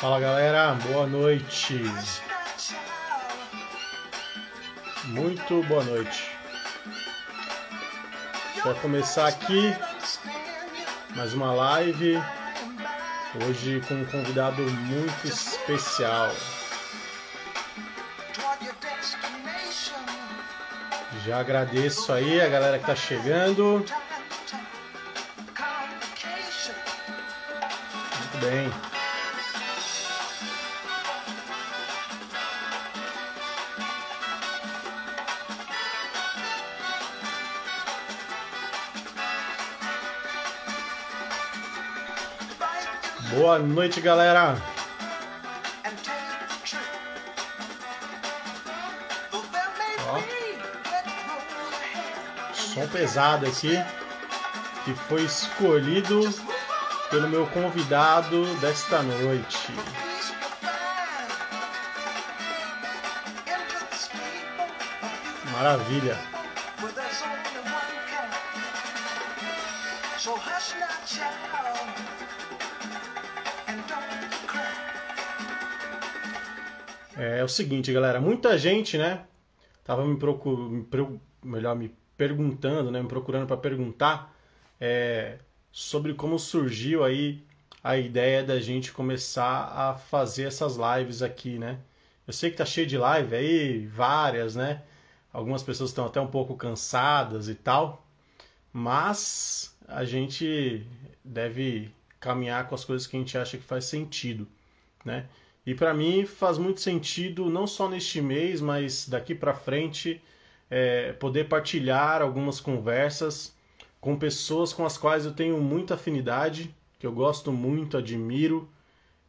Fala 0.00 0.18
galera, 0.18 0.72
boa 0.76 1.06
noite. 1.06 1.78
Muito 5.04 5.62
boa 5.64 5.84
noite. 5.84 6.30
Vai 8.64 8.72
começar 8.80 9.26
aqui 9.28 9.76
mais 11.14 11.34
uma 11.34 11.52
live. 11.52 12.18
Hoje 13.46 13.82
com 13.86 13.92
um 13.92 14.06
convidado 14.06 14.62
muito 14.62 15.28
especial. 15.28 16.32
Já 21.26 21.40
agradeço 21.40 22.10
aí 22.10 22.40
a 22.40 22.48
galera 22.48 22.78
que 22.78 22.86
tá 22.86 22.96
chegando. 22.96 23.84
Muito 28.16 28.38
bem. 28.40 28.89
Boa 43.50 43.58
noite, 43.58 44.00
galera. 44.00 44.56
Ó. 50.06 50.20
Som 52.54 52.86
pesado 52.86 53.46
aqui, 53.46 53.76
que 54.84 54.94
foi 54.94 55.24
escolhido 55.24 56.20
pelo 57.10 57.28
meu 57.28 57.44
convidado 57.48 58.46
desta 58.60 59.02
noite. 59.02 59.74
Maravilha. 65.52 66.29
É, 77.40 77.44
o 77.44 77.48
seguinte, 77.48 77.90
galera, 77.90 78.20
muita 78.20 78.58
gente, 78.58 78.98
né, 78.98 79.24
tava 79.82 80.04
me 80.04 80.18
procurando, 80.18 81.18
melhor 81.42 81.74
me 81.74 81.90
perguntando, 82.14 82.90
né, 82.90 83.00
me 83.00 83.08
procurando 83.08 83.46
para 83.46 83.56
perguntar 83.56 84.36
é, 84.78 85.38
sobre 85.72 86.12
como 86.12 86.38
surgiu 86.38 87.02
aí 87.02 87.42
a 87.82 87.96
ideia 87.96 88.44
da 88.44 88.60
gente 88.60 88.92
começar 88.92 89.72
a 89.74 89.94
fazer 89.94 90.48
essas 90.48 90.76
lives 90.76 91.22
aqui, 91.22 91.58
né? 91.58 91.78
Eu 92.26 92.34
sei 92.34 92.50
que 92.50 92.58
tá 92.58 92.66
cheio 92.66 92.86
de 92.86 92.98
live 92.98 93.34
aí, 93.34 93.86
várias, 93.86 94.54
né? 94.54 94.82
Algumas 95.32 95.62
pessoas 95.62 95.88
estão 95.88 96.04
até 96.04 96.20
um 96.20 96.26
pouco 96.26 96.54
cansadas 96.56 97.48
e 97.48 97.54
tal, 97.54 98.06
mas 98.70 99.74
a 99.88 100.04
gente 100.04 100.86
deve 101.24 101.90
caminhar 102.20 102.68
com 102.68 102.74
as 102.74 102.84
coisas 102.84 103.06
que 103.06 103.16
a 103.16 103.18
gente 103.18 103.38
acha 103.38 103.56
que 103.56 103.64
faz 103.64 103.86
sentido, 103.86 104.46
né? 105.02 105.26
E 105.66 105.74
para 105.74 105.92
mim 105.92 106.24
faz 106.24 106.58
muito 106.58 106.80
sentido, 106.80 107.50
não 107.50 107.66
só 107.66 107.88
neste 107.88 108.20
mês, 108.20 108.60
mas 108.60 109.08
daqui 109.08 109.34
para 109.34 109.54
frente, 109.54 110.20
é, 110.70 111.12
poder 111.12 111.48
partilhar 111.48 112.22
algumas 112.22 112.60
conversas 112.60 113.54
com 114.00 114.16
pessoas 114.16 114.72
com 114.72 114.86
as 114.86 114.96
quais 114.96 115.26
eu 115.26 115.32
tenho 115.32 115.60
muita 115.60 115.94
afinidade, 115.94 116.74
que 116.98 117.06
eu 117.06 117.12
gosto 117.12 117.52
muito, 117.52 117.96
admiro, 117.96 118.68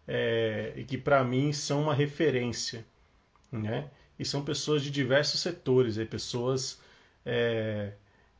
é, 0.07 0.73
e 0.75 0.83
que 0.83 0.97
para 0.97 1.23
mim 1.23 1.51
são 1.51 1.83
uma 1.83 1.93
referência. 1.93 2.85
Né? 3.51 3.89
E 4.17 4.23
são 4.23 4.43
pessoas 4.43 4.81
de 4.81 4.89
diversos 4.89 5.41
setores, 5.41 5.97
é, 5.97 6.05
pessoas 6.05 6.79
é, 7.25 7.91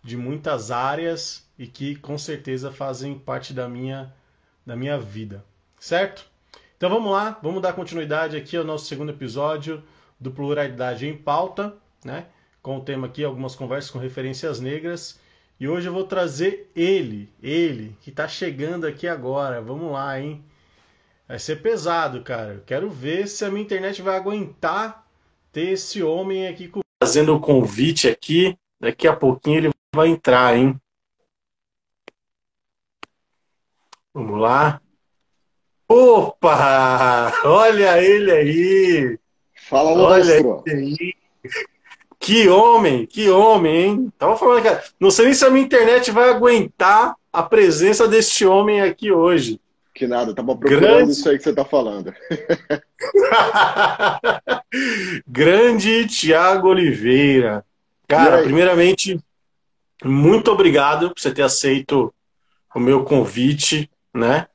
de 0.01 0.15
muitas 0.15 0.71
áreas 0.71 1.45
e 1.57 1.67
que 1.67 1.95
com 1.95 2.17
certeza 2.17 2.71
fazem 2.71 3.17
parte 3.19 3.53
da 3.53 3.67
minha, 3.67 4.13
da 4.65 4.75
minha 4.75 4.97
vida. 4.97 5.43
Certo? 5.79 6.30
Então 6.81 6.89
vamos 6.89 7.11
lá, 7.11 7.39
vamos 7.43 7.61
dar 7.61 7.73
continuidade 7.73 8.35
aqui 8.35 8.57
ao 8.57 8.63
nosso 8.63 8.85
segundo 8.85 9.11
episódio 9.11 9.83
do 10.19 10.31
Pluralidade 10.31 11.05
em 11.05 11.15
Pauta, 11.15 11.77
né? 12.03 12.25
Com 12.59 12.77
o 12.77 12.81
tema 12.81 13.05
aqui, 13.05 13.23
algumas 13.23 13.55
conversas 13.55 13.91
com 13.91 13.99
referências 13.99 14.59
negras. 14.59 15.19
E 15.59 15.67
hoje 15.67 15.87
eu 15.87 15.93
vou 15.93 16.05
trazer 16.05 16.71
ele, 16.75 17.31
ele, 17.39 17.95
que 18.01 18.09
está 18.09 18.27
chegando 18.27 18.87
aqui 18.87 19.07
agora. 19.07 19.61
Vamos 19.61 19.91
lá, 19.91 20.19
hein? 20.19 20.43
Vai 21.27 21.37
ser 21.37 21.61
pesado, 21.61 22.23
cara. 22.23 22.55
Eu 22.55 22.63
quero 22.65 22.89
ver 22.89 23.27
se 23.27 23.45
a 23.45 23.51
minha 23.51 23.61
internet 23.61 24.01
vai 24.01 24.15
aguentar 24.15 25.05
ter 25.51 25.73
esse 25.73 26.01
homem 26.01 26.47
aqui 26.47 26.67
com... 26.67 26.79
fazendo 26.99 27.35
o 27.35 27.39
convite 27.39 28.09
aqui. 28.09 28.57
Daqui 28.79 29.07
a 29.07 29.15
pouquinho 29.15 29.57
ele 29.57 29.69
vai 29.95 30.07
entrar, 30.07 30.57
hein? 30.57 30.81
Vamos 34.15 34.41
lá. 34.41 34.81
Opa! 35.91 37.33
Olha 37.43 38.01
ele 38.01 38.31
aí! 38.31 39.19
Fala, 39.67 39.93
monstro! 39.93 40.63
Olha 40.65 40.73
ele 40.73 40.95
aí! 41.01 41.13
Que 42.17 42.47
homem, 42.47 43.05
que 43.05 43.29
homem, 43.29 43.75
hein? 43.75 44.13
Tava 44.17 44.37
falando, 44.37 44.63
cara, 44.63 44.81
não 44.97 45.11
sei 45.11 45.25
nem 45.25 45.33
se 45.33 45.43
a 45.43 45.49
minha 45.49 45.65
internet 45.65 46.09
vai 46.09 46.29
aguentar 46.29 47.15
a 47.33 47.43
presença 47.43 48.07
deste 48.07 48.45
homem 48.45 48.79
aqui 48.79 49.11
hoje. 49.11 49.59
Que 49.93 50.07
nada, 50.07 50.33
tava 50.33 50.55
procurando 50.55 50.79
Grande... 50.79 51.11
isso 51.11 51.27
aí 51.27 51.37
que 51.37 51.43
você 51.43 51.51
tá 51.51 51.65
falando. 51.65 52.13
Grande 55.27 56.07
Tiago 56.07 56.69
Oliveira. 56.69 57.65
Cara, 58.07 58.43
primeiramente, 58.43 59.19
muito 60.05 60.51
obrigado 60.51 61.09
por 61.09 61.19
você 61.19 61.33
ter 61.33 61.41
aceito 61.41 62.13
o 62.73 62.79
meu 62.79 63.03
convite, 63.03 63.91
né? 64.13 64.47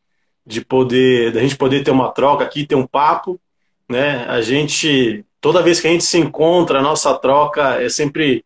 De 0.46 0.64
poder, 0.64 1.32
da 1.32 1.40
gente 1.40 1.56
poder 1.56 1.82
ter 1.82 1.90
uma 1.90 2.10
troca 2.10 2.44
aqui, 2.44 2.66
ter 2.66 2.76
um 2.76 2.86
papo, 2.86 3.40
né? 3.88 4.24
A 4.26 4.40
gente 4.40 5.24
toda 5.40 5.62
vez 5.62 5.80
que 5.80 5.86
a 5.86 5.90
gente 5.90 6.04
se 6.04 6.18
encontra, 6.18 6.78
a 6.78 6.82
nossa 6.82 7.14
troca 7.14 7.80
é 7.80 7.88
sempre 7.88 8.44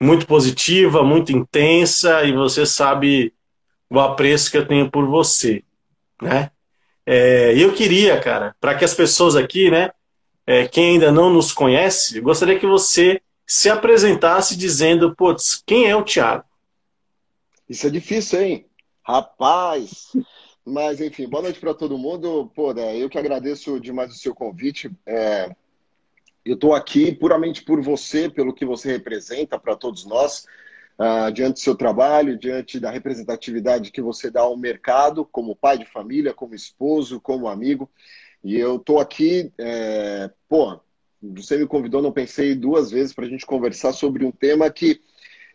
muito 0.00 0.26
positiva, 0.26 1.02
muito 1.02 1.30
intensa 1.30 2.24
e 2.24 2.32
você 2.32 2.64
sabe 2.64 3.32
o 3.90 4.00
apreço 4.00 4.50
que 4.50 4.56
eu 4.56 4.66
tenho 4.66 4.90
por 4.90 5.06
você, 5.06 5.62
né? 6.20 6.50
É, 7.04 7.52
eu 7.56 7.74
queria, 7.74 8.18
cara, 8.20 8.56
para 8.60 8.74
que 8.74 8.84
as 8.84 8.94
pessoas 8.94 9.36
aqui, 9.36 9.70
né, 9.70 9.90
é, 10.46 10.66
quem 10.66 10.92
ainda 10.92 11.12
não 11.12 11.30
nos 11.30 11.52
conhece, 11.52 12.20
gostaria 12.20 12.58
que 12.58 12.66
você 12.66 13.20
se 13.46 13.68
apresentasse 13.68 14.56
dizendo, 14.56 15.14
putz, 15.14 15.62
quem 15.66 15.88
é 15.88 15.94
o 15.94 16.02
Thiago? 16.02 16.44
Isso 17.68 17.86
é 17.86 17.90
difícil, 17.90 18.40
hein? 18.40 18.66
Rapaz! 19.02 20.12
Mas, 20.64 21.00
enfim, 21.00 21.28
boa 21.28 21.42
noite 21.42 21.58
para 21.58 21.74
todo 21.74 21.98
mundo. 21.98 22.50
Pô, 22.54 22.72
né, 22.72 22.96
eu 22.96 23.08
que 23.10 23.18
agradeço 23.18 23.80
demais 23.80 24.12
o 24.12 24.18
seu 24.18 24.32
convite. 24.32 24.90
É, 25.04 25.50
eu 26.44 26.54
estou 26.54 26.72
aqui 26.72 27.12
puramente 27.12 27.64
por 27.64 27.82
você, 27.82 28.30
pelo 28.30 28.54
que 28.54 28.64
você 28.64 28.92
representa 28.92 29.58
para 29.58 29.74
todos 29.74 30.04
nós, 30.04 30.46
uh, 30.98 31.32
diante 31.32 31.54
do 31.54 31.58
seu 31.58 31.74
trabalho, 31.74 32.38
diante 32.38 32.78
da 32.78 32.90
representatividade 32.90 33.90
que 33.90 34.00
você 34.00 34.30
dá 34.30 34.42
ao 34.42 34.56
mercado, 34.56 35.24
como 35.24 35.56
pai 35.56 35.78
de 35.78 35.84
família, 35.84 36.32
como 36.32 36.54
esposo, 36.54 37.20
como 37.20 37.48
amigo. 37.48 37.90
E 38.44 38.56
eu 38.56 38.76
estou 38.76 39.00
aqui, 39.00 39.52
é, 39.58 40.30
pô, 40.48 40.80
você 41.20 41.56
me 41.56 41.66
convidou, 41.66 42.02
não 42.02 42.12
pensei 42.12 42.54
duas 42.54 42.90
vezes 42.90 43.12
para 43.12 43.24
a 43.24 43.28
gente 43.28 43.46
conversar 43.46 43.92
sobre 43.92 44.24
um 44.24 44.32
tema 44.32 44.70
que 44.70 45.00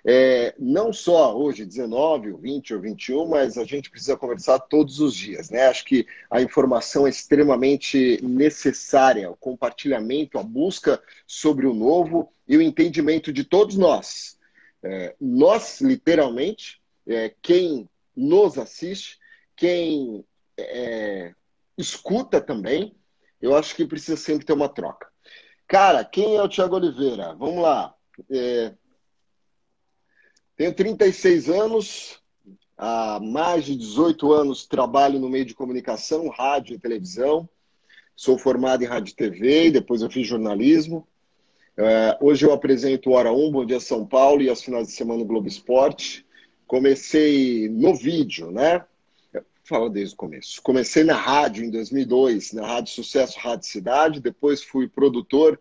é, 0.09 0.55
não 0.57 0.93
só 0.93 1.37
hoje, 1.37 1.65
19, 1.65 2.31
ou 2.31 2.37
20 2.37 2.73
ou 2.73 2.79
21, 2.79 3.27
mas 3.27 3.57
a 3.57 3.65
gente 3.65 3.91
precisa 3.91 4.15
conversar 4.15 4.57
todos 4.57 5.01
os 5.01 5.13
dias. 5.13 5.49
Né? 5.49 5.67
Acho 5.67 5.83
que 5.83 6.07
a 6.31 6.41
informação 6.41 7.05
é 7.05 7.09
extremamente 7.09 8.17
necessária, 8.23 9.29
o 9.29 9.35
compartilhamento, 9.35 10.39
a 10.39 10.43
busca 10.43 11.03
sobre 11.27 11.67
o 11.67 11.73
novo 11.73 12.31
e 12.47 12.55
o 12.55 12.61
entendimento 12.61 13.33
de 13.33 13.43
todos 13.43 13.75
nós. 13.75 14.39
É, 14.81 15.13
nós, 15.19 15.81
literalmente, 15.81 16.81
é, 17.05 17.33
quem 17.41 17.89
nos 18.15 18.57
assiste, 18.57 19.19
quem 19.57 20.23
é, 20.57 21.33
escuta 21.77 22.39
também, 22.39 22.95
eu 23.41 23.57
acho 23.57 23.75
que 23.75 23.85
precisa 23.85 24.15
sempre 24.15 24.45
ter 24.45 24.53
uma 24.53 24.69
troca. 24.69 25.09
Cara, 25.67 26.05
quem 26.05 26.37
é 26.37 26.41
o 26.41 26.47
Tiago 26.47 26.77
Oliveira? 26.77 27.35
Vamos 27.35 27.61
lá. 27.61 27.93
É, 28.31 28.71
tenho 30.57 30.73
36 30.73 31.49
anos, 31.49 32.19
há 32.75 33.19
mais 33.21 33.65
de 33.65 33.75
18 33.75 34.33
anos 34.33 34.65
trabalho 34.65 35.19
no 35.19 35.29
meio 35.29 35.45
de 35.45 35.53
comunicação, 35.53 36.27
rádio 36.29 36.75
e 36.75 36.79
televisão. 36.79 37.47
Sou 38.15 38.39
formado 38.39 38.83
em 38.83 38.87
rádio 38.87 39.11
e 39.11 39.15
TV, 39.15 39.69
depois 39.69 40.01
eu 40.01 40.09
fiz 40.09 40.25
jornalismo. 40.27 41.07
Uh, 41.77 42.25
hoje 42.25 42.43
eu 42.43 42.51
apresento 42.51 43.11
o 43.11 43.13
Hora 43.13 43.31
1, 43.31 43.51
Bom 43.51 43.63
Dia 43.63 43.79
São 43.79 44.03
Paulo 44.03 44.41
e 44.41 44.49
aos 44.49 44.63
finais 44.63 44.87
de 44.87 44.93
semana 44.93 45.19
no 45.19 45.25
Globo 45.25 45.47
Esporte. 45.47 46.25
Comecei 46.65 47.69
no 47.69 47.93
vídeo, 47.93 48.49
né? 48.51 48.83
falar 49.63 49.89
desde 49.89 50.15
o 50.15 50.17
começo. 50.17 50.61
Comecei 50.63 51.03
na 51.03 51.15
rádio 51.15 51.63
em 51.63 51.69
2002, 51.69 52.53
na 52.53 52.65
Rádio 52.65 52.93
Sucesso 52.93 53.37
Rádio 53.37 53.67
Cidade, 53.67 54.21
depois 54.21 54.63
fui 54.63 54.87
produtor 54.87 55.59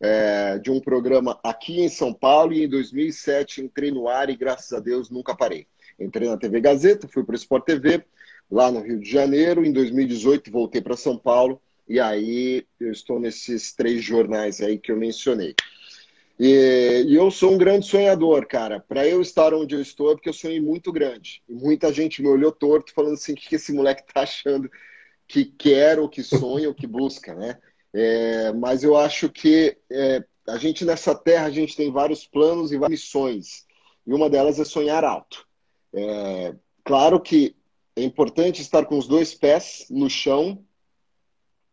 é, 0.00 0.58
de 0.58 0.70
um 0.70 0.80
programa 0.80 1.38
aqui 1.44 1.80
em 1.80 1.88
São 1.88 2.12
Paulo 2.12 2.52
e 2.52 2.64
em 2.64 2.68
2007 2.68 3.60
entrei 3.60 3.90
no 3.90 4.08
ar 4.08 4.30
e 4.30 4.36
graças 4.36 4.72
a 4.72 4.80
Deus 4.80 5.10
nunca 5.10 5.36
parei. 5.36 5.66
Entrei 5.98 6.28
na 6.28 6.38
TV 6.38 6.60
Gazeta, 6.60 7.06
fui 7.06 7.22
para 7.22 7.34
o 7.34 7.36
Sport 7.36 7.64
TV, 7.64 8.02
lá 8.50 8.70
no 8.72 8.80
Rio 8.80 8.98
de 8.98 9.10
Janeiro, 9.10 9.64
em 9.64 9.72
2018 9.72 10.50
voltei 10.50 10.80
para 10.80 10.96
São 10.96 11.18
Paulo 11.18 11.60
e 11.86 12.00
aí 12.00 12.66
eu 12.78 12.90
estou 12.90 13.20
nesses 13.20 13.72
três 13.74 14.02
jornais 14.02 14.60
aí 14.60 14.78
que 14.78 14.90
eu 14.90 14.96
mencionei. 14.96 15.54
E, 16.38 17.04
e 17.06 17.14
eu 17.14 17.30
sou 17.30 17.52
um 17.52 17.58
grande 17.58 17.86
sonhador, 17.86 18.46
cara. 18.46 18.80
Para 18.80 19.06
eu 19.06 19.20
estar 19.20 19.52
onde 19.52 19.74
eu 19.74 19.82
estou 19.82 20.10
é 20.10 20.14
porque 20.14 20.30
eu 20.30 20.32
sonhei 20.32 20.58
muito 20.58 20.90
grande. 20.90 21.42
E 21.46 21.52
muita 21.52 21.92
gente 21.92 22.22
me 22.22 22.28
olhou 22.28 22.50
torto 22.50 22.94
falando 22.94 23.12
assim, 23.12 23.34
o 23.34 23.36
que 23.36 23.56
esse 23.56 23.74
moleque 23.74 24.10
tá 24.10 24.22
achando 24.22 24.70
que 25.28 25.44
quer 25.44 25.98
ou 25.98 26.08
que 26.08 26.22
sonha 26.22 26.68
ou 26.68 26.74
que 26.74 26.86
busca, 26.86 27.34
né? 27.34 27.58
É, 27.92 28.52
mas 28.52 28.82
eu 28.82 28.96
acho 28.96 29.28
que 29.28 29.76
é, 29.90 30.24
a 30.48 30.56
gente 30.58 30.84
nessa 30.84 31.14
terra 31.14 31.46
a 31.46 31.50
gente 31.50 31.76
tem 31.76 31.90
vários 31.90 32.26
planos 32.26 32.72
e 32.72 32.78
várias 32.78 33.00
missões. 33.00 33.66
E 34.06 34.12
uma 34.12 34.30
delas 34.30 34.58
é 34.58 34.64
sonhar 34.64 35.04
alto. 35.04 35.46
É, 35.92 36.54
claro 36.84 37.20
que 37.20 37.54
é 37.96 38.02
importante 38.02 38.62
estar 38.62 38.84
com 38.86 38.96
os 38.96 39.06
dois 39.06 39.34
pés 39.34 39.86
no 39.90 40.08
chão, 40.08 40.64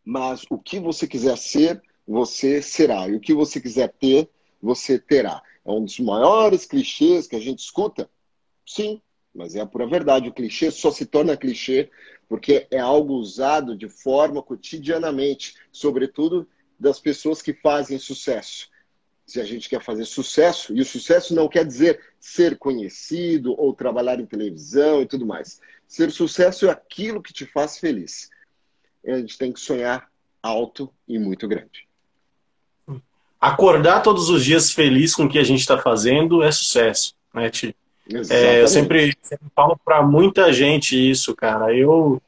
mas 0.04 0.44
o 0.50 0.58
que 0.58 0.80
você 0.80 1.06
quiser 1.06 1.36
ser, 1.36 1.82
você 2.06 2.62
será. 2.62 3.08
E 3.08 3.14
o 3.14 3.20
que 3.20 3.34
você 3.34 3.60
quiser 3.60 3.92
ter, 3.92 4.28
você 4.60 4.98
terá. 4.98 5.42
É 5.64 5.70
um 5.70 5.84
dos 5.84 5.98
maiores 6.00 6.64
clichês 6.64 7.26
que 7.26 7.36
a 7.36 7.40
gente 7.40 7.60
escuta? 7.60 8.10
Sim, 8.66 9.00
mas 9.34 9.54
é 9.54 9.60
a 9.60 9.66
pura 9.66 9.86
verdade. 9.86 10.28
O 10.28 10.32
clichê 10.32 10.70
só 10.70 10.90
se 10.90 11.06
torna 11.06 11.36
clichê 11.36 11.90
porque 12.28 12.66
é 12.70 12.78
algo 12.78 13.14
usado 13.14 13.76
de 13.76 13.88
forma 13.88 14.42
cotidianamente, 14.42 15.54
sobretudo 15.72 16.46
das 16.78 17.00
pessoas 17.00 17.40
que 17.40 17.52
fazem 17.52 17.98
sucesso. 17.98 18.68
Se 19.26 19.40
a 19.40 19.44
gente 19.44 19.68
quer 19.68 19.82
fazer 19.82 20.04
sucesso, 20.04 20.74
e 20.74 20.80
o 20.80 20.84
sucesso 20.84 21.34
não 21.34 21.48
quer 21.48 21.64
dizer 21.64 22.00
ser 22.20 22.58
conhecido 22.58 23.54
ou 23.58 23.74
trabalhar 23.74 24.20
em 24.20 24.26
televisão 24.26 25.02
e 25.02 25.06
tudo 25.06 25.26
mais. 25.26 25.60
Ser 25.86 26.10
sucesso 26.10 26.66
é 26.66 26.70
aquilo 26.70 27.22
que 27.22 27.32
te 27.32 27.46
faz 27.46 27.78
feliz. 27.78 28.30
A 29.06 29.16
gente 29.16 29.38
tem 29.38 29.52
que 29.52 29.60
sonhar 29.60 30.10
alto 30.42 30.92
e 31.06 31.18
muito 31.18 31.48
grande 31.48 31.88
acordar 33.40 34.02
todos 34.02 34.28
os 34.28 34.44
dias 34.44 34.72
feliz 34.72 35.14
com 35.14 35.24
o 35.24 35.28
que 35.28 35.38
a 35.38 35.44
gente 35.44 35.60
está 35.60 35.78
fazendo 35.78 36.42
é 36.42 36.50
sucesso, 36.50 37.14
né, 37.32 37.48
Ti? 37.50 37.74
É, 38.30 38.62
eu 38.62 38.68
sempre, 38.68 39.16
sempre 39.20 39.46
falo 39.54 39.78
para 39.84 40.02
muita 40.02 40.52
gente 40.52 41.10
isso, 41.10 41.34
cara. 41.34 41.74
Eu 41.74 42.20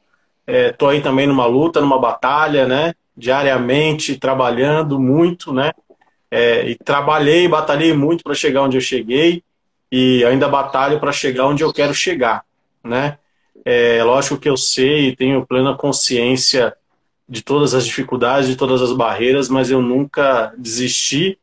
é, 0.45 0.71
tô 0.71 0.87
aí 0.87 1.01
também 1.01 1.27
numa 1.27 1.45
luta, 1.45 1.81
numa 1.81 1.99
batalha, 1.99 2.67
né? 2.67 2.93
Diariamente, 3.15 4.17
trabalhando 4.17 4.99
muito, 4.99 5.53
né? 5.53 5.71
É, 6.29 6.69
e 6.69 6.75
trabalhei, 6.75 7.47
batalhei 7.47 7.93
muito 7.93 8.23
para 8.23 8.33
chegar 8.33 8.61
onde 8.61 8.77
eu 8.77 8.81
cheguei 8.81 9.43
e 9.91 10.23
ainda 10.23 10.47
batalho 10.47 10.99
para 10.99 11.11
chegar 11.11 11.47
onde 11.47 11.63
eu 11.63 11.73
quero 11.73 11.93
chegar, 11.93 12.45
né? 12.83 13.17
É 13.65 14.03
lógico 14.03 14.37
que 14.37 14.49
eu 14.49 14.57
sei 14.57 15.09
e 15.09 15.15
tenho 15.15 15.45
plena 15.45 15.75
consciência 15.75 16.73
de 17.27 17.41
todas 17.41 17.73
as 17.73 17.85
dificuldades, 17.85 18.49
de 18.49 18.55
todas 18.55 18.81
as 18.81 18.91
barreiras, 18.91 19.49
mas 19.49 19.69
eu 19.69 19.81
nunca 19.81 20.53
desisti, 20.57 21.37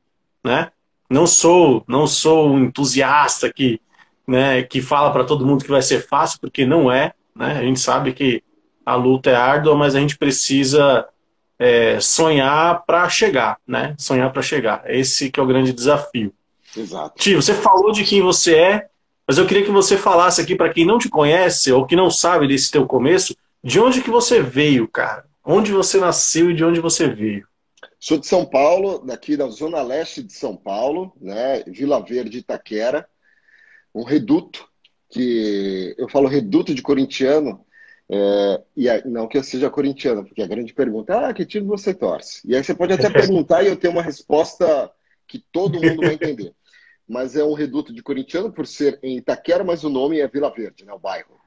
né? 0.45 0.71
Não 1.09 1.27
sou, 1.27 1.85
não 1.87 2.07
sou 2.07 2.51
um 2.51 2.65
entusiasta 2.65 3.51
que, 3.53 3.81
né, 4.29 4.63
que 4.63 4.83
fala 4.83 5.11
para 5.11 5.25
todo 5.25 5.47
mundo 5.47 5.65
que 5.65 5.71
vai 5.71 5.81
ser 5.81 6.07
fácil, 6.07 6.39
porque 6.39 6.67
não 6.67 6.93
é, 6.93 7.15
né? 7.35 7.59
A 7.59 7.63
gente 7.63 7.81
sabe 7.81 8.13
que 8.13 8.43
a 8.85 8.95
luta 8.95 9.31
é 9.31 9.35
árdua, 9.35 9.75
mas 9.75 9.95
a 9.95 10.01
gente 10.01 10.19
precisa 10.19 11.09
é, 11.59 11.99
sonhar 11.99 12.85
para 12.85 13.09
chegar, 13.09 13.59
né? 13.67 13.95
Sonhar 13.97 14.31
para 14.31 14.43
chegar. 14.43 14.83
Esse 14.87 15.31
que 15.31 15.41
é 15.41 15.43
o 15.43 15.47
grande 15.47 15.73
desafio. 15.73 16.33
Exato. 16.77 17.15
Tio, 17.19 17.41
você 17.41 17.55
falou 17.55 17.91
de 17.91 18.05
quem 18.05 18.21
você 18.21 18.55
é, 18.55 18.87
mas 19.27 19.39
eu 19.39 19.47
queria 19.47 19.65
que 19.65 19.71
você 19.71 19.97
falasse 19.97 20.43
aqui 20.43 20.55
para 20.55 20.73
quem 20.73 20.85
não 20.85 20.99
te 20.99 21.09
conhece 21.09 21.73
ou 21.73 21.87
que 21.87 21.97
não 21.97 22.11
sabe 22.11 22.47
desse 22.47 22.71
teu 22.71 22.87
começo, 22.87 23.35
de 23.65 23.81
onde 23.81 24.03
que 24.03 24.11
você 24.11 24.43
veio, 24.43 24.87
cara? 24.87 25.25
Onde 25.43 25.73
você 25.73 25.99
nasceu 25.99 26.51
e 26.51 26.55
de 26.55 26.63
onde 26.63 26.81
você 26.81 27.09
veio? 27.09 27.47
Sou 27.99 28.19
de 28.19 28.27
São 28.27 28.45
Paulo, 28.45 28.99
daqui 28.99 29.37
da 29.39 29.49
zona 29.49 29.81
leste 29.81 30.23
de 30.23 30.33
São 30.35 30.55
Paulo, 30.55 31.13
né? 31.19 31.65
Vila 31.67 32.01
Verde, 32.01 32.39
Itaquera, 32.39 33.09
um 33.95 34.03
reduto 34.03 34.69
que 35.11 35.95
eu 35.99 36.09
falo 36.09 36.29
reduto 36.29 36.75
de 36.75 36.83
corintiano, 36.83 37.65
é, 38.11 38.63
e 38.77 38.89
aí, 38.89 39.03
não 39.07 39.29
que 39.29 39.37
eu 39.37 39.43
seja 39.43 39.71
corintiano, 39.71 40.25
porque 40.25 40.43
a 40.43 40.47
grande 40.47 40.73
pergunta 40.73 41.13
é, 41.13 41.25
ah, 41.27 41.35
que 41.35 41.45
time 41.45 41.67
você 41.67 41.93
torce? 41.93 42.41
E 42.47 42.57
aí 42.57 42.63
você 42.63 42.75
pode 42.75 42.93
até 42.93 43.09
perguntar 43.11 43.63
e 43.63 43.69
eu 43.69 43.77
tenho 43.77 43.93
uma 43.93 44.03
resposta 44.03 44.91
que 45.27 45.39
todo 45.39 45.81
mundo 45.81 46.03
vai 46.03 46.15
entender. 46.15 46.55
Mas 47.09 47.37
é 47.37 47.45
um 47.45 47.55
reduto 47.55 47.93
de 47.93 48.03
corintiano 48.03 48.53
por 48.53 48.67
ser 48.67 48.99
em 49.03 49.17
Itaquera, 49.17 49.65
mas 49.65 49.83
o 49.83 49.89
nome 49.89 50.21
é 50.21 50.29
Vila 50.29 50.53
Verde, 50.55 50.85
né, 50.85 50.93
o 50.93 50.99
bairro. 50.99 51.41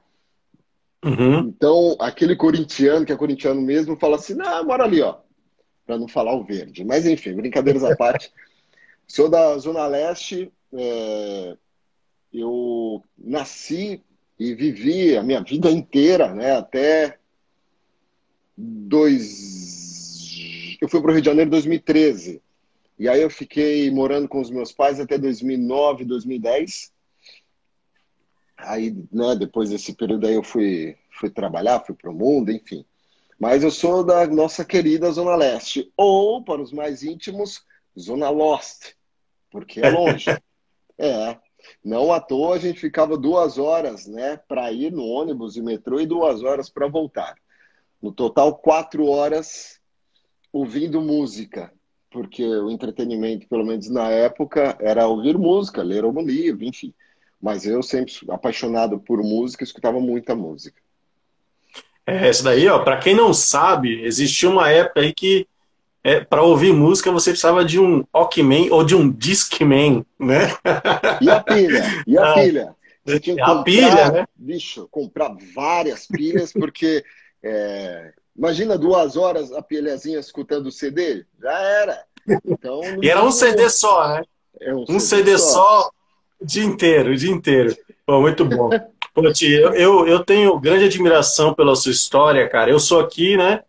Uhum. 1.04 1.38
Então, 1.40 1.96
aquele 2.00 2.34
corintiano, 2.34 3.06
que 3.06 3.12
é 3.12 3.16
corintiano 3.16 3.60
mesmo, 3.60 3.96
fala 3.96 4.16
assim: 4.16 4.34
não, 4.34 4.64
mora 4.64 4.82
ali, 4.82 5.00
ó. 5.00 5.18
Para 5.86 5.98
não 5.98 6.08
falar 6.08 6.34
o 6.34 6.44
verde. 6.44 6.84
Mas, 6.84 7.06
enfim, 7.06 7.34
brincadeiras 7.34 7.84
à 7.84 7.94
parte. 7.96 8.32
Sou 9.06 9.28
da 9.28 9.56
Zona 9.58 9.86
Leste. 9.86 10.52
É... 10.72 11.56
Eu 12.32 13.02
nasci 13.18 14.02
e 14.38 14.54
vivi 14.54 15.16
a 15.16 15.22
minha 15.22 15.42
vida 15.42 15.70
inteira, 15.70 16.34
né? 16.34 16.56
Até 16.56 17.18
dois. 18.56 19.62
Eu 20.80 20.88
fui 20.88 21.00
para 21.00 21.10
o 21.10 21.12
Rio 21.12 21.22
de 21.22 21.26
Janeiro 21.26 21.48
em 21.48 21.50
2013. 21.50 22.42
E 22.98 23.08
aí 23.08 23.20
eu 23.20 23.30
fiquei 23.30 23.90
morando 23.90 24.28
com 24.28 24.40
os 24.40 24.50
meus 24.50 24.72
pais 24.72 25.00
até 25.00 25.18
2009, 25.18 26.04
2010. 26.04 26.92
Aí, 28.56 28.94
né, 29.10 29.34
depois 29.36 29.70
desse 29.70 29.92
período 29.94 30.26
aí 30.26 30.34
eu 30.34 30.42
fui, 30.42 30.96
fui 31.10 31.30
trabalhar, 31.30 31.80
fui 31.80 31.94
para 31.94 32.10
o 32.10 32.14
mundo, 32.14 32.52
enfim. 32.52 32.84
Mas 33.38 33.64
eu 33.64 33.70
sou 33.72 34.04
da 34.04 34.24
nossa 34.28 34.64
querida 34.64 35.10
Zona 35.10 35.34
Leste, 35.34 35.92
ou, 35.96 36.44
para 36.44 36.62
os 36.62 36.72
mais 36.72 37.02
íntimos, 37.02 37.64
Zona 37.98 38.30
Lost, 38.30 38.92
porque 39.50 39.80
é 39.80 39.90
longe. 39.90 40.26
é, 40.96 41.36
não 41.84 42.12
à 42.12 42.20
toa 42.20 42.56
a 42.56 42.58
gente 42.58 42.80
ficava 42.80 43.16
duas 43.16 43.58
horas 43.58 44.06
né, 44.06 44.38
para 44.48 44.70
ir 44.72 44.92
no 44.92 45.04
ônibus 45.04 45.56
e 45.56 45.62
metrô 45.62 46.00
e 46.00 46.06
duas 46.06 46.42
horas 46.42 46.68
para 46.68 46.86
voltar. 46.86 47.34
No 48.00 48.12
total, 48.12 48.56
quatro 48.56 49.06
horas 49.06 49.80
ouvindo 50.52 51.00
música, 51.00 51.72
porque 52.10 52.44
o 52.44 52.70
entretenimento, 52.70 53.48
pelo 53.48 53.64
menos 53.64 53.88
na 53.88 54.10
época, 54.10 54.76
era 54.80 55.06
ouvir 55.06 55.38
música, 55.38 55.82
ler 55.82 56.04
algum 56.04 56.22
livro, 56.22 56.64
enfim. 56.64 56.92
Mas 57.40 57.64
eu 57.66 57.82
sempre 57.82 58.12
apaixonado 58.28 59.00
por 59.00 59.22
música, 59.22 59.64
escutava 59.64 59.98
muita 60.00 60.34
música. 60.34 60.80
É, 62.06 62.28
essa 62.28 62.44
daí, 62.44 62.68
ó, 62.68 62.80
para 62.80 62.98
quem 62.98 63.14
não 63.14 63.32
sabe, 63.32 64.02
existia 64.04 64.50
uma 64.50 64.68
época 64.70 65.00
aí 65.00 65.14
que 65.14 65.46
é, 66.04 66.20
para 66.20 66.42
ouvir 66.42 66.72
música 66.72 67.12
você 67.12 67.30
precisava 67.30 67.64
de 67.64 67.78
um 67.78 68.04
Walkman 68.12 68.70
ou 68.70 68.84
de 68.84 68.94
um 68.94 69.10
Discman, 69.10 70.04
né? 70.18 70.56
E 71.20 71.30
a 71.30 71.40
pilha? 71.40 71.84
E 72.06 72.18
a 72.18 72.30
ah, 72.30 72.34
pilha? 72.34 72.76
Você 73.04 73.20
tinha 73.20 73.36
que 73.36 73.42
a 73.42 73.46
comprar, 73.46 73.64
pilha, 73.64 74.12
né? 74.12 74.24
bicho, 74.36 74.88
comprar 74.90 75.34
várias 75.54 76.06
pilhas, 76.06 76.52
porque 76.52 77.04
é, 77.42 78.12
imagina 78.36 78.78
duas 78.78 79.16
horas 79.16 79.52
a 79.52 79.62
pilhazinha 79.62 80.18
escutando 80.18 80.66
o 80.66 80.72
CD, 80.72 81.24
já 81.40 81.58
era. 81.58 82.04
Então, 82.44 82.80
e 83.02 83.08
era 83.08 83.22
um 83.22 83.30
CD 83.30 83.68
só, 83.68 84.08
né? 84.08 84.22
É 84.60 84.74
um, 84.74 84.84
um 84.88 85.00
CD, 85.00 85.32
CD 85.32 85.38
só. 85.38 85.52
só 85.52 85.90
o 86.40 86.46
dia 86.46 86.64
inteiro, 86.64 87.10
o 87.10 87.16
dia 87.16 87.30
inteiro. 87.30 87.76
Pô, 88.06 88.20
muito 88.20 88.44
bom. 88.44 88.70
Pô, 89.14 89.30
tio, 89.30 89.74
eu, 89.74 90.06
eu 90.06 90.24
tenho 90.24 90.58
grande 90.58 90.86
admiração 90.86 91.52
pela 91.52 91.76
sua 91.76 91.92
história, 91.92 92.48
cara. 92.48 92.70
Eu 92.70 92.80
sou 92.80 92.98
aqui, 92.98 93.36
né? 93.36 93.62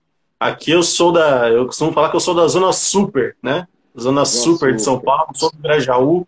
Aqui 0.47 0.71
eu 0.71 0.83
sou 0.83 1.12
da. 1.12 1.50
Eu 1.50 1.65
costumo 1.65 1.91
falar 1.91 2.09
que 2.09 2.15
eu 2.15 2.19
sou 2.19 2.35
da 2.35 2.47
Zona 2.47 2.71
Super, 2.73 3.35
né? 3.41 3.67
Zona 4.00 4.25
Super 4.25 4.75
de 4.75 4.81
São 4.81 5.00
Paulo, 5.00 5.27
sou 5.33 5.51
do 5.51 5.57
Grajaú. 5.57 6.27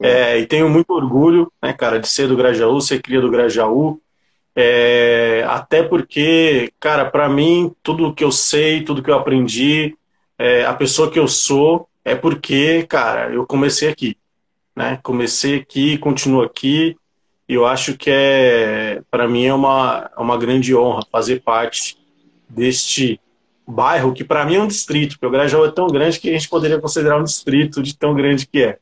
É, 0.00 0.38
e 0.38 0.46
tenho 0.46 0.68
muito 0.68 0.90
orgulho, 0.90 1.50
né, 1.62 1.72
cara, 1.72 2.00
de 2.00 2.08
ser 2.08 2.26
do 2.26 2.36
Grajaú, 2.36 2.80
ser 2.80 3.00
cria 3.00 3.20
do 3.20 3.30
Grajaú. 3.30 4.00
É, 4.56 5.44
até 5.48 5.82
porque, 5.82 6.72
cara, 6.80 7.04
para 7.04 7.28
mim, 7.28 7.74
tudo 7.82 8.12
que 8.12 8.24
eu 8.24 8.32
sei, 8.32 8.82
tudo 8.82 9.02
que 9.02 9.10
eu 9.10 9.14
aprendi, 9.14 9.96
é, 10.38 10.64
a 10.64 10.74
pessoa 10.74 11.10
que 11.10 11.18
eu 11.18 11.28
sou, 11.28 11.88
é 12.04 12.14
porque, 12.14 12.84
cara, 12.84 13.32
eu 13.32 13.46
comecei 13.46 13.88
aqui 13.88 14.16
né? 14.74 14.98
Comecei 15.02 15.56
aqui, 15.56 15.96
continuo 15.98 16.42
aqui 16.42 16.96
e 17.48 17.54
eu 17.54 17.66
acho 17.66 17.96
que 17.96 18.10
é, 18.10 19.02
para 19.10 19.28
mim 19.28 19.44
é 19.44 19.54
uma, 19.54 20.10
é 20.16 20.20
uma 20.20 20.36
grande 20.36 20.74
honra 20.74 21.06
fazer 21.10 21.42
parte 21.42 21.98
deste 22.48 23.20
bairro 23.66 24.12
que 24.12 24.24
para 24.24 24.44
mim 24.44 24.56
é 24.56 24.60
um 24.60 24.66
distrito, 24.66 25.12
porque 25.12 25.26
o 25.26 25.30
Grajaú 25.30 25.64
é 25.64 25.70
tão 25.70 25.86
grande 25.88 26.20
que 26.20 26.28
a 26.28 26.32
gente 26.32 26.48
poderia 26.48 26.80
considerar 26.80 27.18
um 27.18 27.24
distrito 27.24 27.82
de 27.82 27.96
tão 27.96 28.14
grande 28.14 28.46
que 28.46 28.62
é. 28.62 28.78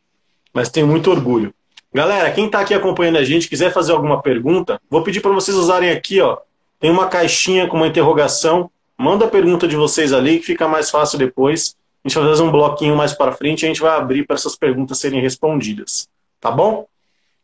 Mas 0.53 0.69
tenho 0.69 0.87
muito 0.87 1.11
orgulho. 1.11 1.55
Galera, 1.95 2.31
quem 2.31 2.47
está 2.47 2.61
aqui 2.61 2.75
acompanhando 2.75 3.19
a 3.19 3.25
gente, 3.25 3.49
quiser 3.49 3.73
fazer 3.73 3.93
alguma 3.93 4.23
pergunta, 4.23 4.81
vou 4.89 5.03
pedir 5.03 5.21
para 5.21 5.33
vocês 5.33 5.57
usarem 5.57 5.91
aqui, 5.91 6.21
ó, 6.21 6.39
tem 6.83 6.91
uma 6.91 7.07
caixinha 7.07 7.69
com 7.69 7.77
uma 7.77 7.87
interrogação. 7.87 8.69
Manda 8.99 9.27
a 9.27 9.29
pergunta 9.29 9.69
de 9.69 9.77
vocês 9.77 10.13
ali, 10.13 10.41
que 10.41 10.47
fica 10.47 10.67
mais 10.67 10.91
fácil 10.91 11.17
depois. 11.17 11.77
A 12.05 12.09
gente 12.09 12.19
vai 12.19 12.29
fazer 12.29 12.43
um 12.43 12.51
bloquinho 12.51 12.97
mais 12.97 13.13
para 13.13 13.31
frente 13.31 13.63
e 13.63 13.67
a 13.67 13.69
gente 13.69 13.81
vai 13.81 13.97
abrir 13.97 14.27
para 14.27 14.35
essas 14.35 14.57
perguntas 14.57 14.99
serem 14.99 15.21
respondidas. 15.21 16.09
Tá 16.41 16.51
bom? 16.51 16.87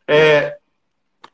É... 0.08 0.56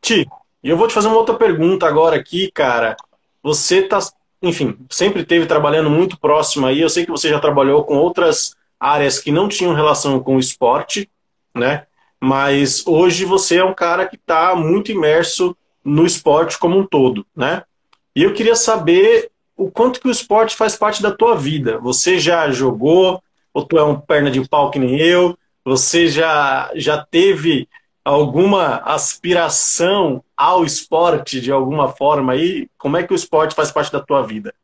Ti, 0.03 0.29
eu 0.63 0.77
vou 0.77 0.87
te 0.87 0.93
fazer 0.93 1.09
uma 1.09 1.17
outra 1.17 1.35
pergunta 1.35 1.87
agora 1.87 2.15
aqui, 2.15 2.51
cara. 2.53 2.95
Você 3.43 3.81
tá, 3.81 3.99
enfim, 4.45 4.77
sempre 4.91 5.25
teve 5.25 5.47
trabalhando 5.47 5.91
muito 5.91 6.19
próximo 6.19 6.67
aí. 6.67 6.81
Eu 6.81 6.89
sei 6.89 7.05
que 7.05 7.11
você 7.11 7.29
já 7.29 7.41
trabalhou 7.41 7.85
com 7.85 7.97
outras 7.97 8.55
áreas 8.79 9.19
que 9.19 9.33
não 9.33 9.49
tinham 9.49 9.75
relação 9.75 10.21
com 10.21 10.37
o 10.37 10.41
esporte, 10.41 11.09
né? 11.55 11.87
Mas 12.21 12.87
hoje 12.87 13.25
você 13.25 13.57
é 13.57 13.65
um 13.65 13.75
cara 13.75 14.07
que 14.07 14.17
está 14.17 14.55
muito 14.55 14.93
imerso 14.93 15.57
no 15.85 16.07
esporte 16.07 16.59
como 16.59 16.79
um 16.79 16.87
todo, 16.87 17.27
né? 17.35 17.63
E 18.15 18.23
eu 18.23 18.33
queria 18.33 18.55
saber 18.55 19.31
o 19.57 19.71
quanto 19.71 20.01
que 20.01 20.09
o 20.09 20.11
esporte 20.11 20.57
faz 20.57 20.77
parte 20.77 21.03
da 21.03 21.11
tua 21.11 21.35
vida. 21.37 21.79
Você 21.79 22.19
já 22.19 22.51
jogou, 22.51 23.23
ou 23.53 23.65
tu 23.65 23.79
é 23.79 23.85
um 23.85 23.99
perna 23.99 24.31
de 24.31 24.47
pau 24.49 24.71
que 24.71 24.79
nem 24.79 24.99
eu? 24.99 25.37
Você 25.65 26.09
já, 26.09 26.71
já 26.75 27.05
teve 27.05 27.69
alguma 28.05 28.77
aspiração 28.79 30.23
ao 30.37 30.65
esporte 30.65 31.41
de 31.41 31.51
alguma 31.51 31.89
forma 31.89 32.35
aí? 32.35 32.69
Como 32.77 32.97
é 32.97 33.07
que 33.07 33.13
o 33.13 33.17
esporte 33.17 33.55
faz 33.55 33.73
parte 33.73 33.91
da 33.91 34.01
tua 34.01 34.23
vida? 34.23 34.55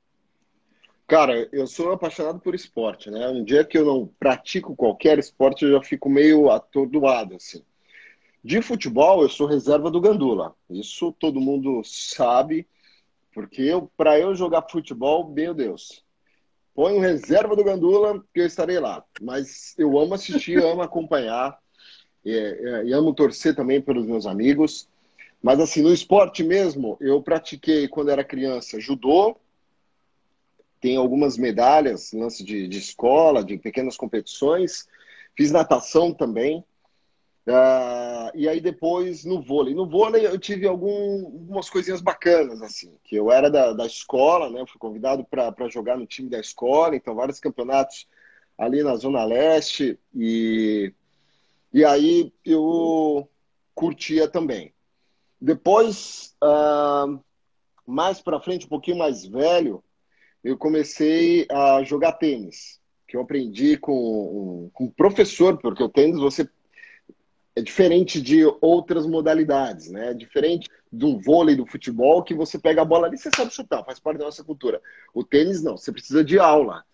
Cara, 1.07 1.49
eu 1.51 1.67
sou 1.67 1.91
apaixonado 1.91 2.39
por 2.39 2.55
esporte, 2.55 3.11
né? 3.11 3.27
Um 3.29 3.43
dia 3.43 3.65
que 3.65 3.77
eu 3.77 3.85
não 3.85 4.07
pratico 4.07 4.77
qualquer 4.77 5.19
esporte, 5.19 5.65
eu 5.65 5.73
já 5.73 5.83
fico 5.83 6.09
meio 6.09 6.51
atordoado, 6.51 7.35
assim. 7.35 7.65
De 8.45 8.63
futebol, 8.63 9.23
eu 9.23 9.29
sou 9.29 9.47
reserva 9.47 9.91
do 9.91 10.01
Gandula. 10.01 10.55
Isso 10.69 11.13
todo 11.19 11.41
mundo 11.41 11.83
sabe. 11.85 12.69
Porque 13.35 13.63
eu, 13.63 13.91
para 13.97 14.19
eu 14.19 14.35
jogar 14.35 14.67
futebol, 14.71 15.29
meu 15.29 15.53
Deus, 15.53 16.05
põe 16.75 16.95
um 16.95 17.01
reserva 17.01 17.57
do 17.57 17.65
Gandula 17.65 18.23
que 18.33 18.41
eu 18.41 18.47
estarei 18.47 18.79
lá. 18.79 19.05
Mas 19.21 19.75
eu 19.77 19.99
amo 19.99 20.15
assistir, 20.15 20.59
amo 20.63 20.81
acompanhar 20.81 21.59
e, 22.25 22.33
e, 22.87 22.93
amo 22.93 23.15
torcer 23.15 23.55
também 23.55 23.81
pelos 23.81 24.07
meus 24.07 24.27
amigos. 24.27 24.89
Mas 25.43 25.59
assim, 25.59 25.83
no 25.83 25.93
esporte 25.93 26.45
mesmo, 26.45 26.97
eu 27.01 27.23
pratiquei 27.23 27.89
quando 27.89 28.11
era 28.11 28.23
criança 28.23 28.79
judô, 28.79 29.37
tem 30.81 30.97
algumas 30.97 31.37
medalhas, 31.37 32.13
lance 32.13 32.43
de, 32.43 32.67
de 32.67 32.79
escola, 32.79 33.45
de 33.45 33.59
pequenas 33.59 33.97
competições. 33.97 34.89
Fiz 35.37 35.53
natação 35.53 36.13
também. 36.13 36.65
Uh, 37.47 38.31
e 38.35 38.49
aí 38.49 38.61
depois 38.61 39.25
no 39.25 39.43
vôlei. 39.43 39.75
No 39.75 39.89
vôlei 39.89 40.27
eu 40.27 40.39
tive 40.39 40.67
algum, 40.67 41.25
algumas 41.25 41.69
coisinhas 41.69 42.01
bacanas, 42.01 42.63
assim, 42.63 42.95
que 43.03 43.17
eu 43.17 43.31
era 43.31 43.51
da, 43.51 43.73
da 43.73 43.87
escola, 43.87 44.49
né? 44.51 44.61
Eu 44.61 44.67
fui 44.67 44.79
convidado 44.79 45.25
para 45.25 45.69
jogar 45.69 45.97
no 45.99 46.07
time 46.07 46.29
da 46.29 46.39
escola, 46.39 46.97
então 46.97 47.15
vários 47.15 47.41
campeonatos 47.41 48.07
ali 48.57 48.83
na 48.83 48.95
Zona 48.97 49.25
Leste 49.25 49.99
e, 50.15 50.93
e 51.73 51.85
aí 51.85 52.33
eu 52.45 53.29
curtia 53.75 54.29
também. 54.29 54.75
Depois, 55.41 56.37
uh, 56.43 57.19
mais 57.87 58.21
para 58.21 58.41
frente, 58.41 58.67
um 58.67 58.69
pouquinho 58.69 58.99
mais 58.99 59.25
velho, 59.25 59.83
eu 60.43 60.57
comecei 60.57 61.47
a 61.51 61.83
jogar 61.83 62.13
tênis, 62.13 62.81
que 63.07 63.17
eu 63.17 63.21
aprendi 63.23 63.77
com 63.77 63.95
um, 63.95 64.71
com 64.73 64.85
um 64.85 64.91
professor, 64.91 65.59
porque 65.59 65.83
o 65.83 65.89
tênis 65.89 66.19
você 66.19 66.49
é 67.57 67.63
diferente 67.63 68.21
de 68.21 68.45
outras 68.61 69.07
modalidades, 69.07 69.91
né? 69.91 70.11
É 70.11 70.15
diferente 70.15 70.69
do 70.91 71.19
vôlei, 71.19 71.57
do 71.57 71.67
futebol, 71.67 72.23
que 72.23 72.35
você 72.35 72.59
pega 72.59 72.83
a 72.83 72.85
bola 72.85 73.07
ali 73.07 73.19
você 73.19 73.31
sabe 73.35 73.53
chutar, 73.53 73.85
faz 73.85 73.99
parte 73.99 74.19
da 74.19 74.25
nossa 74.25 74.45
cultura. 74.45 74.81
O 75.15 75.25
tênis 75.25 75.63
não, 75.63 75.77
você 75.77 75.93
precisa 75.93 76.25
de 76.25 76.39
aula. 76.39 76.85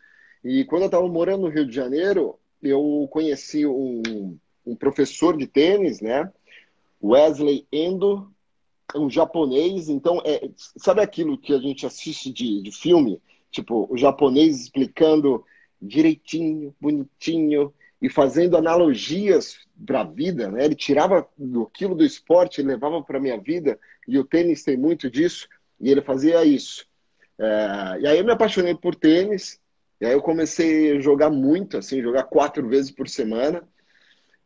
E 0.44 0.64
quando 0.64 0.82
eu 0.82 0.86
estava 0.86 1.06
morando 1.08 1.42
no 1.42 1.48
Rio 1.48 1.66
de 1.66 1.74
Janeiro, 1.74 2.38
eu 2.62 3.08
conheci 3.10 3.66
um, 3.66 4.38
um 4.66 4.74
professor 4.74 5.36
de 5.36 5.46
tênis, 5.46 6.00
né? 6.00 6.30
Wesley 7.02 7.66
Endo, 7.72 8.30
um 8.94 9.08
japonês. 9.08 9.88
Então, 9.88 10.20
é, 10.24 10.50
sabe 10.76 11.00
aquilo 11.00 11.38
que 11.38 11.54
a 11.54 11.58
gente 11.58 11.86
assiste 11.86 12.32
de, 12.32 12.60
de 12.62 12.72
filme? 12.72 13.20
Tipo, 13.50 13.86
o 13.90 13.96
japonês 13.96 14.60
explicando 14.60 15.44
direitinho, 15.80 16.74
bonitinho, 16.80 17.72
e 18.00 18.10
fazendo 18.10 18.56
analogias 18.56 19.58
para 19.86 20.02
a 20.02 20.04
vida, 20.04 20.50
né? 20.50 20.64
Ele 20.64 20.74
tirava 20.74 21.26
do 21.36 21.66
quilo 21.66 21.94
do 21.94 22.04
esporte 22.04 22.62
levava 22.62 23.02
para 23.02 23.18
a 23.18 23.20
minha 23.20 23.40
vida, 23.40 23.78
e 24.06 24.18
o 24.18 24.24
tênis 24.24 24.62
tem 24.62 24.76
muito 24.76 25.10
disso, 25.10 25.48
e 25.80 25.90
ele 25.90 26.02
fazia 26.02 26.44
isso. 26.44 26.86
É, 27.38 28.00
e 28.00 28.06
aí 28.06 28.18
eu 28.18 28.24
me 28.24 28.32
apaixonei 28.32 28.74
por 28.74 28.94
tênis, 28.94 29.58
e 30.00 30.06
aí 30.06 30.12
eu 30.12 30.20
comecei 30.20 30.96
a 30.96 31.00
jogar 31.00 31.30
muito, 31.30 31.78
assim, 31.78 32.02
jogar 32.02 32.24
quatro 32.24 32.68
vezes 32.68 32.90
por 32.90 33.08
semana. 33.08 33.66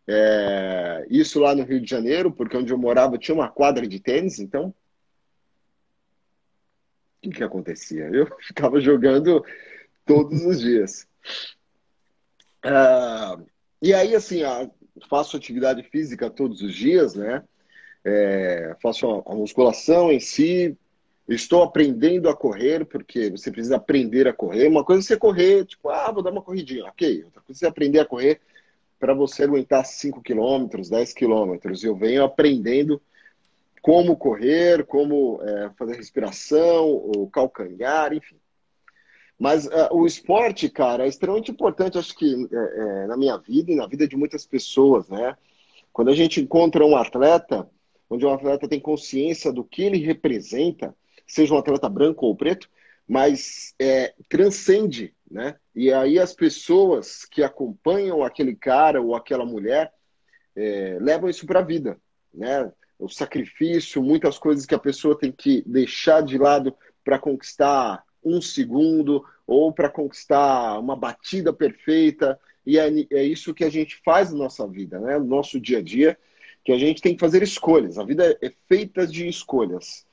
É, 0.06 1.06
isso 1.08 1.38
lá 1.40 1.54
no 1.54 1.62
Rio 1.62 1.80
de 1.80 1.88
Janeiro, 1.88 2.32
porque 2.32 2.56
onde 2.56 2.72
eu 2.72 2.78
morava 2.78 3.18
tinha 3.18 3.34
uma 3.34 3.48
quadra 3.48 3.86
de 3.86 4.00
tênis, 4.00 4.38
então 4.38 4.68
o 4.68 4.74
que, 7.22 7.30
que 7.30 7.44
acontecia? 7.44 8.08
Eu 8.12 8.26
ficava 8.40 8.80
jogando 8.80 9.44
todos 10.06 10.44
os 10.44 10.60
dias. 10.60 11.06
Uh, 12.64 13.46
e 13.80 13.94
aí, 13.94 14.14
assim, 14.14 14.40
faço 15.08 15.36
atividade 15.36 15.82
física 15.84 16.30
todos 16.30 16.62
os 16.62 16.74
dias, 16.74 17.14
né? 17.14 17.44
É, 18.04 18.74
faço 18.82 19.22
a, 19.26 19.34
musculação 19.34 20.10
em 20.10 20.20
si. 20.20 20.76
Estou 21.28 21.62
aprendendo 21.62 22.28
a 22.28 22.36
correr, 22.36 22.84
porque 22.84 23.30
você 23.30 23.52
precisa 23.52 23.76
aprender 23.76 24.26
a 24.26 24.32
correr. 24.32 24.66
Uma 24.66 24.84
coisa 24.84 25.00
é 25.00 25.04
você 25.04 25.16
correr, 25.16 25.64
tipo, 25.64 25.88
ah, 25.88 26.10
vou 26.10 26.22
dar 26.22 26.32
uma 26.32 26.42
corridinha, 26.42 26.86
ok. 26.86 27.24
Outra 27.24 27.40
coisa 27.42 27.58
é 27.58 27.60
você 27.60 27.66
aprender 27.66 28.00
a 28.00 28.04
correr 28.04 28.40
para 29.00 29.14
você 29.14 29.44
aguentar 29.44 29.84
5 29.84 30.22
quilômetros, 30.22 30.90
10 30.90 31.14
quilômetros. 31.14 31.82
Eu 31.82 31.96
venho 31.96 32.22
aprendendo 32.22 33.00
como 33.80 34.14
correr, 34.14 34.84
como 34.84 35.40
é, 35.42 35.70
fazer 35.70 35.96
respiração, 35.96 36.86
o 36.86 37.28
calcanhar, 37.30 38.12
enfim. 38.12 38.36
Mas 39.38 39.64
uh, 39.66 39.88
o 39.92 40.06
esporte, 40.06 40.68
cara, 40.68 41.06
é 41.06 41.08
extremamente 41.08 41.50
importante, 41.50 41.96
acho 41.96 42.14
que 42.14 42.46
é, 42.52 42.56
é, 42.56 43.06
na 43.06 43.16
minha 43.16 43.38
vida 43.38 43.72
e 43.72 43.74
na 43.74 43.86
vida 43.86 44.06
de 44.06 44.14
muitas 44.14 44.44
pessoas, 44.44 45.08
né? 45.08 45.34
Quando 45.94 46.10
a 46.10 46.14
gente 46.14 46.42
encontra 46.42 46.84
um 46.84 46.94
atleta, 46.94 47.66
onde 48.10 48.26
um 48.26 48.34
atleta 48.34 48.68
tem 48.68 48.78
consciência 48.78 49.50
do 49.50 49.64
que 49.64 49.82
ele 49.82 49.96
representa, 49.96 50.94
seja 51.26 51.54
um 51.54 51.58
atleta 51.58 51.88
branco 51.88 52.26
ou 52.26 52.36
preto, 52.36 52.68
mas 53.08 53.74
é, 53.80 54.12
transcende, 54.28 55.14
né? 55.30 55.56
E 55.74 55.92
aí 55.92 56.18
as 56.18 56.34
pessoas 56.34 57.24
que 57.24 57.42
acompanham 57.42 58.24
aquele 58.24 58.56
cara 58.56 59.00
ou 59.00 59.14
aquela 59.14 59.46
mulher 59.46 59.92
é, 60.56 60.98
levam 61.00 61.30
isso 61.30 61.46
para 61.46 61.60
a 61.60 61.64
vida, 61.64 61.98
né? 62.34 62.70
O 62.98 63.08
sacrifício, 63.08 64.02
muitas 64.02 64.38
coisas 64.38 64.66
que 64.66 64.74
a 64.74 64.78
pessoa 64.78 65.18
tem 65.18 65.32
que 65.32 65.62
deixar 65.66 66.22
de 66.22 66.36
lado 66.36 66.74
para 67.04 67.18
conquistar 67.18 68.02
um 68.22 68.42
segundo 68.42 69.24
ou 69.46 69.72
para 69.72 69.88
conquistar 69.88 70.78
uma 70.78 70.96
batida 70.96 71.52
perfeita. 71.52 72.38
E 72.66 72.78
é, 72.78 72.88
é, 73.10 73.22
isso 73.22 73.54
que 73.54 73.64
a 73.64 73.70
gente 73.70 74.00
faz 74.04 74.30
na 74.30 74.38
nossa 74.38 74.66
vida, 74.66 74.98
né? 74.98 75.18
no 75.18 75.24
nosso 75.24 75.58
dia 75.58 75.78
a 75.78 75.82
dia, 75.82 76.18
que 76.62 76.72
a 76.72 76.78
gente 76.78 77.00
tem 77.00 77.14
que 77.14 77.20
fazer 77.20 77.42
escolhas. 77.42 77.96
A 77.96 78.04
vida 78.04 78.36
é 78.42 78.52
feita 78.68 79.06
de 79.06 79.26
escolhas. 79.26 80.06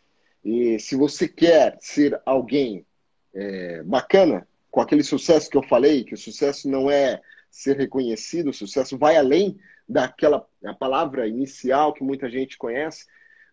E 0.46 0.80
se 0.80 0.96
você 0.96 1.28
quer 1.28 1.78
ser 1.82 2.22
alguém 2.26 2.86
é, 3.34 3.84
bacana, 3.84 4.48
com 4.78 4.82
aquele 4.82 5.02
sucesso 5.02 5.50
que 5.50 5.58
eu 5.58 5.64
falei, 5.64 6.04
que 6.04 6.14
o 6.14 6.18
sucesso 6.18 6.70
não 6.70 6.88
é 6.88 7.20
ser 7.50 7.76
reconhecido, 7.78 8.52
o 8.52 8.54
sucesso 8.54 8.96
vai 8.96 9.18
além 9.18 9.58
daquela 9.90 10.48
palavra 10.78 11.28
inicial 11.28 11.92
que 11.92 12.04
muita 12.04 12.30
gente 12.30 12.60
conhece, 12.60 13.08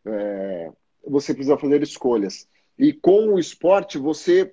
é, 0.04 0.70
você 1.02 1.32
precisa 1.32 1.56
fazer 1.56 1.82
escolhas. 1.82 2.46
E 2.78 2.92
com 2.92 3.28
o 3.28 3.38
esporte, 3.38 3.96
você, 3.96 4.52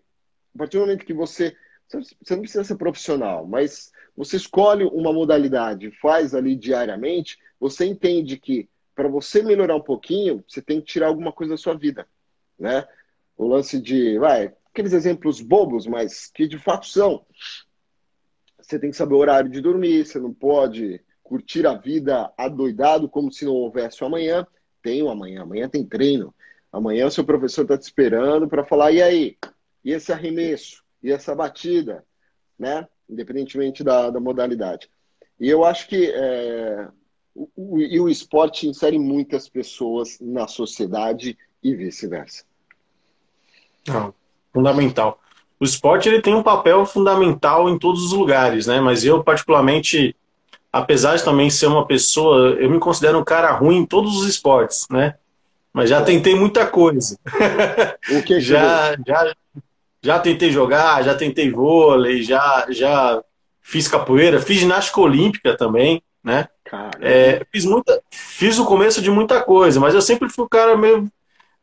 a 0.55 0.59
partir 0.59 0.77
do 0.77 0.85
momento 0.85 1.05
que 1.05 1.13
você. 1.13 1.53
Você 1.89 2.35
não 2.35 2.39
precisa 2.39 2.63
ser 2.63 2.77
profissional, 2.77 3.45
mas 3.45 3.91
você 4.15 4.37
escolhe 4.37 4.85
uma 4.85 5.11
modalidade, 5.11 5.91
faz 6.01 6.33
ali 6.33 6.55
diariamente, 6.55 7.37
você 7.59 7.85
entende 7.85 8.37
que 8.37 8.69
para 8.95 9.09
você 9.09 9.43
melhorar 9.43 9.75
um 9.75 9.83
pouquinho, 9.83 10.41
você 10.47 10.61
tem 10.61 10.79
que 10.79 10.87
tirar 10.87 11.07
alguma 11.07 11.33
coisa 11.33 11.51
da 11.51 11.57
sua 11.57 11.73
vida, 11.73 12.07
né? 12.57 12.87
O 13.35 13.45
lance 13.45 13.77
de, 13.77 14.17
vai, 14.17 14.53
aqueles 14.71 14.93
exemplos 14.93 15.41
bobos, 15.41 15.85
mas 15.85 16.27
que 16.27 16.47
de 16.47 16.57
fato 16.57 16.87
são. 16.87 17.25
Você 18.59 18.79
tem 18.79 18.89
que 18.89 18.97
saber 18.97 19.15
o 19.15 19.17
horário 19.17 19.49
de 19.49 19.61
dormir, 19.61 20.05
você 20.05 20.19
não 20.19 20.33
pode 20.33 21.01
curtir 21.21 21.65
a 21.67 21.73
vida 21.73 22.31
adoidado 22.37 23.09
como 23.09 23.31
se 23.31 23.45
não 23.45 23.53
houvesse 23.53 24.03
o 24.03 24.07
amanhã. 24.07 24.45
Tem 24.81 25.03
o 25.03 25.09
amanhã, 25.09 25.43
amanhã 25.43 25.69
tem 25.69 25.85
treino. 25.85 26.33
Amanhã 26.71 27.07
o 27.07 27.11
seu 27.11 27.23
professor 27.23 27.63
está 27.63 27.77
te 27.77 27.83
esperando 27.83 28.47
para 28.47 28.65
falar, 28.65 28.91
e 28.91 29.01
aí? 29.01 29.37
E 29.83 29.91
esse 29.91 30.11
arremesso? 30.11 30.83
E 31.03 31.11
essa 31.11 31.35
batida? 31.35 32.05
Né? 32.57 32.87
Independentemente 33.09 33.83
da, 33.83 34.09
da 34.09 34.19
modalidade. 34.19 34.89
E 35.39 35.49
eu 35.49 35.65
acho 35.65 35.87
que 35.87 36.11
é, 36.11 36.87
o, 37.35 37.49
o, 37.55 37.79
e 37.79 37.99
o 37.99 38.07
esporte 38.07 38.67
insere 38.67 38.97
muitas 38.97 39.49
pessoas 39.49 40.19
na 40.21 40.47
sociedade 40.47 41.37
e 41.61 41.75
vice-versa. 41.75 42.45
Não, 43.87 44.13
fundamental. 44.53 45.19
O 45.59 45.63
esporte 45.63 46.09
ele 46.09 46.21
tem 46.21 46.33
um 46.33 46.43
papel 46.43 46.85
fundamental 46.85 47.69
em 47.69 47.77
todos 47.77 48.03
os 48.03 48.11
lugares, 48.11 48.65
né? 48.65 48.81
Mas 48.81 49.05
eu 49.05 49.23
particularmente, 49.23 50.15
apesar 50.73 51.15
de 51.15 51.23
também 51.23 51.49
ser 51.49 51.67
uma 51.67 51.85
pessoa, 51.85 52.55
eu 52.59 52.69
me 52.69 52.79
considero 52.79 53.19
um 53.19 53.23
cara 53.23 53.51
ruim 53.51 53.77
em 53.77 53.85
todos 53.85 54.17
os 54.17 54.27
esportes, 54.27 54.87
né? 54.89 55.15
Mas 55.73 55.89
já 55.89 56.01
tentei 56.01 56.35
muita 56.35 56.65
coisa. 56.65 57.17
O 58.11 58.23
que 58.23 58.39
já, 58.41 58.97
já, 59.05 59.35
já 60.01 60.19
tentei 60.19 60.51
jogar, 60.51 61.03
já 61.03 61.13
tentei 61.13 61.51
vôlei, 61.51 62.23
já, 62.23 62.65
já 62.69 63.23
fiz 63.61 63.87
capoeira, 63.87 64.41
fiz 64.41 64.57
ginástica 64.57 64.99
olímpica 64.99 65.55
também, 65.55 66.01
né? 66.23 66.47
É, 67.01 67.45
fiz, 67.51 67.65
muita, 67.65 68.01
fiz 68.09 68.57
o 68.57 68.65
começo 68.65 69.01
de 69.01 69.11
muita 69.11 69.41
coisa, 69.41 69.79
mas 69.79 69.93
eu 69.93 70.01
sempre 70.01 70.29
fui 70.29 70.45
um 70.45 70.49
cara 70.49 70.75
meio, 70.75 71.07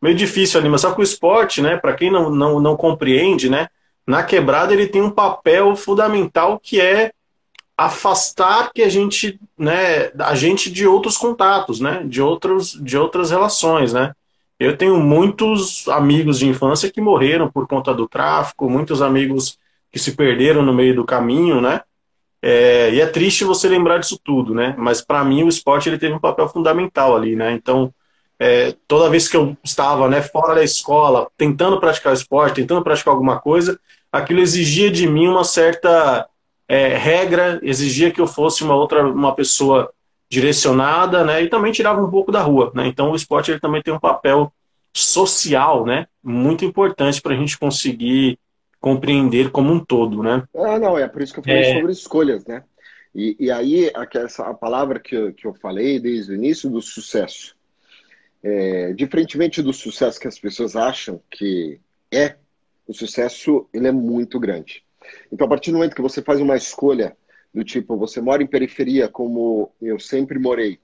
meio 0.00 0.14
difícil 0.14 0.60
ali. 0.60 0.68
Mas 0.68 0.80
só 0.80 0.92
que 0.92 1.00
o 1.00 1.04
esporte, 1.04 1.60
né, 1.60 1.76
para 1.76 1.94
quem 1.94 2.10
não, 2.10 2.30
não, 2.30 2.60
não 2.60 2.76
compreende, 2.76 3.48
né, 3.48 3.68
na 4.06 4.22
quebrada 4.22 4.72
ele 4.72 4.86
tem 4.86 5.02
um 5.02 5.10
papel 5.10 5.74
fundamental 5.76 6.58
que 6.58 6.80
é 6.80 7.12
afastar 7.76 8.70
que 8.74 8.82
a 8.82 8.88
gente, 8.88 9.38
né, 9.56 10.10
a 10.18 10.34
gente 10.34 10.70
de 10.70 10.86
outros 10.86 11.16
contatos, 11.16 11.78
né, 11.78 12.02
de 12.04 12.20
outros, 12.20 12.72
de 12.72 12.96
outras 12.98 13.30
relações, 13.30 13.92
né. 13.92 14.12
Eu 14.58 14.76
tenho 14.76 14.96
muitos 14.98 15.86
amigos 15.88 16.40
de 16.40 16.48
infância 16.48 16.90
que 16.90 17.00
morreram 17.00 17.48
por 17.50 17.68
conta 17.68 17.94
do 17.94 18.08
tráfico, 18.08 18.68
muitos 18.68 19.00
amigos 19.00 19.56
que 19.92 19.98
se 20.00 20.16
perderam 20.16 20.62
no 20.62 20.74
meio 20.74 20.96
do 20.96 21.04
caminho, 21.04 21.60
né? 21.60 21.82
É, 22.42 22.90
e 22.92 23.00
é 23.00 23.06
triste 23.06 23.44
você 23.44 23.68
lembrar 23.68 23.98
disso 23.98 24.18
tudo, 24.22 24.52
né? 24.54 24.74
Mas 24.76 25.00
para 25.00 25.24
mim 25.24 25.44
o 25.44 25.48
esporte 25.48 25.88
ele 25.88 25.98
teve 25.98 26.14
um 26.14 26.18
papel 26.18 26.48
fundamental 26.48 27.16
ali, 27.16 27.36
né? 27.36 27.52
Então, 27.52 27.92
é, 28.38 28.74
toda 28.86 29.10
vez 29.10 29.28
que 29.28 29.36
eu 29.36 29.56
estava 29.64 30.08
né, 30.08 30.22
fora 30.22 30.54
da 30.54 30.62
escola, 30.62 31.28
tentando 31.36 31.80
praticar 31.80 32.12
esporte, 32.12 32.56
tentando 32.56 32.82
praticar 32.82 33.12
alguma 33.12 33.40
coisa, 33.40 33.78
aquilo 34.12 34.40
exigia 34.40 34.90
de 34.90 35.08
mim 35.08 35.26
uma 35.26 35.44
certa 35.44 36.28
é, 36.68 36.96
regra, 36.96 37.58
exigia 37.62 38.10
que 38.10 38.20
eu 38.20 38.26
fosse 38.26 38.62
uma 38.62 38.76
outra, 38.76 39.06
uma 39.06 39.34
pessoa 39.34 39.90
direcionada, 40.30 41.24
né? 41.24 41.42
E 41.42 41.48
também 41.48 41.72
tirava 41.72 42.02
um 42.02 42.10
pouco 42.10 42.30
da 42.30 42.42
rua, 42.42 42.70
né? 42.74 42.86
Então 42.86 43.10
o 43.10 43.16
esporte 43.16 43.50
ele 43.50 43.60
também 43.60 43.82
tem 43.82 43.92
um 43.92 43.98
papel 43.98 44.52
social, 44.92 45.84
né? 45.84 46.06
Muito 46.22 46.64
importante 46.64 47.20
para 47.20 47.34
a 47.34 47.36
gente 47.36 47.58
conseguir 47.58 48.38
compreender 48.80 49.50
como 49.50 49.72
um 49.72 49.80
todo, 49.80 50.22
né? 50.22 50.44
Ah, 50.54 50.78
não, 50.78 50.96
é 50.96 51.08
por 51.08 51.22
isso 51.22 51.32
que 51.32 51.40
eu 51.40 51.44
falei 51.44 51.62
é... 51.62 51.74
sobre 51.74 51.92
escolhas, 51.92 52.44
né? 52.46 52.62
E, 53.14 53.36
e 53.40 53.50
aí, 53.50 53.90
essa, 54.14 54.44
a 54.44 54.54
palavra 54.54 55.00
que 55.00 55.16
eu, 55.16 55.32
que 55.32 55.46
eu 55.46 55.54
falei 55.54 55.98
desde 55.98 56.30
o 56.30 56.34
início 56.34 56.70
do 56.70 56.80
sucesso. 56.80 57.56
É, 58.42 58.92
diferentemente 58.92 59.60
do 59.62 59.72
sucesso 59.72 60.20
que 60.20 60.28
as 60.28 60.38
pessoas 60.38 60.76
acham 60.76 61.20
que 61.30 61.80
é, 62.12 62.36
o 62.86 62.94
sucesso 62.94 63.68
ele 63.72 63.88
é 63.88 63.92
muito 63.92 64.38
grande. 64.38 64.84
Então, 65.32 65.46
a 65.46 65.50
partir 65.50 65.70
do 65.70 65.78
momento 65.78 65.94
que 65.94 66.02
você 66.02 66.22
faz 66.22 66.40
uma 66.40 66.56
escolha 66.56 67.16
do 67.52 67.64
tipo, 67.64 67.96
você 67.96 68.20
mora 68.20 68.42
em 68.42 68.46
periferia 68.46 69.08
como 69.08 69.72
eu 69.80 69.98
sempre 69.98 70.38
morei, 70.38 70.78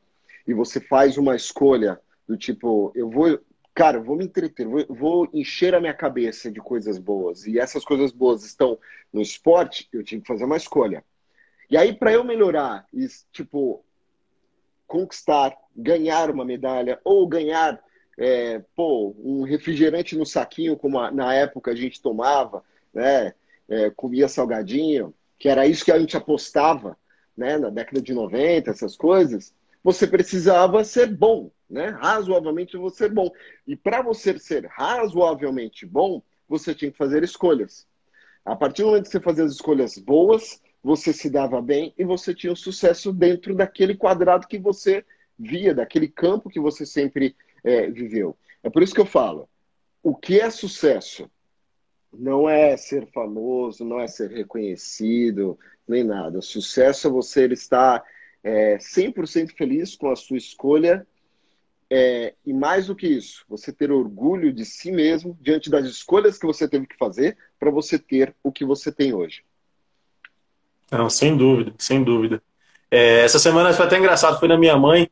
e 0.46 0.52
você 0.52 0.80
faz 0.80 1.16
uma 1.16 1.36
escolha 1.36 2.00
do 2.26 2.36
tipo, 2.36 2.92
eu 2.94 3.08
vou 3.08 3.38
cara, 3.74 4.00
vou 4.00 4.16
me 4.16 4.24
entreter, 4.24 4.66
vou, 4.66 4.86
vou, 4.88 5.28
encher 5.32 5.74
a 5.74 5.80
minha 5.80 5.92
cabeça 5.92 6.50
de 6.50 6.60
coisas 6.60 6.96
boas. 6.96 7.44
E 7.44 7.58
essas 7.58 7.84
coisas 7.84 8.12
boas 8.12 8.44
estão 8.44 8.78
no 9.12 9.20
esporte, 9.20 9.88
eu 9.92 10.04
tinha 10.04 10.20
que 10.20 10.26
fazer 10.26 10.44
uma 10.44 10.56
escolha. 10.56 11.04
E 11.68 11.76
aí, 11.76 11.92
para 11.92 12.12
eu 12.12 12.22
melhorar, 12.22 12.86
tipo, 13.32 13.84
conquistar, 14.86 15.56
ganhar 15.76 16.30
uma 16.30 16.44
medalha, 16.44 17.00
ou 17.04 17.26
ganhar, 17.26 17.80
é, 18.18 18.62
pô, 18.76 19.14
um 19.18 19.42
refrigerante 19.42 20.16
no 20.16 20.26
saquinho, 20.26 20.76
como 20.76 20.98
a, 20.98 21.10
na 21.10 21.34
época 21.34 21.70
a 21.72 21.74
gente 21.74 22.00
tomava, 22.00 22.62
né? 22.92 23.34
É, 23.68 23.90
comia 23.90 24.28
salgadinho, 24.28 25.14
que 25.38 25.48
era 25.48 25.66
isso 25.66 25.84
que 25.84 25.92
a 25.92 25.98
gente 25.98 26.16
apostava, 26.16 26.96
né? 27.36 27.58
Na 27.58 27.70
década 27.70 28.00
de 28.00 28.12
90, 28.12 28.70
essas 28.70 28.96
coisas 28.96 29.54
você 29.84 30.06
precisava 30.06 30.82
ser 30.82 31.14
bom, 31.14 31.50
né? 31.68 31.90
Razoavelmente 31.90 32.74
você 32.78 33.06
bom. 33.06 33.30
E 33.66 33.76
para 33.76 34.00
você 34.00 34.38
ser 34.38 34.64
razoavelmente 34.66 35.84
bom, 35.84 36.22
você 36.48 36.74
tinha 36.74 36.90
que 36.90 36.96
fazer 36.96 37.22
escolhas. 37.22 37.86
A 38.46 38.56
partir 38.56 38.82
do 38.82 38.88
momento 38.88 39.04
que 39.04 39.10
você 39.10 39.20
fazia 39.20 39.44
as 39.44 39.52
escolhas 39.52 39.98
boas, 39.98 40.62
você 40.84 41.14
se 41.14 41.30
dava 41.30 41.62
bem 41.62 41.94
e 41.96 42.04
você 42.04 42.34
tinha 42.34 42.52
o 42.52 42.56
sucesso 42.56 43.10
dentro 43.10 43.54
daquele 43.54 43.96
quadrado 43.96 44.46
que 44.46 44.58
você 44.58 45.02
via, 45.38 45.74
daquele 45.74 46.06
campo 46.06 46.50
que 46.50 46.60
você 46.60 46.84
sempre 46.84 47.34
é, 47.64 47.90
viveu. 47.90 48.36
É 48.62 48.68
por 48.68 48.82
isso 48.82 48.94
que 48.94 49.00
eu 49.00 49.06
falo: 49.06 49.48
o 50.02 50.14
que 50.14 50.38
é 50.38 50.50
sucesso? 50.50 51.30
Não 52.12 52.48
é 52.48 52.76
ser 52.76 53.06
famoso, 53.06 53.82
não 53.82 53.98
é 53.98 54.06
ser 54.06 54.30
reconhecido, 54.30 55.58
nem 55.88 56.04
nada. 56.04 56.42
Sucesso 56.42 57.08
é 57.08 57.10
você 57.10 57.46
estar 57.46 58.04
é, 58.42 58.76
100% 58.76 59.52
feliz 59.56 59.96
com 59.96 60.10
a 60.10 60.14
sua 60.14 60.36
escolha 60.36 61.06
é, 61.90 62.34
e 62.44 62.52
mais 62.52 62.86
do 62.86 62.94
que 62.94 63.06
isso, 63.06 63.44
você 63.48 63.72
ter 63.72 63.90
orgulho 63.90 64.52
de 64.52 64.64
si 64.64 64.92
mesmo 64.92 65.36
diante 65.40 65.70
das 65.70 65.86
escolhas 65.86 66.38
que 66.38 66.46
você 66.46 66.68
teve 66.68 66.86
que 66.86 66.96
fazer 66.96 67.36
para 67.58 67.70
você 67.70 67.98
ter 67.98 68.34
o 68.42 68.52
que 68.52 68.64
você 68.64 68.92
tem 68.92 69.12
hoje. 69.14 69.42
Não, 70.90 71.10
sem 71.10 71.36
dúvida, 71.36 71.72
sem 71.78 72.02
dúvida. 72.02 72.42
É, 72.90 73.20
essa 73.20 73.38
semana 73.38 73.72
foi 73.72 73.86
até 73.86 73.98
engraçado, 73.98 74.38
foi 74.38 74.48
na 74.48 74.56
minha 74.56 74.76
mãe, 74.76 75.10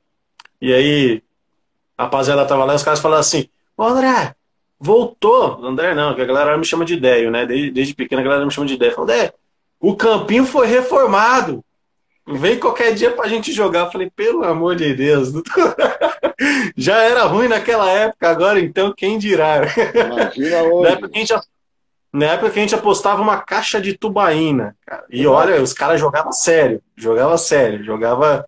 e 0.61 0.72
aí 0.72 1.22
a 1.98 2.04
rapaziada 2.04 2.44
tava 2.46 2.64
lá 2.64 2.74
e 2.74 2.76
os 2.76 2.82
caras 2.82 3.00
falaram 3.00 3.20
assim, 3.20 3.48
ô 3.76 3.82
André, 3.82 4.35
voltou. 4.78 5.64
André 5.64 5.94
não, 5.94 6.14
que 6.14 6.20
a 6.20 6.24
galera 6.24 6.56
me 6.56 6.64
chama 6.64 6.85
de 6.85 6.96
Déio, 6.96 7.30
né? 7.30 7.46
Desde, 7.46 7.70
desde 7.70 7.94
pequena 7.94 8.20
a 8.20 8.24
galera 8.24 8.44
me 8.44 8.50
chama 8.50 8.66
de 8.66 8.76
Déio. 8.76 8.92
Falou, 8.92 9.06
Dé, 9.06 9.32
o 9.80 9.96
campinho 9.96 10.44
foi 10.44 10.66
reformado. 10.66 11.64
Vem 12.26 12.58
qualquer 12.58 12.94
dia 12.94 13.11
pra 13.11 13.28
gente 13.28 13.52
jogar. 13.52 13.87
Eu 13.87 13.90
falei, 13.90 14.08
pelo 14.08 14.44
amor 14.44 14.76
de 14.76 14.94
Deus. 14.94 15.32
Já 16.76 17.02
era 17.02 17.24
ruim 17.24 17.48
naquela 17.48 17.90
época, 17.90 18.28
agora 18.28 18.61
então 18.61 18.92
quem 18.96 19.18
dirá? 19.18 19.62
Imagina 19.94 20.62
hoje. 20.62 20.82
Na 20.82 20.88
época 20.90 21.08
que 21.08 21.16
a 21.16 21.20
gente, 21.20 21.35
na 22.12 22.27
época 22.27 22.51
que 22.51 22.59
a 22.59 22.62
gente 22.62 22.75
apostava 22.75 23.22
uma 23.22 23.40
caixa 23.40 23.81
de 23.81 23.96
tubaína. 23.96 24.77
Cara. 24.85 25.05
E 25.09 25.27
olha, 25.27 25.62
os 25.62 25.72
caras 25.72 25.98
jogavam 25.98 26.33
sério. 26.33 26.83
Jogava 26.94 27.38
sério. 27.38 27.83
Jogava, 27.83 28.46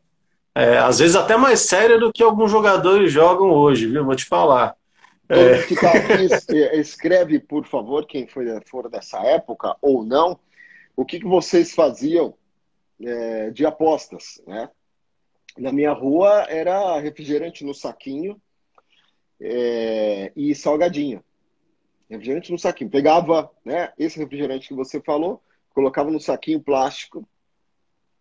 é, 0.54 0.76
às 0.78 0.98
vezes, 0.98 1.16
até 1.16 1.36
mais 1.36 1.60
sério 1.60 1.98
do 1.98 2.12
que 2.12 2.22
alguns 2.22 2.50
jogadores 2.50 3.10
jogam 3.10 3.50
hoje, 3.50 3.86
viu? 3.86 4.04
Vou 4.04 4.14
te 4.14 4.26
falar. 4.26 4.76
É... 5.28 5.62
Tá 5.62 6.74
escreve, 6.74 7.40
por 7.40 7.64
favor, 7.66 8.06
quem 8.06 8.26
foi, 8.26 8.46
for 8.66 8.90
dessa 8.90 9.18
época 9.20 9.74
ou 9.80 10.04
não, 10.04 10.38
o 10.94 11.04
que, 11.04 11.18
que 11.18 11.26
vocês 11.26 11.72
faziam 11.72 12.34
é, 13.02 13.50
de 13.50 13.64
apostas, 13.64 14.42
né? 14.46 14.68
Na 15.56 15.72
minha 15.72 15.92
rua 15.92 16.46
era 16.48 16.98
refrigerante 16.98 17.64
no 17.64 17.72
saquinho 17.72 18.40
é, 19.40 20.32
e 20.36 20.54
salgadinho. 20.54 21.23
Refrigerante 22.14 22.52
no 22.52 22.58
saquinho. 22.58 22.90
Pegava 22.90 23.50
né, 23.64 23.92
esse 23.98 24.18
refrigerante 24.18 24.68
que 24.68 24.74
você 24.74 25.00
falou, 25.00 25.42
colocava 25.74 26.10
no 26.10 26.20
saquinho 26.20 26.60
plástico 26.60 27.26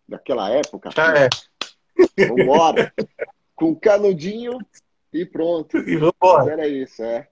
daquela 0.08 0.50
época. 0.50 0.90
Ah, 0.96 1.14
é. 1.16 2.26
Vambora. 2.26 2.92
Com 3.54 3.74
canudinho 3.74 4.58
e 5.12 5.24
pronto. 5.24 5.78
E 5.78 5.96
vambora. 5.96 6.52
Era 6.52 6.68
isso, 6.68 7.02
é. 7.02 7.28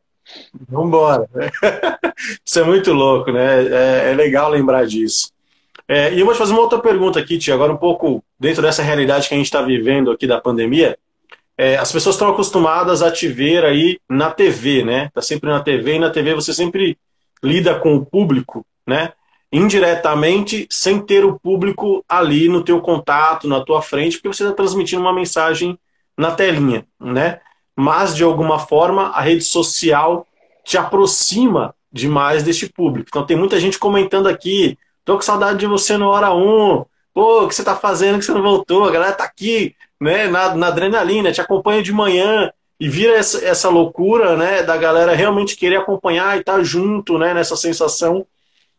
Vambora. 0.68 1.28
Isso 2.46 2.60
é 2.60 2.62
muito 2.62 2.92
louco, 2.92 3.32
né? 3.32 3.64
É, 3.64 4.10
é 4.12 4.14
legal 4.14 4.48
lembrar 4.48 4.86
disso. 4.86 5.32
É, 5.88 6.14
e 6.14 6.20
eu 6.20 6.24
vou 6.24 6.32
te 6.32 6.38
fazer 6.38 6.52
uma 6.52 6.60
outra 6.60 6.78
pergunta 6.78 7.18
aqui, 7.18 7.38
Tia, 7.38 7.54
agora 7.54 7.72
um 7.72 7.76
pouco 7.76 8.22
dentro 8.38 8.62
dessa 8.62 8.84
realidade 8.84 9.28
que 9.28 9.34
a 9.34 9.36
gente 9.36 9.46
está 9.46 9.60
vivendo 9.60 10.12
aqui 10.12 10.26
da 10.26 10.40
pandemia. 10.40 10.96
É, 11.56 11.76
as 11.76 11.92
pessoas 11.92 12.14
estão 12.14 12.28
acostumadas 12.28 13.02
a 13.02 13.10
te 13.10 13.28
ver 13.28 13.64
aí 13.64 13.98
na 14.08 14.30
TV, 14.30 14.84
né? 14.84 15.10
Tá 15.14 15.20
sempre 15.20 15.50
na 15.50 15.60
TV 15.60 15.94
e 15.94 15.98
na 15.98 16.10
TV 16.10 16.34
você 16.34 16.52
sempre 16.52 16.98
lida 17.42 17.78
com 17.78 17.94
o 17.96 18.04
público, 18.04 18.64
né? 18.86 19.12
Indiretamente, 19.52 20.66
sem 20.70 20.98
ter 20.98 21.24
o 21.24 21.38
público 21.38 22.04
ali 22.08 22.48
no 22.48 22.64
teu 22.64 22.80
contato, 22.80 23.46
na 23.46 23.60
tua 23.60 23.82
frente, 23.82 24.16
porque 24.16 24.34
você 24.34 24.44
está 24.44 24.54
transmitindo 24.54 25.02
uma 25.02 25.12
mensagem 25.12 25.78
na 26.16 26.30
telinha, 26.30 26.86
né? 26.98 27.40
Mas 27.76 28.16
de 28.16 28.24
alguma 28.24 28.58
forma 28.58 29.08
a 29.08 29.20
rede 29.20 29.44
social 29.44 30.26
te 30.64 30.78
aproxima 30.78 31.74
demais 31.92 32.42
deste 32.42 32.68
público. 32.68 33.08
Então 33.10 33.26
tem 33.26 33.36
muita 33.36 33.60
gente 33.60 33.78
comentando 33.78 34.26
aqui, 34.26 34.78
Tô 35.04 35.16
com 35.16 35.22
saudade 35.22 35.58
de 35.58 35.66
você 35.66 35.96
no 35.96 36.08
hora 36.08 36.32
1. 36.32 36.84
Pô, 37.12 37.44
o 37.44 37.48
que 37.48 37.54
você 37.54 37.64
tá 37.64 37.74
fazendo 37.74 38.18
que 38.18 38.24
você 38.24 38.32
não 38.32 38.42
voltou? 38.42 38.84
A 38.84 38.90
galera 38.90 39.12
tá 39.12 39.24
aqui, 39.24 39.74
né, 40.02 40.26
na, 40.26 40.54
na 40.54 40.66
adrenalina, 40.66 41.32
te 41.32 41.40
acompanha 41.40 41.82
de 41.82 41.92
manhã 41.92 42.52
e 42.78 42.88
vira 42.88 43.14
essa, 43.14 43.44
essa 43.44 43.68
loucura, 43.68 44.36
né, 44.36 44.62
da 44.62 44.76
galera 44.76 45.14
realmente 45.14 45.56
querer 45.56 45.76
acompanhar 45.76 46.36
e 46.36 46.40
estar 46.40 46.56
tá 46.56 46.62
junto, 46.62 47.16
né, 47.16 47.32
nessa 47.32 47.54
sensação. 47.54 48.26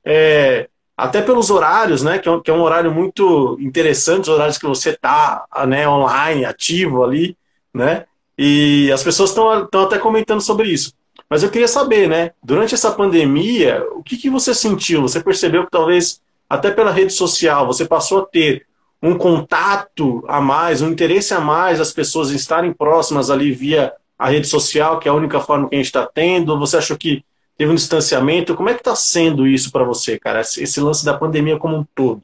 É, 0.04 0.68
até 0.98 1.22
pelos 1.22 1.50
horários, 1.50 2.04
né, 2.04 2.20
que 2.20 2.28
é, 2.28 2.32
um, 2.32 2.42
que 2.42 2.52
é 2.52 2.54
um 2.54 2.62
horário 2.62 2.92
muito 2.92 3.58
interessante, 3.62 4.24
os 4.24 4.30
horários 4.30 4.58
que 4.58 4.68
você 4.68 4.94
tá, 4.94 5.46
né, 5.66 5.88
online, 5.88 6.44
ativo 6.44 7.04
ali, 7.04 7.38
né, 7.74 8.06
e 8.38 8.92
as 8.92 9.02
pessoas 9.02 9.30
estão 9.30 9.50
até 9.50 9.98
comentando 9.98 10.42
sobre 10.42 10.68
isso. 10.68 10.94
Mas 11.30 11.42
eu 11.42 11.50
queria 11.50 11.68
saber, 11.68 12.08
né? 12.08 12.32
Durante 12.44 12.76
essa 12.76 12.92
pandemia, 12.92 13.84
o 13.94 14.04
que, 14.04 14.18
que 14.18 14.30
você 14.30 14.54
sentiu? 14.54 15.02
Você 15.02 15.20
percebeu 15.20 15.64
que 15.64 15.72
talvez, 15.72 16.22
até 16.50 16.70
pela 16.70 16.92
rede 16.92 17.14
social, 17.14 17.66
você 17.66 17.86
passou 17.86 18.20
a 18.20 18.26
ter 18.26 18.66
um 19.04 19.18
contato 19.18 20.24
a 20.30 20.40
mais, 20.40 20.82
um 20.82 20.90
interesse 20.90 21.34
a 21.34 21.42
mais 21.42 21.80
das 21.80 21.92
pessoas 21.92 22.32
em 22.32 22.36
estarem 22.36 22.72
próximas 22.72 23.30
ali 23.30 23.52
via 23.52 23.92
a 24.18 24.30
rede 24.30 24.48
social, 24.48 24.98
que 24.98 25.10
é 25.10 25.12
a 25.12 25.14
única 25.14 25.42
forma 25.42 25.68
que 25.68 25.76
a 25.76 25.78
gente 25.78 25.88
está 25.88 26.08
tendo? 26.08 26.58
Você 26.58 26.78
achou 26.78 26.98
que 26.98 27.22
teve 27.58 27.70
um 27.70 27.76
distanciamento? 27.76 28.56
Como 28.56 28.70
é 28.70 28.74
que 28.74 28.80
está 28.80 28.96
sendo 28.96 29.46
isso 29.46 29.74
para 29.74 29.84
você, 29.84 30.18
cara? 30.18 30.40
Esse 30.40 30.80
lance 30.80 31.04
da 31.04 31.18
pandemia 31.18 31.60
como 31.60 31.76
um 31.76 31.86
todo? 31.94 32.24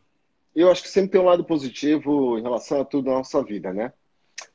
Eu 0.55 0.71
acho 0.71 0.81
que 0.81 0.87
sempre 0.87 1.11
tem 1.11 1.21
um 1.21 1.25
lado 1.25 1.43
positivo 1.43 2.39
em 2.39 2.41
relação 2.41 2.79
a 2.79 2.85
tudo 2.85 3.09
na 3.09 3.17
nossa 3.17 3.43
vida, 3.43 3.73
né? 3.73 3.91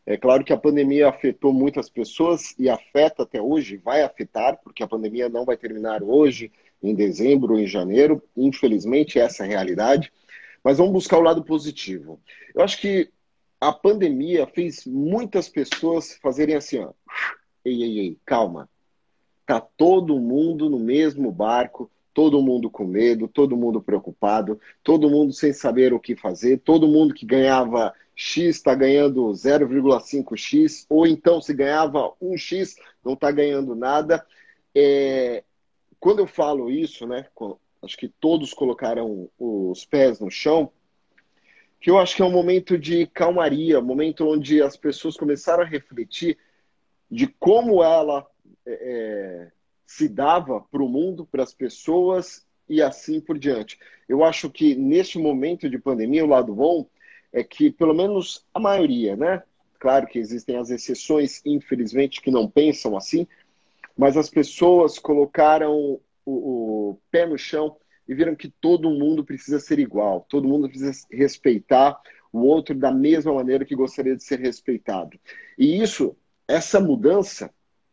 É 0.07 0.17
claro 0.17 0.43
que 0.43 0.53
a 0.53 0.57
pandemia 0.57 1.11
afetou 1.11 1.53
muitas 1.53 1.91
pessoas 1.91 2.55
e 2.59 2.71
afeta 2.71 3.25
até 3.25 3.41
hoje, 3.41 3.77
vai 3.77 4.03
afetar, 4.03 4.59
porque 4.65 4.83
a 4.83 4.89
pandemia 4.89 5.29
não 5.29 5.45
vai 5.45 5.59
terminar 5.59 6.03
hoje, 6.03 6.51
em 6.83 6.95
dezembro 6.95 7.55
ou 7.55 7.61
em 7.61 7.67
janeiro. 7.67 8.23
Infelizmente, 8.35 9.19
essa 9.19 9.43
é 9.43 9.47
a 9.47 9.49
realidade. 9.51 10.11
Mas 10.65 10.79
vamos 10.79 10.95
buscar 10.95 11.19
o 11.19 11.23
lado 11.23 11.45
positivo. 11.45 12.19
Eu 12.55 12.65
acho 12.65 12.81
que 12.81 13.13
a 13.61 13.71
pandemia 13.71 14.47
fez 14.47 14.87
muitas 14.87 15.49
pessoas 15.49 16.19
fazerem 16.23 16.57
assim, 16.57 16.79
ó. 16.79 16.93
Ei, 17.63 17.83
ei, 17.83 17.99
ei, 17.99 18.19
calma. 18.25 18.69
Tá 19.47 19.61
todo 19.61 20.19
mundo 20.19 20.71
no 20.71 20.79
mesmo 20.79 21.31
barco, 21.31 21.91
todo 22.15 22.41
mundo 22.41 22.71
com 22.71 22.85
medo, 22.85 23.29
todo 23.29 23.57
mundo 23.57 23.83
preocupado, 23.83 24.59
todo 24.83 25.11
mundo 25.11 25.33
sem 25.33 25.53
saber 25.53 25.93
o 25.93 26.01
que 26.01 26.17
fazer, 26.17 26.61
todo 26.61 26.89
mundo 26.89 27.13
que 27.13 27.27
ganhava 27.27 27.93
X 28.15 28.57
está 28.57 28.75
ganhando 28.75 29.23
0,5X, 29.33 30.87
ou 30.89 31.07
então 31.07 31.43
se 31.43 31.53
ganhava 31.53 32.13
1X, 32.23 32.77
não 33.05 33.15
está 33.15 33.31
ganhando 33.31 33.75
nada. 33.75 34.25
É... 34.75 35.43
Quando 35.99 36.21
eu 36.21 36.27
falo 36.27 36.71
isso, 36.71 37.07
né, 37.07 37.27
acho 37.85 37.97
que 37.97 38.09
todos 38.09 38.55
colocaram 38.55 39.29
os 39.39 39.85
pés 39.85 40.21
no 40.21 40.31
chão, 40.31 40.71
que 41.81 41.91
eu 41.91 41.99
acho 41.99 42.17
que 42.17 42.23
é 42.23 42.25
um 42.25 42.33
momento 42.33 42.79
de 42.79 43.07
calmaria, 43.07 43.79
um 43.79 43.85
momento 43.85 44.27
onde 44.27 44.63
as 44.63 44.77
pessoas 44.77 45.17
começaram 45.17 45.63
a 45.63 45.67
refletir 45.67 46.39
de 47.11 47.27
como 47.27 47.83
ela 47.83 48.27
é, 48.67 48.73
é 48.73 49.53
se 49.87 50.09
dava 50.09 50.61
para 50.61 50.83
o 50.83 50.89
mundo, 50.89 51.27
para 51.27 51.43
as 51.43 51.53
pessoas 51.53 52.45
e 52.69 52.83
assim 52.83 53.21
por 53.21 53.39
diante. 53.39 53.79
Eu 54.09 54.25
acho 54.25 54.51
que 54.51 54.75
neste 54.75 55.19
momento 55.19 55.69
de 55.69 55.79
pandemia, 55.79 56.25
o 56.25 56.29
lado 56.29 56.55
bom 56.55 56.87
é 57.33 57.45
que, 57.45 57.71
pelo 57.71 57.95
menos 57.95 58.47
a 58.55 58.59
maioria, 58.59 59.17
né? 59.17 59.43
Claro 59.79 60.07
que 60.07 60.19
existem 60.19 60.57
as 60.57 60.71
exceções, 60.71 61.43
infelizmente, 61.45 62.23
que 62.23 62.31
não 62.31 62.49
pensam 62.49 62.97
assim, 62.97 63.27
mas 63.97 64.17
as 64.17 64.31
pessoas 64.31 64.99
colocaram 64.99 66.01
o, 66.25 66.91
o 66.91 67.01
pé 67.11 67.27
no 67.27 67.39
chão 67.39 67.77
e 68.07 68.15
viram 68.15 68.35
que 68.35 68.49
todo 68.49 68.91
mundo 68.91 69.25
precisa 69.25 69.59
ser 69.59 69.79
igual, 69.79 70.27
todo 70.29 70.49
mundo 70.49 70.69
precisa 70.69 71.07
respeitar 71.11 71.99
o 72.33 72.41
outro 72.41 72.75
da 72.75 72.93
mesma 72.93 73.33
maneira 73.33 73.65
que 73.65 73.77
gostaria 73.77 74.17
de 74.17 74.25
ser 74.25 74.41
respeitado. 74.41 75.19
E 75.59 75.81
isso, 75.81 76.17
essa 76.47 76.81
mudança, 76.81 77.51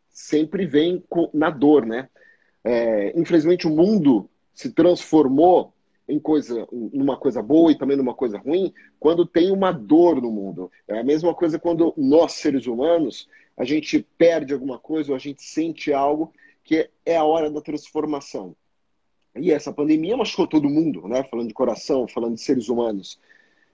sempre 0.09 0.65
vem 0.65 1.03
na 1.33 1.49
dor, 1.49 1.85
né? 1.85 2.09
É, 2.63 3.17
infelizmente 3.19 3.67
o 3.67 3.71
mundo 3.71 4.29
se 4.53 4.71
transformou 4.71 5.73
em 6.07 6.19
coisa, 6.19 6.67
numa 6.71 7.15
coisa 7.15 7.41
boa 7.41 7.71
e 7.71 7.77
também 7.77 7.95
numa 7.95 8.13
coisa 8.13 8.37
ruim, 8.37 8.73
quando 8.99 9.25
tem 9.25 9.51
uma 9.51 9.71
dor 9.71 10.21
no 10.21 10.31
mundo. 10.31 10.69
É 10.87 10.99
a 10.99 11.03
mesma 11.03 11.33
coisa 11.33 11.57
quando 11.57 11.93
nós, 11.95 12.33
seres 12.33 12.67
humanos, 12.67 13.29
a 13.55 13.63
gente 13.63 14.05
perde 14.17 14.53
alguma 14.53 14.77
coisa 14.77 15.11
ou 15.11 15.15
a 15.15 15.19
gente 15.19 15.41
sente 15.43 15.93
algo 15.93 16.33
que 16.71 16.89
é 17.05 17.17
a 17.17 17.25
hora 17.25 17.51
da 17.51 17.60
transformação. 17.60 18.55
E 19.36 19.51
essa 19.51 19.73
pandemia 19.73 20.15
machucou 20.15 20.47
todo 20.47 20.69
mundo, 20.69 21.05
né? 21.05 21.21
Falando 21.29 21.49
de 21.49 21.53
coração, 21.53 22.07
falando 22.07 22.36
de 22.36 22.41
seres 22.41 22.69
humanos. 22.69 23.19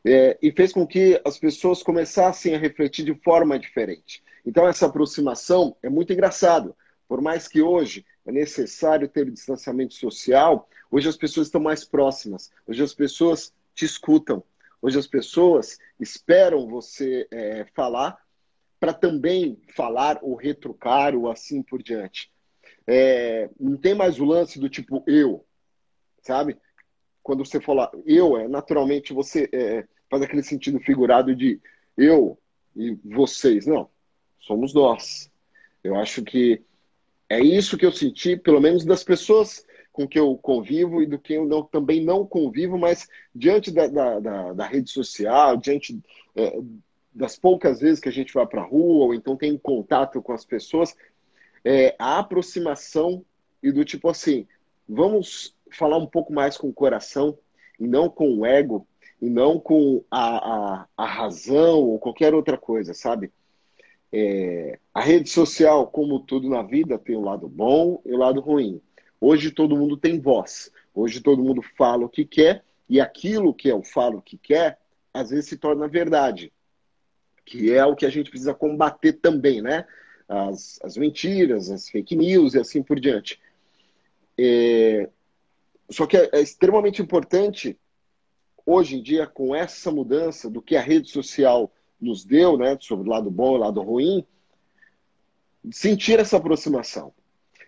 É, 0.04 0.36
e 0.42 0.52
fez 0.52 0.74
com 0.74 0.88
que 0.88 1.22
as 1.24 1.38
pessoas 1.38 1.84
começassem 1.84 2.56
a 2.56 2.58
refletir 2.58 3.06
de 3.06 3.14
forma 3.14 3.60
diferente. 3.60 4.24
Então, 4.44 4.68
essa 4.68 4.88
aproximação 4.88 5.76
é 5.84 5.90
muito 5.90 6.12
engraçado. 6.12 6.76
Por 7.08 7.22
mais 7.22 7.48
que 7.48 7.62
hoje 7.62 8.04
é 8.26 8.32
necessário 8.32 9.08
ter 9.08 9.30
distanciamento 9.30 9.94
social, 9.94 10.68
hoje 10.90 11.08
as 11.08 11.18
pessoas 11.18 11.46
estão 11.46 11.62
mais 11.62 11.86
próximas. 11.86 12.50
Hoje 12.66 12.82
as 12.82 12.96
pessoas 12.96 13.54
te 13.76 13.86
escutam. 13.86 14.44
Hoje 14.82 14.98
as 14.98 15.06
pessoas 15.06 15.78
esperam 16.00 16.68
você 16.68 17.28
é, 17.30 17.64
falar 17.76 18.18
para 18.80 18.92
também 18.92 19.62
falar 19.76 20.18
ou 20.24 20.34
retrucar 20.34 21.16
ou 21.16 21.30
assim 21.30 21.62
por 21.62 21.84
diante. 21.84 22.36
É, 22.88 23.50
não 23.60 23.78
tem 23.78 23.94
mais 23.94 24.20
o 24.20 24.26
lance 24.26 24.60
do 24.60 24.70
tipo 24.70 25.04
eu, 25.06 25.46
sabe? 26.22 26.58
Quando 27.22 27.46
você 27.46 27.60
fala 27.60 27.92
eu, 28.06 28.38
é 28.38 28.48
naturalmente 28.48 29.14
você 29.14 29.50
é, 29.52 29.86
faz 30.10 30.24
aquele 30.24 30.44
sentido 30.44 30.80
figurado 30.80 31.36
de 31.36 31.60
eu 31.98 32.40
e 32.76 32.98
vocês. 33.04 33.66
Não 33.66 33.90
somos 34.48 34.74
nós. 34.74 35.30
Eu 35.84 35.96
acho 35.96 36.24
que 36.24 36.62
é 37.30 37.40
isso 37.40 37.78
que 37.78 37.86
eu 37.86 37.92
senti, 37.92 38.38
pelo 38.38 38.62
menos 38.62 38.86
das 38.86 39.04
pessoas 39.04 39.66
com 39.92 40.08
que 40.08 40.18
eu 40.18 40.38
convivo 40.38 41.02
e 41.02 41.06
do 41.06 41.20
que 41.20 41.34
eu 41.34 41.46
não, 41.46 41.64
também 41.64 42.04
não 42.04 42.26
convivo, 42.26 42.78
mas 42.78 43.08
diante 43.36 43.72
da, 43.72 43.88
da, 43.88 44.20
da, 44.20 44.54
da 44.54 44.68
rede 44.68 44.90
social, 44.90 45.58
diante 45.58 46.00
é, 46.36 46.60
das 47.14 47.38
poucas 47.38 47.80
vezes 47.80 48.00
que 48.00 48.08
a 48.08 48.12
gente 48.12 48.34
vai 48.34 48.46
para 48.46 48.62
a 48.62 48.66
rua 48.66 49.06
ou 49.06 49.14
então 49.14 49.36
tem 49.36 49.58
contato 49.58 50.22
com 50.22 50.32
as 50.32 50.46
pessoas, 50.46 50.96
é, 51.64 51.96
a 52.00 52.20
aproximação 52.20 53.24
e 53.62 53.72
do 53.72 53.84
tipo 53.84 54.10
assim, 54.10 54.48
vamos 54.88 55.56
falar 55.72 55.98
um 55.98 56.06
pouco 56.06 56.34
mais 56.34 56.58
com 56.58 56.70
o 56.70 56.74
coração 56.74 57.38
e 57.80 57.88
não 57.88 58.10
com 58.10 58.38
o 58.38 58.46
ego 58.46 58.88
e 59.22 59.30
não 59.30 59.60
com 59.60 60.04
a, 60.10 60.38
a, 60.82 60.88
a 60.96 61.06
razão 61.06 61.80
ou 61.80 62.00
qualquer 62.00 62.34
outra 62.34 62.58
coisa, 62.58 62.94
sabe? 62.94 63.32
É, 64.12 64.80
a 64.94 65.02
rede 65.02 65.30
social, 65.30 65.88
como 65.88 66.20
tudo 66.20 66.50
na 66.50 66.62
vida, 66.62 66.98
tem 66.98 67.16
o 67.16 67.22
lado 67.22 67.48
bom 67.48 68.02
e 68.06 68.14
o 68.14 68.18
lado 68.18 68.40
ruim. 68.40 68.82
Hoje 69.20 69.52
todo 69.52 69.76
mundo 69.76 69.98
tem 69.98 70.20
voz. 70.20 70.72
Hoje 70.94 71.20
todo 71.22 71.44
mundo 71.44 71.62
fala 71.78 72.06
o 72.06 72.10
que 72.10 72.26
quer 72.26 72.64
e 72.90 73.02
aquilo 73.02 73.54
que 73.54 73.68
eu 73.68 73.84
falo 73.84 74.22
que 74.22 74.38
quer, 74.38 74.80
às 75.14 75.30
vezes 75.30 75.48
se 75.48 75.58
torna 75.58 75.88
verdade. 75.88 76.54
Que 77.46 77.74
é 77.74 77.86
o 77.86 77.96
que 77.96 78.06
a 78.06 78.10
gente 78.10 78.30
precisa 78.30 78.54
combater 78.54 79.14
também, 79.14 79.62
né? 79.62 79.86
As, 80.28 80.80
as 80.84 80.98
mentiras, 80.98 81.70
as 81.70 81.90
fake 81.90 82.16
news 82.16 82.54
e 82.54 82.60
assim 82.60 82.84
por 82.84 83.00
diante. 83.00 83.40
É... 84.38 85.10
Só 85.90 86.06
que 86.06 86.18
é, 86.18 86.30
é 86.34 86.42
extremamente 86.42 87.02
importante, 87.02 87.80
hoje 88.66 88.98
em 88.98 89.02
dia, 89.02 89.26
com 89.26 89.56
essa 89.56 89.90
mudança 89.90 90.50
do 90.50 90.62
que 90.62 90.76
a 90.76 90.82
rede 90.82 91.10
social 91.10 91.72
nos 92.00 92.26
deu, 92.26 92.58
né, 92.58 92.78
sobre 92.80 93.08
o 93.08 93.12
lado 93.12 93.32
bom 93.32 93.54
e 93.54 93.56
o 93.56 93.62
lado 93.62 93.82
ruim, 93.82 94.26
sentir 95.72 96.20
essa 96.20 96.38
aproximação. 96.38 97.14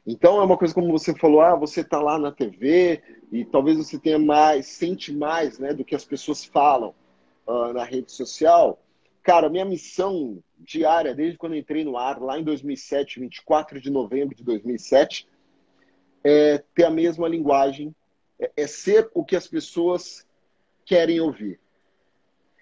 Então 0.05 0.39
é 0.39 0.43
uma 0.43 0.57
coisa 0.57 0.73
como 0.73 0.91
você 0.91 1.13
falou, 1.13 1.41
ah, 1.41 1.55
você 1.55 1.81
está 1.81 1.99
lá 1.99 2.17
na 2.17 2.31
TV 2.31 3.01
e 3.31 3.45
talvez 3.45 3.77
você 3.77 3.97
tenha 3.99 4.19
mais, 4.19 4.67
sente 4.67 5.13
mais, 5.13 5.59
né, 5.59 5.73
do 5.73 5.85
que 5.85 5.95
as 5.95 6.05
pessoas 6.05 6.43
falam 6.43 6.93
uh, 7.45 7.73
na 7.73 7.83
rede 7.83 8.11
social. 8.11 8.79
Cara, 9.23 9.49
minha 9.49 9.65
missão 9.65 10.41
diária, 10.57 11.13
desde 11.13 11.37
quando 11.37 11.53
eu 11.53 11.59
entrei 11.59 11.83
no 11.83 11.97
ar, 11.97 12.19
lá 12.19 12.39
em 12.39 12.43
2007, 12.43 13.19
24 13.19 13.79
de 13.81 13.89
novembro 13.89 14.35
de 14.35 14.43
2007, 14.43 15.27
é 16.23 16.63
ter 16.73 16.85
a 16.85 16.89
mesma 16.89 17.27
linguagem, 17.27 17.93
é, 18.39 18.51
é 18.55 18.67
ser 18.67 19.09
o 19.13 19.23
que 19.23 19.35
as 19.35 19.47
pessoas 19.47 20.25
querem 20.85 21.19
ouvir. 21.19 21.59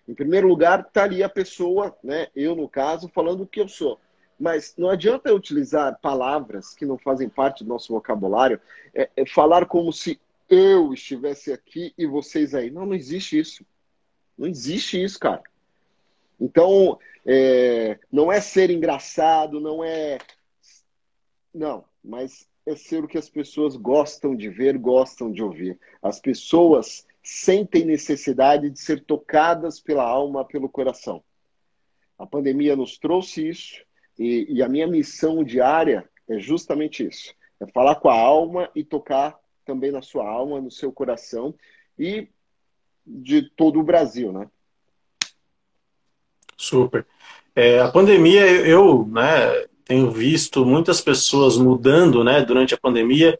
Em 0.07 0.13
primeiro 0.13 0.47
lugar, 0.47 0.81
está 0.81 1.03
ali 1.03 1.21
a 1.21 1.29
pessoa, 1.29 1.97
né, 2.03 2.27
eu 2.35 2.55
no 2.55 2.69
caso, 2.69 3.09
falando 3.09 3.41
o 3.41 3.47
que 3.47 3.59
eu 3.59 3.67
sou. 3.67 3.99
Mas 4.39 4.75
não 4.77 4.89
adianta 4.89 5.33
utilizar 5.33 5.99
palavras 5.99 6.73
que 6.73 6.85
não 6.85 6.97
fazem 6.97 7.27
parte 7.27 7.63
do 7.63 7.69
nosso 7.69 7.91
vocabulário, 7.91 8.61
é, 8.93 9.09
é 9.15 9.25
falar 9.25 9.65
como 9.65 9.91
se 9.91 10.19
eu 10.49 10.93
estivesse 10.93 11.51
aqui 11.51 11.93
e 11.97 12.05
vocês 12.05 12.55
aí. 12.55 12.69
Não, 12.69 12.85
não 12.85 12.93
existe 12.93 13.37
isso. 13.37 13.65
Não 14.37 14.47
existe 14.47 15.03
isso, 15.03 15.19
cara. 15.19 15.41
Então, 16.39 16.99
é, 17.25 17.99
não 18.11 18.31
é 18.31 18.39
ser 18.39 18.69
engraçado, 18.69 19.59
não 19.59 19.83
é. 19.83 20.17
Não, 21.53 21.85
mas 22.03 22.47
é 22.65 22.75
ser 22.75 23.03
o 23.03 23.07
que 23.07 23.17
as 23.17 23.29
pessoas 23.29 23.75
gostam 23.75 24.35
de 24.35 24.49
ver, 24.49 24.77
gostam 24.77 25.31
de 25.31 25.41
ouvir. 25.41 25.79
As 26.01 26.19
pessoas 26.19 27.05
sentem 27.23 27.85
necessidade 27.85 28.69
de 28.69 28.79
ser 28.79 29.03
tocadas 29.03 29.79
pela 29.79 30.03
alma, 30.03 30.45
pelo 30.45 30.69
coração. 30.69 31.23
A 32.17 32.25
pandemia 32.25 32.75
nos 32.75 32.97
trouxe 32.97 33.47
isso 33.47 33.83
e, 34.17 34.47
e, 34.49 34.63
a 34.63 34.69
minha 34.69 34.87
missão 34.87 35.43
diária 35.43 36.09
é 36.27 36.39
justamente 36.39 37.05
isso: 37.05 37.33
é 37.59 37.67
falar 37.67 37.95
com 37.95 38.09
a 38.09 38.19
alma 38.19 38.69
e 38.75 38.83
tocar 38.83 39.39
também 39.65 39.91
na 39.91 40.01
sua 40.01 40.27
alma, 40.27 40.61
no 40.61 40.71
seu 40.71 40.91
coração 40.91 41.53
e 41.99 42.27
de 43.05 43.49
todo 43.51 43.79
o 43.79 43.83
Brasil, 43.83 44.31
né? 44.31 44.49
Super. 46.57 47.05
É, 47.55 47.79
a 47.79 47.87
pandemia, 47.87 48.45
eu, 48.45 49.07
né, 49.11 49.65
tenho 49.85 50.11
visto 50.11 50.65
muitas 50.65 50.99
pessoas 50.99 51.57
mudando, 51.57 52.23
né, 52.23 52.41
durante 52.41 52.73
a 52.73 52.77
pandemia. 52.77 53.39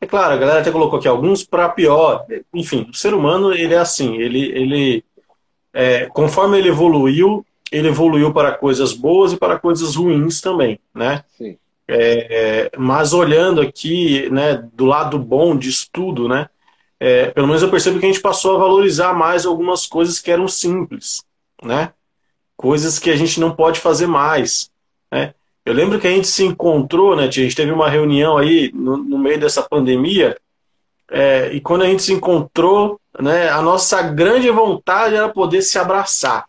É 0.00 0.06
claro, 0.06 0.34
a 0.34 0.36
galera 0.36 0.60
até 0.60 0.70
colocou 0.70 0.98
aqui 0.98 1.08
alguns 1.08 1.42
para 1.42 1.68
pior. 1.70 2.26
Enfim, 2.52 2.86
o 2.90 2.94
ser 2.94 3.14
humano 3.14 3.52
ele 3.52 3.74
é 3.74 3.78
assim, 3.78 4.16
ele, 4.16 4.50
ele 4.52 5.04
é, 5.72 6.06
conforme 6.06 6.58
ele 6.58 6.68
evoluiu, 6.68 7.44
ele 7.72 7.88
evoluiu 7.88 8.32
para 8.32 8.52
coisas 8.52 8.92
boas 8.92 9.32
e 9.32 9.36
para 9.36 9.58
coisas 9.58 9.96
ruins 9.96 10.40
também, 10.40 10.78
né? 10.94 11.24
Sim. 11.36 11.56
É, 11.88 12.70
mas 12.76 13.12
olhando 13.12 13.60
aqui, 13.60 14.28
né, 14.30 14.62
do 14.74 14.84
lado 14.84 15.18
bom 15.18 15.56
de 15.56 15.68
estudo, 15.68 16.28
né, 16.28 16.48
é, 16.98 17.26
pelo 17.30 17.46
menos 17.46 17.62
eu 17.62 17.70
percebo 17.70 17.98
que 17.98 18.06
a 18.06 18.08
gente 18.08 18.20
passou 18.20 18.56
a 18.56 18.58
valorizar 18.58 19.12
mais 19.12 19.44
algumas 19.46 19.86
coisas 19.86 20.18
que 20.18 20.30
eram 20.30 20.48
simples, 20.48 21.22
né? 21.62 21.92
Coisas 22.56 22.98
que 22.98 23.10
a 23.10 23.16
gente 23.16 23.38
não 23.38 23.54
pode 23.54 23.80
fazer 23.80 24.06
mais, 24.06 24.70
né? 25.10 25.34
Eu 25.64 25.74
lembro 25.74 25.98
que 25.98 26.06
a 26.06 26.10
gente 26.10 26.28
se 26.28 26.44
encontrou, 26.44 27.16
né, 27.16 27.26
tia? 27.28 27.42
A 27.42 27.46
gente 27.46 27.56
teve 27.56 27.72
uma 27.72 27.90
reunião 27.90 28.38
aí 28.38 28.70
no, 28.72 28.96
no 28.96 29.18
meio 29.18 29.38
dessa 29.38 29.62
pandemia, 29.62 30.36
é, 31.10 31.52
e 31.52 31.60
quando 31.60 31.82
a 31.82 31.86
gente 31.86 32.02
se 32.02 32.12
encontrou, 32.12 33.00
né, 33.18 33.48
a 33.48 33.60
nossa 33.62 34.02
grande 34.02 34.50
vontade 34.50 35.14
era 35.14 35.28
poder 35.28 35.62
se 35.62 35.78
abraçar. 35.78 36.46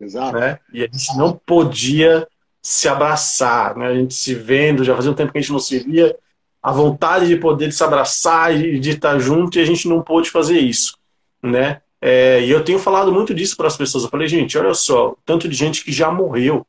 Exato. 0.00 0.38
Né? 0.38 0.58
E 0.72 0.82
a 0.82 0.86
gente 0.86 1.16
não 1.16 1.32
podia 1.32 2.26
se 2.62 2.88
abraçar, 2.88 3.76
né? 3.76 3.88
A 3.88 3.94
gente 3.94 4.14
se 4.14 4.34
vendo, 4.34 4.84
já 4.84 4.94
fazia 4.94 5.10
um 5.10 5.14
tempo 5.14 5.32
que 5.32 5.38
a 5.38 5.40
gente 5.40 5.52
não 5.52 5.58
se 5.58 5.78
via, 5.78 6.16
a 6.62 6.72
vontade 6.72 7.26
de 7.26 7.36
poder 7.36 7.72
se 7.72 7.82
abraçar 7.82 8.54
e 8.54 8.78
de 8.78 8.90
estar 8.90 9.18
junto 9.18 9.58
e 9.58 9.62
a 9.62 9.64
gente 9.64 9.88
não 9.88 10.02
pôde 10.02 10.30
fazer 10.30 10.58
isso, 10.58 10.98
né? 11.42 11.80
É, 12.00 12.40
e 12.42 12.50
eu 12.50 12.64
tenho 12.64 12.78
falado 12.78 13.12
muito 13.12 13.34
disso 13.34 13.56
para 13.56 13.66
as 13.66 13.76
pessoas. 13.76 14.04
Eu 14.04 14.10
falei, 14.10 14.26
gente, 14.26 14.56
olha 14.56 14.72
só, 14.74 15.14
tanto 15.24 15.48
de 15.48 15.54
gente 15.54 15.84
que 15.84 15.92
já 15.92 16.10
morreu, 16.10 16.66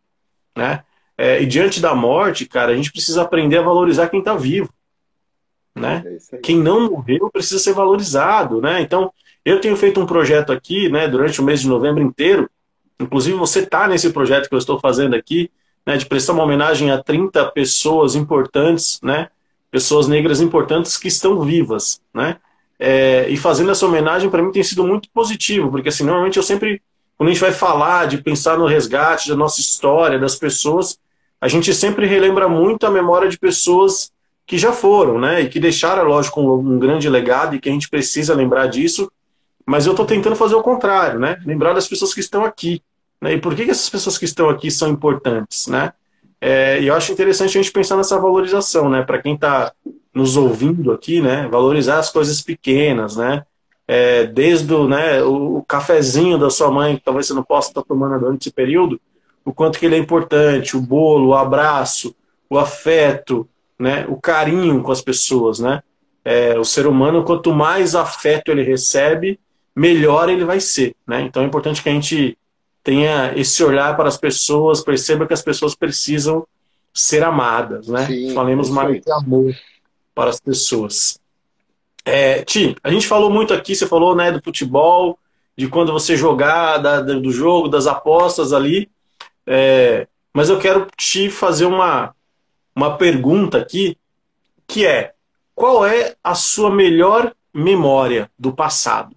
né? 0.55 0.83
É, 1.17 1.41
e 1.41 1.45
diante 1.45 1.79
da 1.79 1.93
morte, 1.93 2.45
cara, 2.45 2.71
a 2.71 2.75
gente 2.75 2.91
precisa 2.91 3.21
aprender 3.21 3.57
a 3.57 3.61
valorizar 3.61 4.09
quem 4.09 4.19
está 4.19 4.35
vivo, 4.35 4.69
né? 5.75 6.03
É 6.33 6.37
quem 6.37 6.57
não 6.57 6.89
morreu 6.89 7.29
precisa 7.31 7.59
ser 7.59 7.73
valorizado, 7.73 8.59
né? 8.59 8.81
Então, 8.81 9.13
eu 9.43 9.59
tenho 9.59 9.75
feito 9.75 9.99
um 9.99 10.05
projeto 10.05 10.51
aqui, 10.51 10.89
né, 10.89 11.07
durante 11.07 11.41
o 11.41 11.43
mês 11.43 11.61
de 11.61 11.67
novembro 11.67 12.01
inteiro. 12.03 12.49
Inclusive, 12.99 13.37
você 13.37 13.59
está 13.59 13.87
nesse 13.87 14.11
projeto 14.11 14.47
que 14.47 14.53
eu 14.53 14.59
estou 14.59 14.79
fazendo 14.79 15.15
aqui, 15.15 15.49
né, 15.85 15.97
de 15.97 16.05
prestar 16.05 16.33
uma 16.33 16.43
homenagem 16.43 16.91
a 16.91 17.01
30 17.01 17.45
pessoas 17.51 18.15
importantes, 18.15 18.99
né, 19.01 19.29
pessoas 19.71 20.07
negras 20.07 20.41
importantes 20.41 20.97
que 20.97 21.07
estão 21.07 21.41
vivas, 21.41 21.99
né, 22.13 22.37
é, 22.83 23.29
e 23.29 23.37
fazendo 23.37 23.69
essa 23.69 23.85
homenagem 23.85 24.27
para 24.27 24.41
mim 24.41 24.51
tem 24.51 24.63
sido 24.63 24.83
muito 24.83 25.07
positivo, 25.13 25.69
porque 25.69 25.89
assim, 25.89 26.03
normalmente 26.03 26.37
eu 26.37 26.43
sempre, 26.43 26.81
quando 27.15 27.29
a 27.29 27.31
gente 27.31 27.41
vai 27.41 27.51
falar 27.51 28.07
de 28.07 28.17
pensar 28.17 28.57
no 28.57 28.65
resgate 28.65 29.29
da 29.29 29.35
nossa 29.35 29.61
história, 29.61 30.17
das 30.17 30.35
pessoas, 30.35 30.97
a 31.39 31.47
gente 31.47 31.71
sempre 31.75 32.07
relembra 32.07 32.49
muito 32.49 32.87
a 32.87 32.89
memória 32.89 33.29
de 33.29 33.37
pessoas 33.37 34.11
que 34.47 34.57
já 34.57 34.73
foram, 34.73 35.19
né, 35.19 35.41
e 35.41 35.49
que 35.49 35.59
deixaram, 35.59 36.05
lógico, 36.05 36.41
um, 36.41 36.73
um 36.73 36.79
grande 36.79 37.07
legado 37.07 37.55
e 37.55 37.59
que 37.59 37.69
a 37.69 37.71
gente 37.71 37.87
precisa 37.87 38.33
lembrar 38.33 38.65
disso, 38.65 39.11
mas 39.63 39.85
eu 39.85 39.91
estou 39.91 40.05
tentando 40.05 40.35
fazer 40.35 40.55
o 40.55 40.63
contrário, 40.63 41.19
né, 41.19 41.39
lembrar 41.45 41.73
das 41.73 41.87
pessoas 41.87 42.15
que 42.15 42.19
estão 42.19 42.43
aqui, 42.43 42.81
né? 43.21 43.33
E 43.33 43.37
por 43.37 43.53
que, 43.53 43.65
que 43.65 43.71
essas 43.71 43.87
pessoas 43.87 44.17
que 44.17 44.25
estão 44.25 44.49
aqui 44.49 44.71
são 44.71 44.89
importantes? 44.89 45.67
Né? 45.67 45.93
É, 46.41 46.81
e 46.81 46.87
eu 46.87 46.95
acho 46.95 47.11
interessante 47.11 47.55
a 47.55 47.61
gente 47.61 47.71
pensar 47.71 47.95
nessa 47.95 48.17
valorização, 48.19 48.89
né? 48.89 49.03
Para 49.03 49.21
quem 49.21 49.35
está 49.35 49.71
nos 50.13 50.35
ouvindo 50.35 50.91
aqui, 50.91 51.21
né? 51.21 51.47
Valorizar 51.49 51.99
as 51.99 52.09
coisas 52.09 52.41
pequenas, 52.41 53.15
né? 53.15 53.43
É, 53.87 54.25
desde 54.25 54.73
o, 54.73 54.87
né, 54.87 55.21
o 55.21 55.63
cafezinho 55.67 56.37
da 56.37 56.49
sua 56.49 56.71
mãe, 56.71 56.95
que 56.95 57.03
talvez 57.03 57.27
você 57.27 57.33
não 57.33 57.43
possa 57.43 57.69
estar 57.69 57.81
tomando 57.81 58.19
durante 58.19 58.43
esse 58.43 58.51
período, 58.51 59.01
o 59.43 59.53
quanto 59.53 59.77
que 59.77 59.85
ele 59.85 59.95
é 59.95 59.97
importante, 59.97 60.77
o 60.77 60.81
bolo, 60.81 61.29
o 61.29 61.35
abraço, 61.35 62.15
o 62.49 62.57
afeto, 62.57 63.47
né, 63.77 64.05
o 64.07 64.15
carinho 64.15 64.81
com 64.81 64.91
as 64.91 65.01
pessoas, 65.01 65.59
né? 65.59 65.81
É, 66.23 66.57
o 66.57 66.63
ser 66.63 66.85
humano, 66.85 67.23
quanto 67.23 67.51
mais 67.51 67.95
afeto 67.95 68.51
ele 68.51 68.63
recebe, 68.63 69.39
melhor 69.75 70.29
ele 70.29 70.45
vai 70.45 70.59
ser, 70.59 70.95
né? 71.07 71.21
Então 71.21 71.41
é 71.41 71.45
importante 71.45 71.81
que 71.81 71.89
a 71.89 71.93
gente 71.93 72.37
tenha 72.83 73.33
esse 73.35 73.63
olhar 73.63 73.95
para 73.95 74.07
as 74.07 74.17
pessoas, 74.17 74.83
perceba 74.83 75.25
que 75.25 75.33
as 75.33 75.41
pessoas 75.41 75.75
precisam 75.75 76.45
ser 76.93 77.23
amadas, 77.23 77.87
né? 77.87 78.05
Sim, 78.05 78.33
Falemos 78.33 78.69
mais 78.69 79.01
de 79.01 79.11
amor 79.11 79.53
para 80.13 80.29
as 80.29 80.39
pessoas. 80.39 81.19
É, 82.03 82.43
Ti, 82.43 82.75
a 82.83 82.89
gente 82.91 83.07
falou 83.07 83.29
muito 83.29 83.53
aqui, 83.53 83.75
você 83.75 83.85
falou 83.85 84.15
né, 84.15 84.31
do 84.31 84.41
futebol, 84.43 85.17
de 85.57 85.67
quando 85.67 85.91
você 85.91 86.15
jogar, 86.15 86.77
da, 86.77 87.01
do 87.01 87.31
jogo, 87.31 87.67
das 87.67 87.87
apostas 87.87 88.53
ali. 88.53 88.89
É, 89.45 90.07
mas 90.33 90.49
eu 90.49 90.59
quero 90.59 90.87
te 90.97 91.29
fazer 91.29 91.65
uma, 91.65 92.15
uma 92.75 92.97
pergunta 92.97 93.57
aqui, 93.57 93.97
que 94.67 94.85
é 94.85 95.13
qual 95.53 95.85
é 95.85 96.15
a 96.23 96.33
sua 96.33 96.71
melhor 96.71 97.33
memória 97.53 98.31
do 98.37 98.53
passado? 98.53 99.15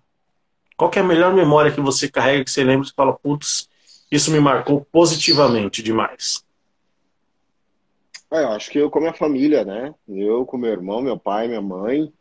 Qual 0.76 0.90
é 0.94 0.98
a 0.98 1.04
melhor 1.04 1.32
memória 1.32 1.70
que 1.70 1.80
você 1.80 2.08
carrega, 2.08 2.44
que 2.44 2.50
você 2.50 2.64
lembra 2.64 2.86
e 2.86 2.92
fala, 2.94 3.12
putz, 3.12 3.68
isso 4.10 4.30
me 4.30 4.40
marcou 4.40 4.86
positivamente 4.92 5.82
demais? 5.82 6.44
É, 8.34 8.42
eu 8.42 8.48
acho 8.48 8.68
que 8.68 8.78
eu 8.78 8.90
com 8.90 8.98
a 8.98 9.02
minha 9.02 9.14
família, 9.14 9.64
né? 9.64 9.94
Eu 10.08 10.44
com 10.44 10.58
meu 10.58 10.72
irmão, 10.72 11.00
meu 11.00 11.16
pai, 11.16 11.46
minha 11.46 11.62
mãe. 11.62 12.12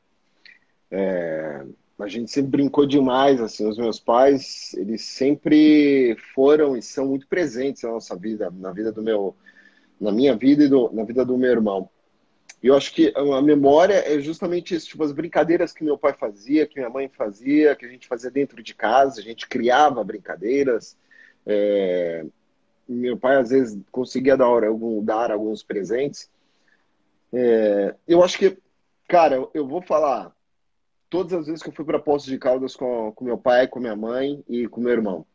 É... 0.91 1.65
A 1.99 2.07
gente 2.07 2.29
sempre 2.29 2.51
brincou 2.51 2.85
demais, 2.85 3.41
assim. 3.41 3.67
Os 3.67 3.79
meus 3.79 3.99
pais, 3.99 4.75
eles 4.75 5.01
sempre 5.01 6.15
foram 6.35 6.77
e 6.77 6.83
são 6.83 7.07
muito 7.07 7.27
presentes 7.27 7.81
na 7.81 7.89
nossa 7.89 8.15
vida, 8.15 8.51
na 8.51 8.71
vida 8.71 8.91
do 8.91 9.01
meu, 9.01 9.35
na 9.99 10.11
minha 10.11 10.35
vida 10.35 10.65
e 10.65 10.69
do, 10.69 10.91
na 10.93 11.03
vida 11.03 11.25
do 11.25 11.35
meu 11.35 11.49
irmão. 11.49 11.89
E 12.61 12.67
eu 12.67 12.75
acho 12.77 12.93
que 12.93 13.11
a 13.15 13.41
memória 13.41 13.95
é 13.95 14.19
justamente 14.19 14.75
isso, 14.75 14.89
tipo, 14.89 15.03
as 15.03 15.11
brincadeiras 15.11 15.73
que 15.73 15.83
meu 15.83 15.97
pai 15.97 16.13
fazia, 16.13 16.67
que 16.67 16.77
minha 16.77 16.91
mãe 16.91 17.09
fazia, 17.09 17.75
que 17.75 17.85
a 17.85 17.89
gente 17.89 18.07
fazia 18.07 18.29
dentro 18.29 18.61
de 18.61 18.75
casa, 18.75 19.19
a 19.19 19.23
gente 19.23 19.47
criava 19.47 20.03
brincadeiras. 20.03 20.95
É... 21.43 22.23
Meu 22.87 23.17
pai, 23.17 23.37
às 23.37 23.49
vezes, 23.49 23.79
conseguia 23.91 24.35
dar, 24.35 24.45
algum, 24.45 25.03
dar 25.03 25.31
alguns 25.31 25.63
presentes. 25.63 26.29
É... 27.31 27.95
Eu 28.07 28.23
acho 28.23 28.37
que, 28.37 28.57
cara, 29.07 29.47
eu 29.53 29.67
vou 29.67 29.81
falar, 29.81 30.33
todas 31.09 31.33
as 31.33 31.47
vezes 31.47 31.61
que 31.61 31.69
eu 31.69 31.73
fui 31.73 31.85
para 31.85 31.99
Poços 31.99 32.29
de 32.29 32.37
Caldas 32.37 32.75
com, 32.75 33.11
com 33.13 33.25
meu 33.25 33.37
pai, 33.37 33.67
com 33.67 33.79
minha 33.79 33.95
mãe 33.95 34.43
e 34.47 34.67
com 34.67 34.81
meu 34.81 34.91
irmão. 34.91 35.25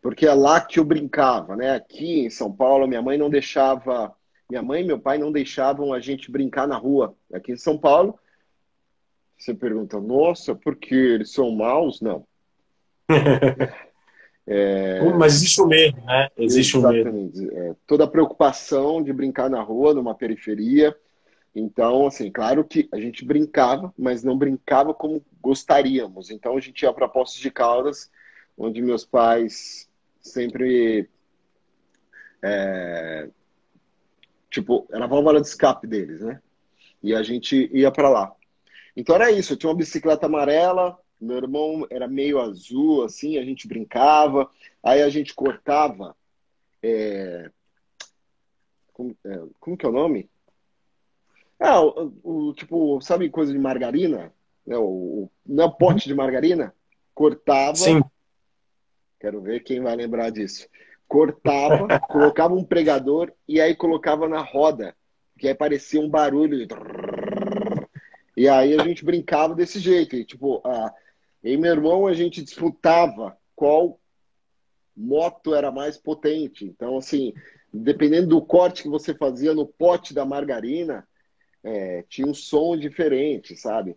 Porque 0.00 0.26
é 0.26 0.32
lá 0.32 0.60
que 0.60 0.78
eu 0.78 0.84
brincava, 0.84 1.56
né? 1.56 1.74
Aqui 1.74 2.26
em 2.26 2.30
São 2.30 2.52
Paulo, 2.52 2.86
minha 2.86 3.02
mãe 3.02 3.18
não 3.18 3.28
deixava 3.28 4.14
minha 4.48 4.62
mãe 4.62 4.82
e 4.82 4.86
meu 4.86 4.98
pai 4.98 5.18
não 5.18 5.30
deixavam 5.30 5.92
a 5.92 6.00
gente 6.00 6.30
brincar 6.30 6.66
na 6.66 6.76
rua. 6.76 7.14
Aqui 7.32 7.52
em 7.52 7.56
São 7.56 7.76
Paulo, 7.76 8.18
você 9.36 9.54
pergunta, 9.54 10.00
nossa, 10.00 10.54
porque 10.54 10.94
eles 10.94 11.32
são 11.32 11.50
maus? 11.50 12.00
Não. 12.00 12.26
é... 14.48 15.12
Mas 15.12 15.34
existe 15.34 15.60
o 15.60 15.66
medo, 15.66 16.00
né? 16.04 16.28
Existe 16.36 16.76
Exatamente. 16.76 17.08
o 17.08 17.42
medo. 17.42 17.58
É, 17.58 17.76
toda 17.86 18.04
a 18.04 18.08
preocupação 18.08 19.02
de 19.02 19.12
brincar 19.12 19.50
na 19.50 19.60
rua, 19.60 19.92
numa 19.92 20.14
periferia. 20.14 20.96
Então, 21.54 22.06
assim, 22.06 22.30
claro 22.30 22.64
que 22.64 22.88
a 22.92 23.00
gente 23.00 23.24
brincava, 23.24 23.92
mas 23.98 24.22
não 24.22 24.38
brincava 24.38 24.94
como 24.94 25.24
gostaríamos. 25.42 26.30
Então, 26.30 26.56
a 26.56 26.60
gente 26.60 26.82
ia 26.82 26.92
para 26.92 27.08
Poços 27.08 27.40
de 27.40 27.50
Caldas, 27.50 28.10
onde 28.56 28.80
meus 28.80 29.04
pais 29.04 29.88
sempre 30.20 31.08
é, 32.42 33.28
Tipo, 34.50 34.86
era 34.90 35.04
a 35.04 35.08
válvula 35.08 35.40
de 35.40 35.46
escape 35.46 35.86
deles, 35.86 36.20
né? 36.20 36.40
E 37.02 37.14
a 37.14 37.22
gente 37.22 37.70
ia 37.72 37.90
para 37.90 38.08
lá. 38.08 38.32
Então 38.96 39.14
era 39.14 39.30
isso, 39.30 39.52
eu 39.52 39.56
tinha 39.56 39.70
uma 39.70 39.76
bicicleta 39.76 40.26
amarela, 40.26 40.98
meu 41.20 41.36
irmão 41.36 41.86
era 41.90 42.06
meio 42.06 42.40
azul, 42.40 43.04
assim, 43.04 43.38
a 43.38 43.44
gente 43.44 43.66
brincava, 43.66 44.50
aí 44.82 45.02
a 45.02 45.08
gente 45.08 45.34
cortava. 45.34 46.16
É... 46.82 47.50
Como, 48.92 49.16
é, 49.24 49.42
como 49.60 49.76
que 49.76 49.86
é 49.86 49.88
o 49.88 49.92
nome? 49.92 50.28
Ah, 51.58 51.80
o, 51.80 52.12
o, 52.22 52.54
tipo, 52.54 53.00
sabe 53.00 53.30
coisa 53.30 53.52
de 53.52 53.58
margarina? 53.58 54.32
O, 54.66 55.28
não 55.46 55.64
é 55.64 55.66
o 55.66 55.72
pote 55.72 56.06
de 56.06 56.14
margarina? 56.14 56.74
Cortava. 57.14 57.76
Sim. 57.76 58.00
Quero 59.18 59.40
ver 59.40 59.64
quem 59.64 59.80
vai 59.80 59.96
lembrar 59.96 60.30
disso 60.30 60.68
cortava, 61.08 61.98
colocava 62.06 62.54
um 62.54 62.62
pregador 62.62 63.32
e 63.48 63.60
aí 63.60 63.74
colocava 63.74 64.28
na 64.28 64.42
roda, 64.42 64.94
que 65.38 65.48
aí 65.48 65.54
parecia 65.54 66.00
um 66.00 66.08
barulho. 66.08 66.66
De... 66.66 66.74
E 68.36 68.46
aí 68.48 68.78
a 68.78 68.84
gente 68.84 69.04
brincava 69.04 69.54
desse 69.54 69.80
jeito. 69.80 70.14
E, 70.14 70.24
tipo, 70.24 70.60
a... 70.64 70.92
e 71.42 71.56
meu 71.56 71.72
irmão 71.72 72.06
a 72.06 72.14
gente 72.14 72.42
disputava 72.42 73.36
qual 73.54 73.98
moto 74.96 75.54
era 75.54 75.70
mais 75.70 75.96
potente. 75.96 76.64
Então, 76.64 76.96
assim, 76.96 77.32
dependendo 77.72 78.28
do 78.28 78.42
corte 78.42 78.82
que 78.82 78.88
você 78.88 79.14
fazia 79.14 79.54
no 79.54 79.66
pote 79.66 80.12
da 80.12 80.24
margarina, 80.24 81.06
é, 81.62 82.04
tinha 82.08 82.26
um 82.26 82.34
som 82.34 82.76
diferente, 82.76 83.56
sabe? 83.56 83.96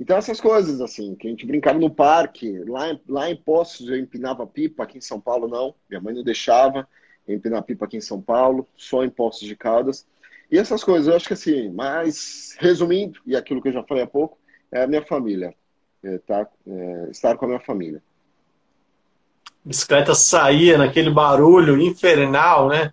Então, 0.00 0.16
essas 0.16 0.40
coisas, 0.40 0.80
assim, 0.80 1.14
que 1.16 1.26
a 1.26 1.30
gente 1.30 1.44
brincava 1.44 1.78
no 1.78 1.90
parque, 1.90 2.58
lá, 2.60 2.98
lá 3.08 3.30
em 3.30 3.36
Poços 3.36 3.88
eu 3.88 3.96
empinava 3.96 4.46
pipa, 4.46 4.84
aqui 4.84 4.98
em 4.98 5.00
São 5.02 5.20
Paulo 5.20 5.48
não, 5.48 5.74
minha 5.88 6.00
mãe 6.00 6.14
não 6.14 6.22
deixava 6.22 6.88
empinar 7.26 7.62
pipa 7.62 7.84
aqui 7.84 7.96
em 7.96 8.00
São 8.00 8.22
Paulo, 8.22 8.66
só 8.76 9.04
em 9.04 9.10
Poços 9.10 9.46
de 9.46 9.56
Caldas. 9.56 10.06
E 10.50 10.56
essas 10.56 10.82
coisas, 10.82 11.08
eu 11.08 11.16
acho 11.16 11.26
que 11.26 11.34
assim, 11.34 11.68
mas 11.70 12.56
resumindo, 12.58 13.20
e 13.26 13.36
aquilo 13.36 13.60
que 13.60 13.68
eu 13.68 13.72
já 13.72 13.82
falei 13.82 14.04
há 14.04 14.06
pouco, 14.06 14.38
é 14.72 14.82
a 14.82 14.86
minha 14.86 15.04
família. 15.04 15.54
É, 16.02 16.18
tá, 16.18 16.46
é, 16.66 17.08
estar 17.10 17.36
com 17.36 17.44
a 17.44 17.48
minha 17.48 17.60
família. 17.60 18.02
A 19.64 19.68
bicicleta 19.68 20.14
saía 20.14 20.78
naquele 20.78 21.10
barulho 21.10 21.80
infernal, 21.80 22.68
né? 22.68 22.92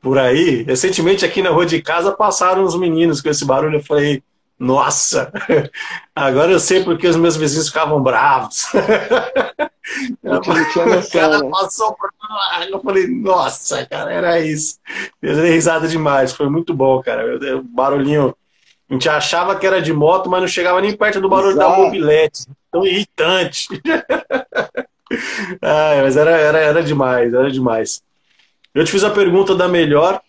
Por 0.00 0.18
aí. 0.18 0.62
Recentemente 0.62 1.24
aqui 1.24 1.42
na 1.42 1.50
rua 1.50 1.64
de 1.64 1.80
casa 1.80 2.12
passaram 2.12 2.64
uns 2.64 2.76
meninos 2.76 3.20
com 3.20 3.28
esse 3.28 3.44
barulho. 3.44 3.78
Eu 3.78 3.84
falei, 3.84 4.22
nossa, 4.58 5.32
agora 6.14 6.52
eu 6.52 6.60
sei 6.60 6.84
porque 6.84 7.06
os 7.06 7.16
meus 7.16 7.36
vizinhos 7.36 7.68
ficavam 7.68 8.02
bravos. 8.02 8.66
Eu 10.22 10.40
tinha 10.40 10.86
noção, 10.86 11.00
o 11.00 11.10
cara 11.10 11.38
né? 11.40 11.50
passou 11.50 11.94
por 11.94 12.10
eu 12.70 12.80
falei, 12.80 13.06
nossa, 13.08 13.84
cara, 13.86 14.12
era 14.12 14.40
isso. 14.40 14.78
Eu 15.20 15.34
dei 15.34 15.50
risada 15.50 15.88
demais, 15.88 16.32
foi 16.32 16.48
muito 16.48 16.72
bom, 16.72 17.02
cara. 17.02 17.36
O 17.58 17.62
barulhinho, 17.62 18.34
a 18.92 18.94
gente 18.94 19.08
achava 19.08 19.56
que 19.56 19.66
era 19.66 19.80
de 19.80 19.90
moto, 19.90 20.28
mas 20.28 20.42
não 20.42 20.46
chegava 20.46 20.78
nem 20.78 20.94
perto 20.94 21.18
do 21.18 21.26
barulho 21.26 21.52
Exato. 21.52 21.70
da 21.70 21.78
mobilete. 21.78 22.44
Tão 22.70 22.86
irritante. 22.86 23.66
Ai, 25.62 26.02
mas 26.02 26.14
era, 26.14 26.32
era, 26.32 26.58
era 26.58 26.82
demais, 26.82 27.32
era 27.32 27.50
demais. 27.50 28.02
Eu 28.74 28.84
te 28.84 28.90
fiz 28.90 29.02
a 29.02 29.08
pergunta 29.08 29.54
da 29.54 29.66
melhor, 29.66 30.20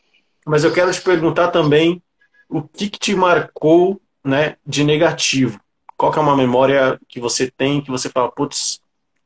mas 0.46 0.64
eu 0.64 0.72
quero 0.72 0.94
te 0.94 1.02
perguntar 1.02 1.50
também 1.50 2.02
o 2.48 2.62
que, 2.62 2.90
que 2.90 2.98
te 2.98 3.14
marcou 3.14 4.00
né, 4.24 4.56
de 4.66 4.86
negativo? 4.86 5.60
Qual 5.98 6.10
que 6.10 6.20
é 6.20 6.22
uma 6.22 6.38
memória 6.38 6.98
que 7.10 7.20
você 7.20 7.52
tem 7.52 7.82
que 7.82 7.92
você 7.92 8.08
fala, 8.10 8.32
putz, 8.32 8.80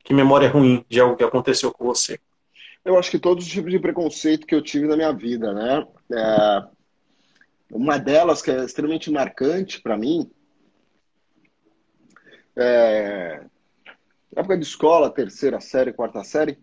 que 0.04 0.16
memória 0.16 0.50
ruim 0.50 0.84
de 0.90 1.00
algo 1.00 1.16
que 1.16 1.24
aconteceu 1.24 1.72
com 1.72 1.86
você? 1.86 2.20
Eu 2.84 2.98
acho 2.98 3.12
que 3.12 3.20
todos 3.20 3.46
os 3.46 3.52
tipos 3.52 3.70
de 3.70 3.78
preconceito 3.78 4.48
que 4.48 4.56
eu 4.56 4.64
tive 4.64 4.88
na 4.88 4.96
minha 4.96 5.14
vida, 5.14 5.54
né? 5.54 5.86
É... 6.12 6.77
Uma 7.72 7.98
delas 7.98 8.42
que 8.42 8.52
é 8.52 8.64
extremamente 8.64 9.12
marcante 9.12 9.82
para 9.82 9.98
mim 9.98 10.32
é... 12.58 13.46
Na 14.34 14.42
época 14.42 14.58
de 14.58 14.66
escola, 14.66 15.10
terceira 15.10 15.60
série, 15.60 15.94
quarta 15.94 16.24
série, 16.24 16.60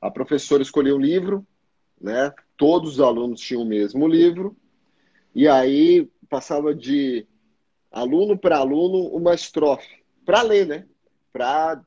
a 0.00 0.10
professora 0.10 0.62
escolheu 0.62 0.96
um 0.96 1.00
livro, 1.00 1.46
né? 2.00 2.32
Todos 2.56 2.94
os 2.94 3.00
alunos 3.00 3.40
tinham 3.40 3.62
o 3.62 3.66
mesmo 3.66 4.08
livro, 4.08 4.56
e 5.34 5.46
aí 5.46 6.10
passava 6.28 6.74
de 6.74 7.26
aluno 7.90 8.36
para 8.36 8.58
aluno, 8.58 9.08
uma 9.14 9.34
estrofe, 9.34 10.02
para 10.24 10.42
ler, 10.42 10.66
né? 10.66 10.86
Para 11.32 11.80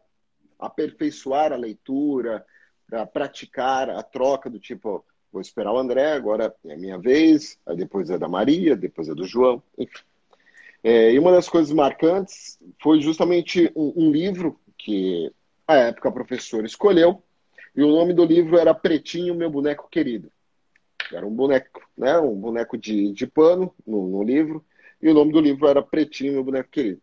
aperfeiçoar 0.57 1.51
a 1.51 1.57
leitura, 1.57 2.45
para 2.87 3.05
praticar 3.05 3.89
a 3.89 4.01
troca 4.01 4.49
do 4.49 4.59
tipo, 4.59 5.05
vou 5.33 5.41
esperar 5.41 5.73
o 5.73 5.79
André, 5.79 6.13
agora 6.13 6.55
é 6.63 6.77
minha 6.77 6.99
vez, 6.99 7.57
aí 7.65 7.75
depois 7.75 8.11
é 8.11 8.19
da 8.19 8.29
Maria, 8.29 8.75
depois 8.75 9.09
é 9.09 9.15
do 9.15 9.25
João, 9.25 9.61
enfim. 9.77 10.03
É, 10.83 11.11
e 11.11 11.17
uma 11.17 11.31
das 11.31 11.49
coisas 11.49 11.73
marcantes 11.73 12.59
foi 12.79 13.01
justamente 13.01 13.71
um, 13.75 13.93
um 13.95 14.11
livro 14.11 14.59
que 14.77 15.31
a 15.67 15.75
época 15.75 16.09
a 16.09 16.11
professora 16.11 16.67
escolheu, 16.67 17.23
e 17.75 17.81
o 17.81 17.87
nome 17.87 18.13
do 18.13 18.23
livro 18.23 18.59
era 18.59 18.75
Pretinho, 18.75 19.33
meu 19.33 19.49
boneco 19.49 19.89
querido. 19.89 20.31
Era 21.11 21.25
um 21.25 21.33
boneco, 21.33 21.81
né? 21.97 22.19
Um 22.19 22.35
boneco 22.35 22.77
de, 22.77 23.11
de 23.11 23.25
pano 23.25 23.73
no, 23.85 24.07
no 24.07 24.23
livro, 24.23 24.63
e 25.01 25.09
o 25.09 25.13
nome 25.13 25.31
do 25.31 25.41
livro 25.41 25.67
era 25.67 25.81
Pretinho, 25.81 26.33
meu 26.33 26.43
boneco 26.43 26.69
querido. 26.69 27.01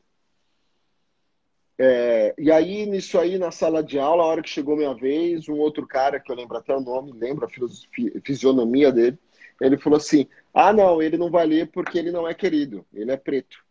É, 1.83 2.35
e 2.37 2.53
aí, 2.53 2.85
nisso 2.85 3.19
aí, 3.19 3.39
na 3.39 3.51
sala 3.51 3.83
de 3.83 3.99
aula, 3.99 4.23
a 4.23 4.27
hora 4.27 4.43
que 4.43 4.51
chegou 4.51 4.77
minha 4.77 4.93
vez, 4.95 5.49
um 5.49 5.55
outro 5.55 5.87
cara, 5.87 6.21
que 6.21 6.31
eu 6.31 6.37
lembro 6.37 6.59
até 6.59 6.77
o 6.77 6.81
nome, 6.81 7.11
lembro 7.11 7.47
a 7.47 8.21
fisionomia 8.23 8.93
dele, 8.93 9.19
ele 9.59 9.79
falou 9.79 9.97
assim: 9.97 10.29
Ah, 10.53 10.75
não, 10.75 11.01
ele 11.01 11.17
não 11.17 11.31
vai 11.31 11.47
ler 11.47 11.71
porque 11.71 11.99
ele 11.99 12.13
não 12.13 12.29
é 12.29 12.35
querido, 12.35 12.85
ele 12.93 13.11
é 13.11 13.17
preto. 13.17 13.65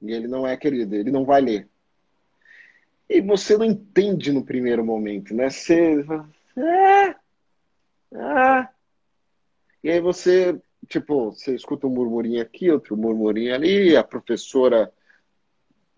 E 0.00 0.12
ele 0.12 0.28
não 0.28 0.46
é 0.46 0.56
querido, 0.56 0.94
ele 0.94 1.10
não 1.10 1.24
vai 1.24 1.40
ler. 1.40 1.68
E 3.08 3.20
você 3.20 3.58
não 3.58 3.64
entende 3.64 4.30
no 4.30 4.44
primeiro 4.44 4.84
momento, 4.84 5.34
né? 5.34 5.50
Você. 5.50 6.04
Ah. 8.14 8.70
E 9.82 9.90
aí 9.90 10.00
você 10.00 10.56
tipo, 10.88 11.32
você 11.32 11.54
escuta 11.54 11.88
um 11.88 11.90
murmurinho 11.90 12.40
aqui, 12.40 12.70
outro 12.70 12.96
murmurinho 12.96 13.54
ali, 13.54 13.96
a 13.96 14.04
professora 14.04 14.92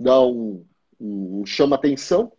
dá 0.03 0.21
um, 0.21 0.65
um 1.01 1.47
chama 1.47 1.77
atenção. 1.77 2.33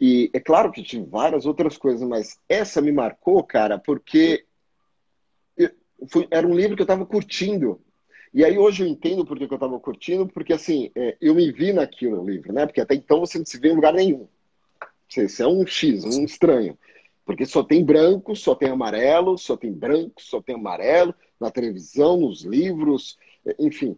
E 0.00 0.30
é 0.32 0.38
claro 0.38 0.70
que 0.70 0.82
tinha 0.82 1.04
várias 1.04 1.44
outras 1.44 1.76
coisas, 1.76 2.06
mas 2.06 2.38
essa 2.48 2.80
me 2.80 2.92
marcou, 2.92 3.42
cara, 3.42 3.78
porque 3.78 4.46
fui, 6.06 6.28
era 6.30 6.46
um 6.46 6.54
livro 6.54 6.76
que 6.76 6.82
eu 6.82 6.84
estava 6.84 7.04
curtindo. 7.04 7.80
E 8.32 8.44
aí 8.44 8.58
hoje 8.58 8.84
eu 8.84 8.86
entendo 8.86 9.24
por 9.24 9.38
que 9.38 9.44
eu 9.44 9.54
estava 9.54 9.78
curtindo, 9.80 10.28
porque 10.28 10.52
assim, 10.52 10.90
é, 10.94 11.16
eu 11.20 11.34
me 11.34 11.50
vi 11.50 11.72
naquilo 11.72 12.16
no 12.16 12.30
livro, 12.30 12.52
né? 12.52 12.66
Porque 12.66 12.80
até 12.80 12.94
então 12.94 13.20
você 13.20 13.38
não 13.38 13.46
se 13.46 13.58
vê 13.58 13.70
em 13.70 13.74
lugar 13.74 13.92
nenhum. 13.92 14.28
Você 15.08 15.42
é 15.42 15.46
um 15.46 15.66
X, 15.66 16.04
um 16.04 16.24
estranho. 16.24 16.78
Porque 17.24 17.46
só 17.46 17.62
tem 17.62 17.84
branco, 17.84 18.36
só 18.36 18.54
tem 18.54 18.70
amarelo, 18.70 19.36
só 19.38 19.56
tem 19.56 19.72
branco, 19.72 20.20
só 20.20 20.40
tem 20.40 20.54
amarelo, 20.54 21.14
na 21.40 21.50
televisão, 21.50 22.18
nos 22.18 22.42
livros, 22.42 23.18
enfim. 23.58 23.96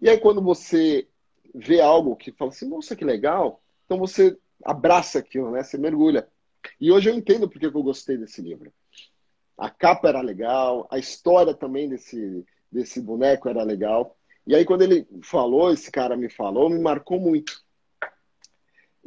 E 0.00 0.08
aí 0.08 0.18
quando 0.18 0.42
você 0.42 1.08
vê 1.54 1.80
algo 1.80 2.16
que 2.16 2.32
fala 2.32 2.50
assim, 2.50 2.68
nossa, 2.68 2.94
que 2.94 3.04
legal, 3.04 3.62
então 3.84 3.98
você 3.98 4.36
abraça 4.64 5.18
aquilo, 5.18 5.50
né? 5.50 5.62
Você 5.62 5.78
mergulha. 5.78 6.28
E 6.80 6.90
hoje 6.90 7.08
eu 7.08 7.14
entendo 7.14 7.48
porque 7.48 7.66
eu 7.66 7.72
gostei 7.72 8.16
desse 8.16 8.42
livro. 8.42 8.72
A 9.56 9.70
capa 9.70 10.08
era 10.08 10.20
legal, 10.20 10.86
a 10.90 10.98
história 10.98 11.54
também 11.54 11.88
desse, 11.88 12.44
desse 12.70 13.00
boneco 13.00 13.48
era 13.48 13.62
legal. 13.62 14.16
E 14.46 14.54
aí 14.54 14.64
quando 14.64 14.82
ele 14.82 15.06
falou, 15.22 15.72
esse 15.72 15.90
cara 15.90 16.16
me 16.16 16.28
falou, 16.28 16.68
me 16.68 16.78
marcou 16.78 17.18
muito. 17.18 17.64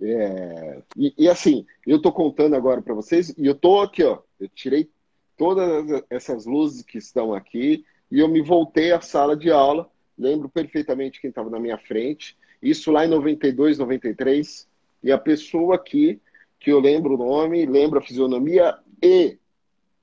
É, 0.02 0.82
e, 0.95 1.13
e, 1.17 1.30
assim, 1.30 1.65
eu 1.86 1.97
estou 1.97 2.12
contando 2.12 2.56
agora 2.56 2.82
para 2.82 2.93
vocês, 2.93 3.30
e 3.38 3.45
eu 3.45 3.52
estou 3.52 3.82
aqui, 3.82 4.02
ó, 4.02 4.21
eu 4.39 4.47
tirei 4.47 4.89
todas 5.38 6.04
essas 6.10 6.45
luzes 6.45 6.84
que 6.84 6.97
estão 6.97 7.34
aqui 7.34 7.86
e 8.12 8.19
eu 8.19 8.28
me 8.28 8.41
voltei 8.41 8.91
à 8.91 9.02
sala 9.02 9.36
de 9.36 9.52
aula. 9.52 9.89
Lembro 10.19 10.49
perfeitamente 10.49 11.21
quem 11.21 11.29
estava 11.29 11.49
na 11.49 11.60
minha 11.60 11.77
frente. 11.77 12.38
Isso 12.62 12.91
lá 12.91 13.05
em 13.05 13.10
92, 13.10 13.77
93. 13.77 14.67
E 15.01 15.12
a 15.12 15.17
pessoa 15.17 15.75
aqui, 15.75 16.19
que 16.60 16.69
eu 16.71 16.79
lembro 16.79 17.15
o 17.15 17.17
nome, 17.17 17.65
lembro 17.65 17.99
a 17.99 18.01
fisionomia 18.01 18.77
e, 19.01 19.38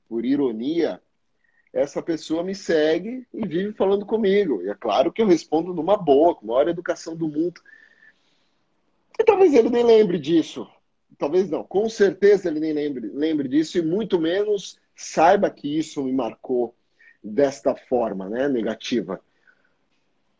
por 0.09 0.24
ironia, 0.24 1.00
essa 1.70 2.00
pessoa 2.02 2.42
me 2.42 2.55
segue 2.55 3.26
e 3.35 3.46
vive 3.46 3.74
falando 3.74 4.07
comigo. 4.07 4.62
E 4.62 4.70
é 4.70 4.74
claro 4.74 5.12
que 5.12 5.20
eu 5.20 5.26
respondo 5.26 5.74
numa 5.74 5.98
boa, 5.98 6.35
com 6.35 6.46
a 6.46 6.48
maior 6.48 6.68
educação 6.68 7.14
do 7.14 7.29
mundo. 7.29 7.61
E 9.18 9.24
talvez 9.24 9.52
ele 9.52 9.68
nem 9.68 9.85
lembre 9.85 10.18
disso. 10.18 10.66
Talvez 11.18 11.50
não. 11.50 11.62
Com 11.62 11.88
certeza 11.90 12.48
ele 12.48 12.61
nem 12.61 12.72
lembre, 12.72 13.11
lembre 13.12 13.48
disso 13.48 13.76
e 13.76 13.83
muito 13.83 14.18
menos 14.18 14.79
saiba 14.94 15.50
que 15.50 15.79
isso 15.79 16.02
me 16.02 16.12
marcou 16.12 16.74
desta 17.22 17.74
forma, 17.74 18.31
né, 18.31 18.48
negativa. 18.48 19.20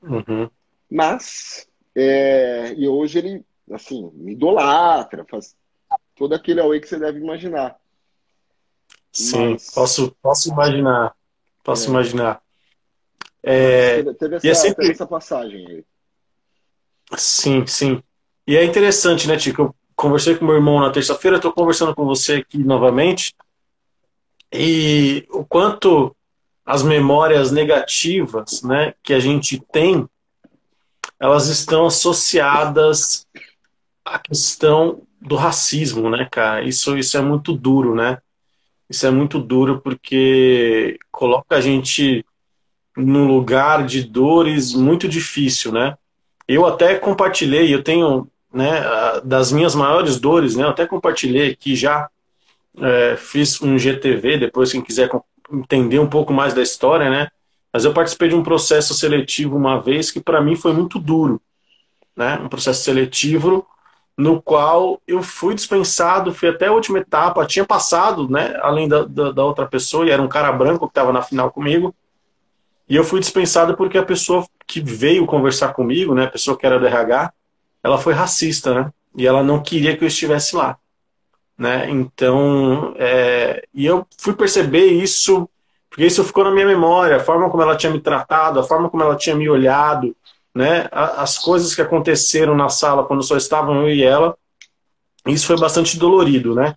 Uhum. 0.03 0.51
Mas, 0.91 1.67
é, 1.95 2.75
e 2.77 2.89
hoje 2.89 3.19
ele, 3.19 3.45
assim, 3.73 4.11
me 4.15 4.33
idolatra, 4.33 5.25
faz 5.29 5.57
todo 6.15 6.35
aquele 6.35 6.61
away 6.61 6.81
que 6.81 6.89
você 6.89 6.99
deve 6.99 7.19
imaginar. 7.19 7.77
Sim, 9.13 9.53
Mas, 9.53 9.71
posso, 9.71 10.17
posso 10.23 10.51
imaginar. 10.51 11.15
Posso 11.63 11.87
é. 11.87 11.91
imaginar. 11.91 12.43
É, 13.43 14.03
teve, 14.15 14.37
essa, 14.37 14.49
é 14.49 14.55
sempre... 14.55 14.77
teve 14.83 14.93
essa 14.93 15.07
passagem 15.07 15.67
aí. 15.67 15.85
Sim, 17.17 17.67
sim. 17.67 18.03
E 18.47 18.57
é 18.57 18.65
interessante, 18.65 19.29
né, 19.29 19.37
Tico? 19.37 19.63
Eu 19.63 19.75
conversei 19.95 20.35
com 20.35 20.45
meu 20.45 20.55
irmão 20.55 20.81
na 20.81 20.91
terça-feira, 20.91 21.37
estou 21.37 21.53
conversando 21.53 21.95
com 21.95 22.05
você 22.05 22.35
aqui 22.37 22.59
novamente. 22.59 23.35
E 24.53 25.27
o 25.31 25.45
quanto 25.45 26.16
as 26.67 26.83
memórias 26.83 27.53
negativas, 27.53 28.63
né, 28.63 28.93
que 29.03 29.15
a 29.15 29.21
gente 29.21 29.63
tem, 29.73 30.07
elas 31.21 31.47
estão 31.47 31.87
associadas 31.87 33.25
à 34.05 34.19
questão 34.19 35.03
do 35.21 35.37
racismo, 35.37 36.11
né, 36.11 36.29
cara? 36.31 36.65
Isso, 36.65 36.99
isso 36.99 37.17
é 37.17 37.21
muito 37.23 37.53
duro, 37.53 37.95
né? 37.95 38.19
Isso 38.91 39.07
é 39.07 39.11
muito 39.11 39.39
duro 39.39 39.81
porque 39.81 40.99
coloca 41.11 41.57
a 41.57 41.61
gente 41.61 42.25
num 42.97 43.27
lugar 43.27 43.87
de 43.87 44.03
dores 44.03 44.75
muito 44.75 45.09
difícil, 45.09 45.73
né? 45.73 45.97
Eu 46.49 46.67
até 46.67 46.97
compartilhei, 46.97 47.75
eu 47.75 47.83
tenho 47.83 48.29
né, 48.53 48.83
das 49.25 49.53
minhas 49.53 49.75
maiores 49.75 50.19
dores, 50.19 50.57
né, 50.57 50.65
eu 50.65 50.71
até 50.71 50.87
compartilhei 50.87 51.51
aqui 51.51 51.75
já, 51.75 52.09
é, 52.79 53.17
fiz 53.17 53.61
um 53.61 53.79
GTV, 53.79 54.39
depois 54.39 54.73
quem 54.73 54.81
quiser 54.81 55.11
entender 55.53 55.99
um 55.99 56.09
pouco 56.09 56.33
mais 56.33 56.55
da 56.55 56.63
história, 56.63 57.11
né, 57.11 57.29
mas 57.73 57.85
eu 57.85 57.93
participei 57.93 58.29
de 58.29 58.35
um 58.35 58.43
processo 58.43 58.95
seletivo 58.95 59.57
uma 59.57 59.81
vez 59.81 60.11
que 60.11 60.21
para 60.21 60.41
mim 60.41 60.57
foi 60.57 60.73
muito 60.73 60.99
duro, 60.99 61.41
né, 62.17 62.39
um 62.43 62.49
processo 62.49 62.83
seletivo 62.83 63.67
no 64.17 64.41
qual 64.41 65.01
eu 65.07 65.23
fui 65.23 65.55
dispensado, 65.55 66.33
fui 66.33 66.49
até 66.49 66.69
a 66.69 66.73
última 66.73 66.99
etapa, 66.99 67.45
tinha 67.45 67.67
passado, 67.67 68.29
né, 68.29 68.57
além 68.63 68.89
da, 68.89 69.05
da, 69.05 69.31
da 69.31 69.45
outra 69.45 69.67
pessoa, 69.67 70.07
e 70.07 70.11
era 70.11 70.23
um 70.23 70.29
cara 70.29 70.51
branco 70.51 70.87
que 70.87 70.93
estava 70.93 71.13
na 71.13 71.21
final 71.21 71.51
comigo, 71.51 71.95
e 72.89 72.97
eu 72.97 73.05
fui 73.05 73.21
dispensado 73.21 73.77
porque 73.77 73.99
a 73.99 74.03
pessoa 74.03 74.47
que 74.67 74.81
veio 74.81 75.27
conversar 75.27 75.75
comigo, 75.75 76.15
né, 76.15 76.25
a 76.25 76.31
pessoa 76.31 76.57
que 76.57 76.65
era 76.65 76.79
do 76.79 76.87
RH, 76.87 77.33
ela 77.83 77.99
foi 77.99 78.15
racista, 78.15 78.75
né, 78.75 78.93
e 79.15 79.27
ela 79.27 79.43
não 79.43 79.63
queria 79.63 79.95
que 79.97 80.03
eu 80.03 80.09
estivesse 80.09 80.57
lá, 80.57 80.79
né, 81.59 81.89
então, 81.91 82.95
é, 82.99 83.67
e 83.73 83.87
eu 83.87 84.07
fui 84.19 84.35
perceber 84.35 84.87
isso, 84.87 85.49
porque 85.89 86.05
isso 86.05 86.23
ficou 86.25 86.45
na 86.45 86.51
minha 86.51 86.67
memória, 86.67 87.17
a 87.17 87.21
forma 87.21 87.49
como 87.49 87.63
ela 87.63 87.77
tinha 87.77 87.93
me 87.93 88.01
tratado, 88.01 88.61
a 88.61 88.65
forma 88.65 88.91
como 88.91 89.03
ela 89.03 89.17
tinha 89.17 89.35
me 89.35 89.49
olhado, 89.49 90.15
né, 90.55 90.89
as 90.93 91.39
coisas 91.39 91.75
que 91.75 91.83
aconteceram 91.83 92.55
na 92.55 92.69
sala 92.69 93.05
quando 93.05 93.23
só 93.23 93.37
estavam 93.37 93.83
eu 93.83 93.91
e 93.91 94.03
ela, 94.03 94.37
isso 95.27 95.47
foi 95.47 95.59
bastante 95.59 95.99
dolorido, 95.99 96.55
né? 96.55 96.77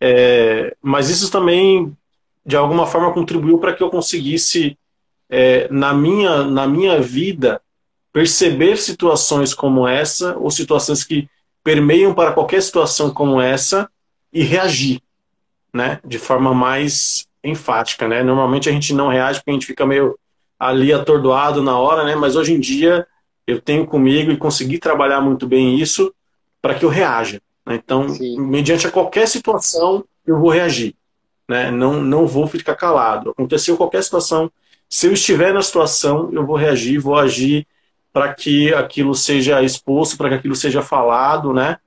É, 0.00 0.76
mas 0.82 1.08
isso 1.08 1.30
também, 1.30 1.96
de 2.44 2.56
alguma 2.56 2.86
forma, 2.86 3.12
contribuiu 3.12 3.58
para 3.58 3.72
que 3.72 3.82
eu 3.82 3.90
conseguisse, 3.90 4.78
é, 5.28 5.66
na, 5.70 5.94
minha, 5.94 6.44
na 6.44 6.66
minha 6.66 7.00
vida, 7.00 7.60
perceber 8.12 8.76
situações 8.76 9.54
como 9.54 9.86
essa, 9.86 10.36
ou 10.38 10.50
situações 10.50 11.04
que 11.04 11.28
permeiam 11.64 12.14
para 12.14 12.32
qualquer 12.32 12.62
situação 12.62 13.10
como 13.12 13.40
essa, 13.40 13.90
e 14.36 14.42
reagir, 14.42 15.00
né? 15.72 15.98
De 16.04 16.18
forma 16.18 16.52
mais 16.52 17.26
enfática, 17.42 18.06
né? 18.06 18.22
Normalmente 18.22 18.68
a 18.68 18.72
gente 18.72 18.92
não 18.92 19.08
reage 19.08 19.38
porque 19.38 19.50
a 19.50 19.54
gente 19.54 19.66
fica 19.66 19.86
meio 19.86 20.18
ali 20.58 20.92
atordoado 20.92 21.62
na 21.62 21.78
hora, 21.78 22.04
né? 22.04 22.14
Mas 22.14 22.36
hoje 22.36 22.52
em 22.52 22.60
dia 22.60 23.06
eu 23.46 23.62
tenho 23.62 23.86
comigo 23.86 24.30
e 24.30 24.36
consegui 24.36 24.78
trabalhar 24.78 25.22
muito 25.22 25.46
bem 25.46 25.80
isso 25.80 26.12
para 26.60 26.74
que 26.74 26.84
eu 26.84 26.90
reaja. 26.90 27.40
Né? 27.64 27.76
Então, 27.76 28.10
Sim. 28.10 28.38
mediante 28.38 28.86
a 28.86 28.90
qualquer 28.90 29.26
situação, 29.26 30.04
eu 30.26 30.38
vou 30.38 30.50
reagir. 30.50 30.94
Né? 31.48 31.70
Não, 31.70 32.02
não 32.02 32.26
vou 32.26 32.46
ficar 32.46 32.74
calado. 32.74 33.30
Aconteceu 33.30 33.76
qualquer 33.76 34.02
situação, 34.02 34.50
se 34.88 35.06
eu 35.06 35.12
estiver 35.14 35.54
na 35.54 35.62
situação, 35.62 36.28
eu 36.32 36.44
vou 36.44 36.56
reagir, 36.56 36.98
vou 36.98 37.16
agir 37.16 37.66
para 38.12 38.34
que 38.34 38.74
aquilo 38.74 39.14
seja 39.14 39.62
exposto, 39.62 40.18
para 40.18 40.28
que 40.28 40.34
aquilo 40.34 40.56
seja 40.56 40.82
falado, 40.82 41.54
né? 41.54 41.78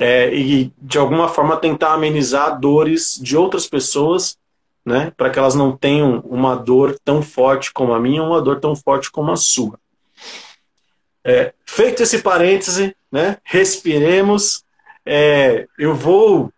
É, 0.00 0.34
e 0.34 0.72
de 0.78 0.98
alguma 0.98 1.28
forma 1.28 1.56
tentar 1.56 1.92
amenizar 1.92 2.58
dores 2.58 3.18
de 3.20 3.36
outras 3.36 3.66
pessoas, 3.66 4.38
né? 4.84 5.12
Para 5.16 5.30
que 5.30 5.38
elas 5.38 5.54
não 5.54 5.76
tenham 5.76 6.20
uma 6.20 6.56
dor 6.56 6.98
tão 7.04 7.22
forte 7.22 7.72
como 7.72 7.92
a 7.92 8.00
minha, 8.00 8.22
uma 8.22 8.40
dor 8.40 8.60
tão 8.60 8.74
forte 8.74 9.10
como 9.10 9.30
a 9.30 9.36
sua. 9.36 9.78
É, 11.22 11.52
feito 11.66 12.02
esse 12.02 12.22
parêntese, 12.22 12.96
né, 13.12 13.36
respiremos. 13.44 14.64
É, 15.04 15.66
eu 15.78 15.94
vou 15.94 16.52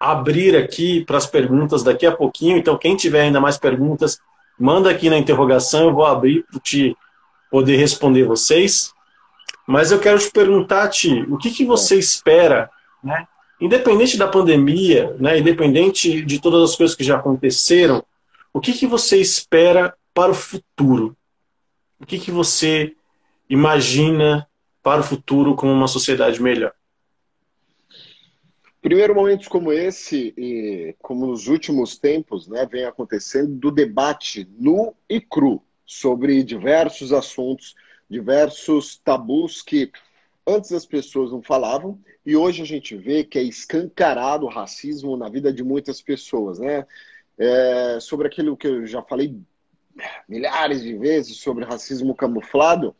abrir 0.00 0.56
aqui 0.56 1.04
para 1.04 1.18
as 1.18 1.26
perguntas 1.26 1.82
daqui 1.82 2.06
a 2.06 2.12
pouquinho. 2.12 2.56
Então, 2.56 2.78
quem 2.78 2.96
tiver 2.96 3.22
ainda 3.22 3.40
mais 3.40 3.58
perguntas, 3.58 4.18
manda 4.58 4.90
aqui 4.90 5.08
na 5.08 5.18
interrogação. 5.18 5.88
Eu 5.88 5.94
vou 5.94 6.06
abrir 6.06 6.44
para 6.50 6.60
te 6.60 6.96
poder 7.50 7.76
responder 7.76 8.24
vocês. 8.24 8.92
Mas 9.66 9.92
eu 9.92 10.00
quero 10.00 10.18
te 10.18 10.30
perguntar, 10.30 10.88
Ti, 10.88 11.22
o 11.30 11.36
que, 11.38 11.50
que 11.50 11.64
você 11.64 11.98
espera, 11.98 12.70
né? 13.02 13.26
Independente 13.60 14.18
da 14.18 14.26
pandemia, 14.26 15.16
né? 15.18 15.38
Independente 15.38 16.22
de 16.22 16.40
todas 16.40 16.70
as 16.70 16.76
coisas 16.76 16.96
que 16.96 17.04
já 17.04 17.16
aconteceram, 17.16 18.04
o 18.52 18.60
que, 18.60 18.72
que 18.72 18.86
você 18.86 19.18
espera 19.18 19.94
para 20.12 20.32
o 20.32 20.34
futuro? 20.34 21.16
O 22.00 22.06
que, 22.06 22.18
que 22.18 22.30
você 22.30 22.94
imagina 23.48 24.48
para 24.82 25.00
o 25.00 25.04
futuro 25.04 25.54
como 25.54 25.72
uma 25.72 25.88
sociedade 25.88 26.42
melhor? 26.42 26.72
Primeiro, 28.82 29.14
momentos 29.14 29.46
como 29.46 29.72
esse, 29.72 30.34
e 30.36 30.96
como 31.00 31.26
nos 31.26 31.46
últimos 31.46 31.96
tempos, 31.96 32.48
né, 32.48 32.66
vem 32.66 32.84
acontecendo 32.84 33.54
do 33.54 33.70
debate 33.70 34.48
nu 34.58 34.92
e 35.08 35.20
cru 35.20 35.62
sobre 35.86 36.42
diversos 36.42 37.12
assuntos, 37.12 37.76
diversos 38.12 38.96
tabus 38.98 39.62
que 39.62 39.90
antes 40.46 40.72
as 40.72 40.86
pessoas 40.86 41.32
não 41.32 41.42
falavam 41.42 41.98
e 42.24 42.36
hoje 42.36 42.62
a 42.62 42.66
gente 42.66 42.96
vê 42.96 43.24
que 43.24 43.38
é 43.38 43.42
escancarado 43.42 44.46
o 44.46 44.50
racismo 44.50 45.16
na 45.16 45.28
vida 45.28 45.52
de 45.52 45.64
muitas 45.64 46.00
pessoas, 46.00 46.58
né? 46.58 46.86
É, 47.38 47.98
sobre 47.98 48.28
aquilo 48.28 48.56
que 48.56 48.68
eu 48.68 48.86
já 48.86 49.02
falei 49.02 49.36
milhares 50.28 50.82
de 50.82 50.96
vezes 50.96 51.38
sobre 51.38 51.64
racismo 51.64 52.14
camuflado, 52.14 52.94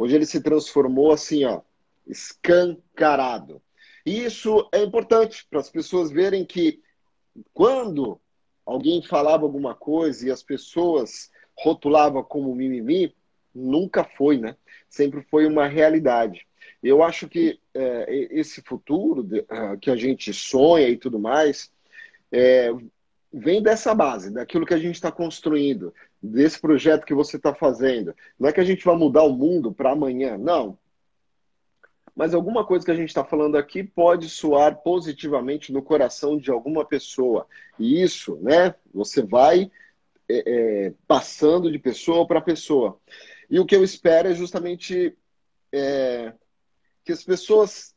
Hoje 0.00 0.14
ele 0.14 0.24
se 0.24 0.40
transformou 0.40 1.12
assim, 1.12 1.44
ó, 1.44 1.60
escancarado. 2.06 3.60
E 4.06 4.24
isso 4.24 4.66
é 4.72 4.82
importante 4.82 5.46
para 5.50 5.60
as 5.60 5.68
pessoas 5.68 6.10
verem 6.10 6.42
que 6.42 6.82
quando 7.52 8.18
alguém 8.64 9.02
falava 9.02 9.44
alguma 9.44 9.74
coisa 9.74 10.26
e 10.26 10.30
as 10.30 10.42
pessoas 10.42 11.30
rotulavam 11.54 12.22
como 12.22 12.54
mimimi, 12.54 13.14
nunca 13.54 14.04
foi, 14.04 14.38
né? 14.38 14.56
Sempre 14.88 15.22
foi 15.22 15.46
uma 15.46 15.66
realidade. 15.66 16.46
Eu 16.82 17.02
acho 17.02 17.28
que 17.28 17.58
é, 17.74 18.28
esse 18.30 18.62
futuro 18.62 19.26
ah, 19.48 19.76
que 19.76 19.90
a 19.90 19.96
gente 19.96 20.32
sonha 20.32 20.88
e 20.88 20.96
tudo 20.96 21.18
mais 21.18 21.70
é, 22.32 22.70
vem 23.32 23.62
dessa 23.62 23.94
base, 23.94 24.32
daquilo 24.32 24.66
que 24.66 24.74
a 24.74 24.78
gente 24.78 24.94
está 24.94 25.12
construindo, 25.12 25.94
desse 26.22 26.60
projeto 26.60 27.04
que 27.04 27.14
você 27.14 27.36
está 27.36 27.54
fazendo. 27.54 28.14
Não 28.38 28.48
é 28.48 28.52
que 28.52 28.60
a 28.60 28.64
gente 28.64 28.84
vai 28.84 28.96
mudar 28.96 29.22
o 29.22 29.32
mundo 29.32 29.72
para 29.72 29.92
amanhã, 29.92 30.36
não. 30.38 30.78
Mas 32.14 32.34
alguma 32.34 32.64
coisa 32.64 32.84
que 32.84 32.90
a 32.90 32.96
gente 32.96 33.08
está 33.08 33.24
falando 33.24 33.56
aqui 33.56 33.84
pode 33.84 34.28
soar 34.28 34.76
positivamente 34.82 35.72
no 35.72 35.82
coração 35.82 36.36
de 36.36 36.50
alguma 36.50 36.84
pessoa. 36.84 37.46
E 37.78 38.02
isso, 38.02 38.36
né? 38.42 38.74
Você 38.92 39.22
vai 39.22 39.70
é, 40.28 40.42
é, 40.86 40.94
passando 41.06 41.70
de 41.70 41.78
pessoa 41.78 42.26
para 42.26 42.40
pessoa. 42.40 42.98
E 43.50 43.58
o 43.58 43.66
que 43.66 43.74
eu 43.74 43.82
espero 43.82 44.28
é 44.28 44.34
justamente 44.34 45.16
é, 45.72 46.32
que 47.04 47.12
as 47.12 47.24
pessoas 47.24 47.94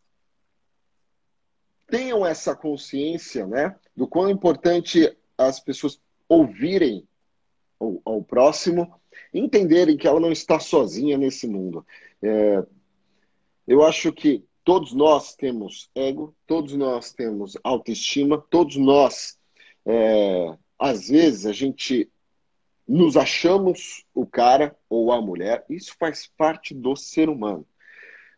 tenham 1.88 2.26
essa 2.26 2.56
consciência, 2.56 3.46
né? 3.46 3.76
Do 3.96 4.08
quão 4.08 4.30
importante 4.30 5.16
as 5.38 5.60
pessoas 5.60 6.02
ouvirem 6.28 7.08
ao, 7.80 8.02
ao 8.04 8.24
próximo, 8.24 9.00
entenderem 9.34 9.96
que 9.96 10.08
ela 10.08 10.20
não 10.20 10.32
está 10.32 10.60
sozinha 10.60 11.18
nesse 11.18 11.48
mundo. 11.48 11.86
É, 12.22 12.66
eu 13.68 13.84
acho 13.84 14.12
que 14.12 14.44
todos 14.64 14.94
nós 14.94 15.36
temos 15.36 15.90
ego, 15.94 16.36
todos 16.48 16.74
nós 16.74 17.12
temos 17.12 17.58
autoestima, 17.64 18.44
todos 18.50 18.76
nós, 18.78 19.38
é, 19.86 20.58
às 20.80 21.10
vezes, 21.10 21.46
a 21.46 21.54
gente 21.54 22.10
nos 22.88 23.16
achamos 23.16 24.06
o 24.14 24.26
cara 24.26 24.76
ou 24.90 25.12
a 25.12 25.22
mulher, 25.22 25.66
isso 25.70 25.96
faz 25.98 26.28
parte 26.38 26.74
do 26.74 26.96
ser 26.96 27.30
humano. 27.30 27.66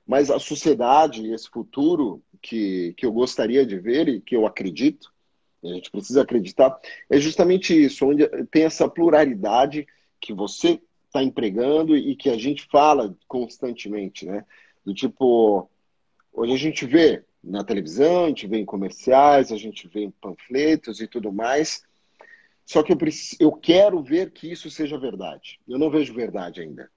Mas 0.05 0.29
a 0.29 0.39
sociedade, 0.39 1.31
esse 1.31 1.49
futuro 1.49 2.21
que, 2.41 2.93
que 2.95 3.05
eu 3.05 3.11
gostaria 3.11 3.65
de 3.65 3.79
ver 3.79 4.07
e 4.07 4.21
que 4.21 4.35
eu 4.35 4.45
acredito, 4.45 5.11
a 5.63 5.67
gente 5.67 5.89
precisa 5.89 6.21
acreditar, 6.21 6.79
é 7.09 7.17
justamente 7.17 7.73
isso, 7.73 8.05
onde 8.05 8.27
tem 8.51 8.63
essa 8.63 8.87
pluralidade 8.87 9.87
que 10.19 10.31
você 10.31 10.79
está 11.07 11.23
empregando 11.23 11.97
e 11.97 12.15
que 12.15 12.29
a 12.29 12.37
gente 12.37 12.67
fala 12.71 13.15
constantemente, 13.27 14.25
né? 14.25 14.45
Do 14.85 14.93
tipo, 14.93 15.67
hoje 16.31 16.53
a 16.53 16.57
gente 16.57 16.85
vê 16.85 17.23
na 17.43 17.63
televisão, 17.63 18.25
a 18.25 18.27
gente 18.27 18.45
vê 18.47 18.57
em 18.57 18.65
comerciais, 18.65 19.51
a 19.51 19.57
gente 19.57 19.87
vê 19.87 20.01
em 20.01 20.11
panfletos 20.11 20.99
e 20.99 21.07
tudo 21.07 21.31
mais. 21.31 21.83
Só 22.65 22.81
que 22.81 22.91
eu, 22.91 22.97
preciso, 22.97 23.35
eu 23.39 23.51
quero 23.51 24.01
ver 24.01 24.31
que 24.31 24.51
isso 24.51 24.69
seja 24.69 24.97
verdade. 24.97 25.59
Eu 25.67 25.77
não 25.77 25.89
vejo 25.89 26.13
verdade 26.13 26.61
ainda. 26.61 26.89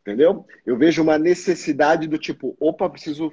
Entendeu? 0.00 0.46
Eu 0.64 0.78
vejo 0.78 1.02
uma 1.02 1.18
necessidade 1.18 2.06
do 2.06 2.16
tipo, 2.16 2.56
opa, 2.60 2.88
preciso 2.88 3.32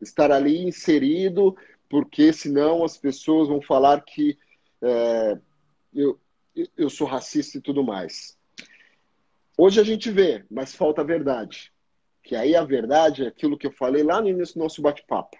estar 0.00 0.32
ali 0.32 0.64
inserido 0.64 1.56
porque 1.88 2.32
senão 2.32 2.84
as 2.84 2.96
pessoas 2.96 3.48
vão 3.48 3.62
falar 3.62 4.00
que 4.02 4.36
é, 4.82 5.38
eu, 5.94 6.18
eu 6.76 6.90
sou 6.90 7.06
racista 7.06 7.58
e 7.58 7.60
tudo 7.60 7.84
mais. 7.84 8.36
Hoje 9.56 9.80
a 9.80 9.84
gente 9.84 10.10
vê, 10.10 10.44
mas 10.50 10.74
falta 10.74 11.00
a 11.00 11.04
verdade. 11.04 11.72
Que 12.22 12.34
aí 12.34 12.56
a 12.56 12.64
verdade 12.64 13.24
é 13.24 13.28
aquilo 13.28 13.56
que 13.56 13.66
eu 13.66 13.72
falei 13.72 14.02
lá 14.02 14.20
no 14.20 14.28
início 14.28 14.54
do 14.54 14.62
nosso 14.62 14.82
bate-papo. 14.82 15.36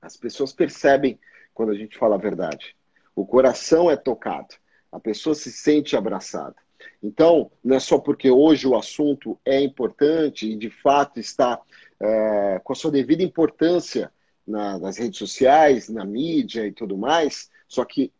As 0.00 0.16
pessoas 0.16 0.52
percebem 0.52 1.18
quando 1.52 1.72
a 1.72 1.74
gente 1.74 1.98
fala 1.98 2.14
a 2.14 2.18
verdade. 2.18 2.76
O 3.14 3.26
coração 3.26 3.90
é 3.90 3.96
tocado. 3.96 4.54
A 4.90 5.00
pessoa 5.00 5.34
se 5.34 5.50
sente 5.50 5.96
abraçada. 5.96 6.56
Então, 7.02 7.50
não 7.62 7.76
é 7.76 7.80
só 7.80 7.98
porque 7.98 8.30
hoje 8.30 8.66
o 8.66 8.76
assunto 8.76 9.38
é 9.44 9.60
importante 9.60 10.50
e 10.50 10.56
de 10.56 10.70
fato 10.70 11.20
está 11.20 11.60
é, 12.00 12.60
com 12.62 12.72
a 12.72 12.76
sua 12.76 12.90
devida 12.90 13.22
importância 13.22 14.12
na, 14.46 14.78
nas 14.78 14.98
redes 14.98 15.18
sociais, 15.18 15.88
na 15.88 16.04
mídia 16.04 16.66
e 16.66 16.72
tudo 16.72 16.96
mais. 16.96 17.50
Só 17.68 17.84
que 17.84 18.12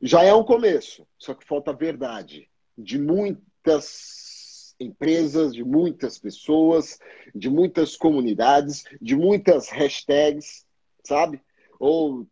já 0.00 0.22
é 0.22 0.32
um 0.34 0.44
começo, 0.44 1.06
só 1.18 1.34
que 1.34 1.46
falta 1.46 1.72
verdade 1.72 2.48
de 2.76 2.98
muitas 2.98 4.74
empresas, 4.80 5.54
de 5.54 5.62
muitas 5.62 6.18
pessoas, 6.18 6.98
de 7.34 7.50
muitas 7.50 7.96
comunidades, 7.96 8.84
de 9.00 9.14
muitas 9.14 9.68
hashtags, 9.68 10.64
sabe? 11.04 11.40
Ou, 11.78 12.26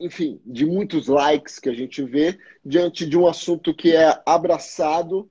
enfim, 0.00 0.40
de 0.44 0.64
muitos 0.64 1.08
likes 1.08 1.58
que 1.58 1.68
a 1.68 1.74
gente 1.74 2.02
vê 2.04 2.38
diante 2.64 3.06
de 3.06 3.18
um 3.18 3.26
assunto 3.26 3.74
que 3.74 3.94
é 3.94 4.22
abraçado 4.24 5.30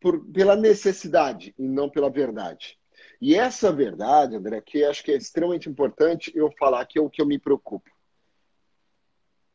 por, 0.00 0.24
pela 0.26 0.54
necessidade 0.54 1.54
e 1.58 1.66
não 1.66 1.88
pela 1.88 2.10
verdade. 2.10 2.78
E 3.20 3.34
essa 3.34 3.72
verdade, 3.72 4.36
André, 4.36 4.60
que 4.60 4.84
acho 4.84 5.02
que 5.02 5.12
é 5.12 5.16
extremamente 5.16 5.68
importante 5.68 6.30
eu 6.34 6.52
falar 6.58 6.84
que 6.84 6.98
é 6.98 7.02
o 7.02 7.08
que 7.08 7.22
eu 7.22 7.26
me 7.26 7.38
preocupo. 7.38 7.90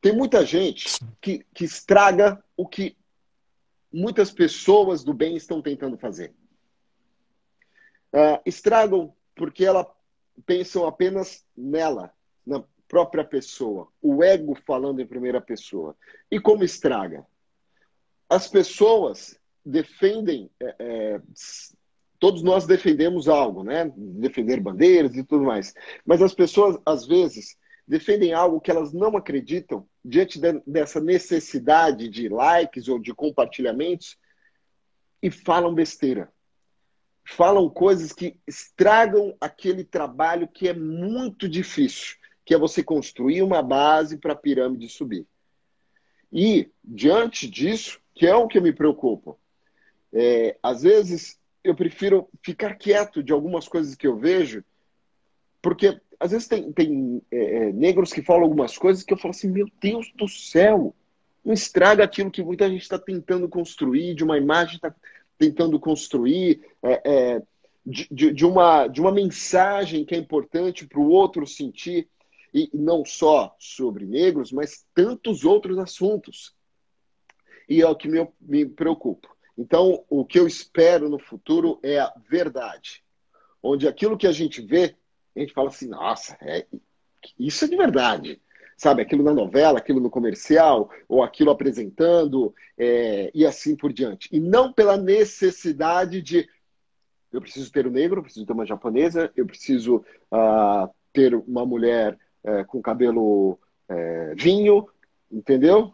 Tem 0.01 0.11
muita 0.11 0.43
gente 0.43 0.99
que, 1.21 1.45
que 1.53 1.63
estraga 1.63 2.43
o 2.57 2.67
que 2.67 2.97
muitas 3.93 4.31
pessoas 4.31 5.03
do 5.03 5.13
bem 5.13 5.35
estão 5.35 5.61
tentando 5.61 5.97
fazer. 5.97 6.33
Uh, 8.11 8.41
estragam 8.45 9.13
porque 9.35 9.63
elas 9.63 9.85
pensam 10.45 10.87
apenas 10.87 11.45
nela, 11.55 12.11
na 12.45 12.63
própria 12.91 13.23
pessoa, 13.23 13.87
o 14.01 14.21
ego 14.21 14.53
falando 14.67 14.99
em 14.99 15.07
primeira 15.07 15.39
pessoa. 15.39 15.95
E 16.29 16.41
como 16.41 16.61
estraga? 16.61 17.25
As 18.29 18.49
pessoas 18.49 19.39
defendem, 19.65 20.51
é, 20.59 20.75
é, 20.77 21.21
todos 22.19 22.43
nós 22.43 22.67
defendemos 22.67 23.29
algo, 23.29 23.63
né? 23.63 23.89
Defender 23.95 24.59
bandeiras 24.59 25.15
e 25.15 25.23
tudo 25.23 25.45
mais. 25.45 25.73
Mas 26.05 26.21
as 26.21 26.33
pessoas, 26.33 26.77
às 26.85 27.07
vezes, 27.07 27.55
defendem 27.87 28.33
algo 28.33 28.59
que 28.59 28.69
elas 28.69 28.91
não 28.91 29.15
acreditam 29.15 29.87
diante 30.03 30.37
de, 30.37 30.61
dessa 30.67 30.99
necessidade 30.99 32.09
de 32.09 32.27
likes 32.27 32.89
ou 32.89 32.99
de 32.99 33.13
compartilhamentos 33.13 34.17
e 35.23 35.31
falam 35.31 35.73
besteira. 35.73 36.29
Falam 37.23 37.69
coisas 37.69 38.11
que 38.11 38.35
estragam 38.45 39.33
aquele 39.39 39.85
trabalho 39.85 40.45
que 40.45 40.67
é 40.67 40.73
muito 40.73 41.47
difícil, 41.47 42.17
que 42.51 42.55
é 42.55 42.57
você 42.57 42.83
construir 42.83 43.41
uma 43.43 43.61
base 43.61 44.17
para 44.17 44.33
a 44.33 44.35
pirâmide 44.35 44.89
subir. 44.89 45.25
E, 46.33 46.69
diante 46.83 47.47
disso, 47.47 47.97
que 48.13 48.27
é 48.27 48.35
o 48.35 48.45
que 48.45 48.59
me 48.59 48.73
preocupa, 48.73 49.37
é, 50.11 50.57
às 50.61 50.81
vezes 50.81 51.39
eu 51.63 51.73
prefiro 51.73 52.27
ficar 52.43 52.75
quieto 52.75 53.23
de 53.23 53.31
algumas 53.31 53.69
coisas 53.69 53.95
que 53.95 54.05
eu 54.05 54.17
vejo, 54.17 54.65
porque 55.61 55.97
às 56.19 56.31
vezes 56.31 56.49
tem, 56.49 56.73
tem 56.73 57.21
é, 57.31 57.37
é, 57.37 57.71
negros 57.71 58.11
que 58.11 58.21
falam 58.21 58.43
algumas 58.43 58.77
coisas 58.77 59.01
que 59.01 59.13
eu 59.13 59.17
falo 59.17 59.31
assim, 59.31 59.49
meu 59.49 59.69
Deus 59.79 60.11
do 60.13 60.27
céu, 60.27 60.93
não 61.45 61.53
estraga 61.53 62.03
aquilo 62.03 62.29
que 62.29 62.43
muita 62.43 62.69
gente 62.69 62.81
está 62.81 62.99
tentando 62.99 63.47
construir, 63.47 64.13
de 64.13 64.25
uma 64.25 64.37
imagem 64.37 64.75
está 64.75 64.93
tentando 65.37 65.79
construir, 65.79 66.59
é, 66.83 67.01
é, 67.05 67.41
de, 67.85 68.09
de, 68.11 68.33
de, 68.33 68.45
uma, 68.45 68.87
de 68.87 68.99
uma 68.99 69.13
mensagem 69.13 70.03
que 70.03 70.13
é 70.13 70.17
importante 70.17 70.85
para 70.85 70.99
o 70.99 71.09
outro 71.09 71.47
sentir, 71.47 72.09
e 72.53 72.69
não 72.73 73.05
só 73.05 73.55
sobre 73.59 74.05
negros, 74.05 74.51
mas 74.51 74.85
tantos 74.93 75.45
outros 75.45 75.77
assuntos. 75.77 76.53
E 77.67 77.81
é 77.81 77.87
o 77.87 77.95
que 77.95 78.07
me, 78.07 78.27
me 78.39 78.65
preocupa. 78.65 79.29
Então, 79.57 80.03
o 80.09 80.25
que 80.25 80.39
eu 80.39 80.47
espero 80.47 81.09
no 81.09 81.19
futuro 81.19 81.79
é 81.83 81.99
a 81.99 82.13
verdade, 82.29 83.03
onde 83.61 83.87
aquilo 83.87 84.17
que 84.17 84.27
a 84.27 84.31
gente 84.31 84.61
vê 84.61 84.95
a 85.35 85.39
gente 85.39 85.53
fala 85.53 85.69
assim, 85.69 85.87
nossa, 85.87 86.37
é, 86.41 86.65
isso 87.39 87.65
é 87.65 87.67
de 87.67 87.75
verdade. 87.75 88.41
Sabe, 88.77 89.01
aquilo 89.01 89.23
na 89.23 89.33
novela, 89.33 89.77
aquilo 89.77 89.99
no 89.99 90.09
comercial, 90.09 90.89
ou 91.07 91.21
aquilo 91.21 91.51
apresentando, 91.51 92.53
é, 92.77 93.29
e 93.33 93.45
assim 93.45 93.75
por 93.75 93.93
diante. 93.93 94.27
E 94.31 94.39
não 94.39 94.73
pela 94.73 94.97
necessidade 94.97 96.21
de 96.21 96.49
eu 97.31 97.39
preciso 97.39 97.71
ter 97.71 97.87
um 97.87 97.91
negro, 97.91 98.19
eu 98.19 98.23
preciso 98.23 98.45
ter 98.45 98.53
uma 98.53 98.65
japonesa, 98.65 99.31
eu 99.37 99.45
preciso 99.45 99.97
uh, 100.33 100.93
ter 101.13 101.33
uma 101.33 101.65
mulher 101.65 102.17
uh, 102.43 102.65
com 102.67 102.81
cabelo 102.81 103.53
uh, 103.89 104.35
vinho, 104.35 104.87
entendeu? 105.31 105.93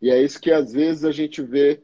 E 0.00 0.10
é 0.10 0.22
isso 0.22 0.40
que 0.40 0.52
às 0.52 0.72
vezes 0.72 1.04
a 1.04 1.10
gente 1.10 1.42
vê 1.42 1.82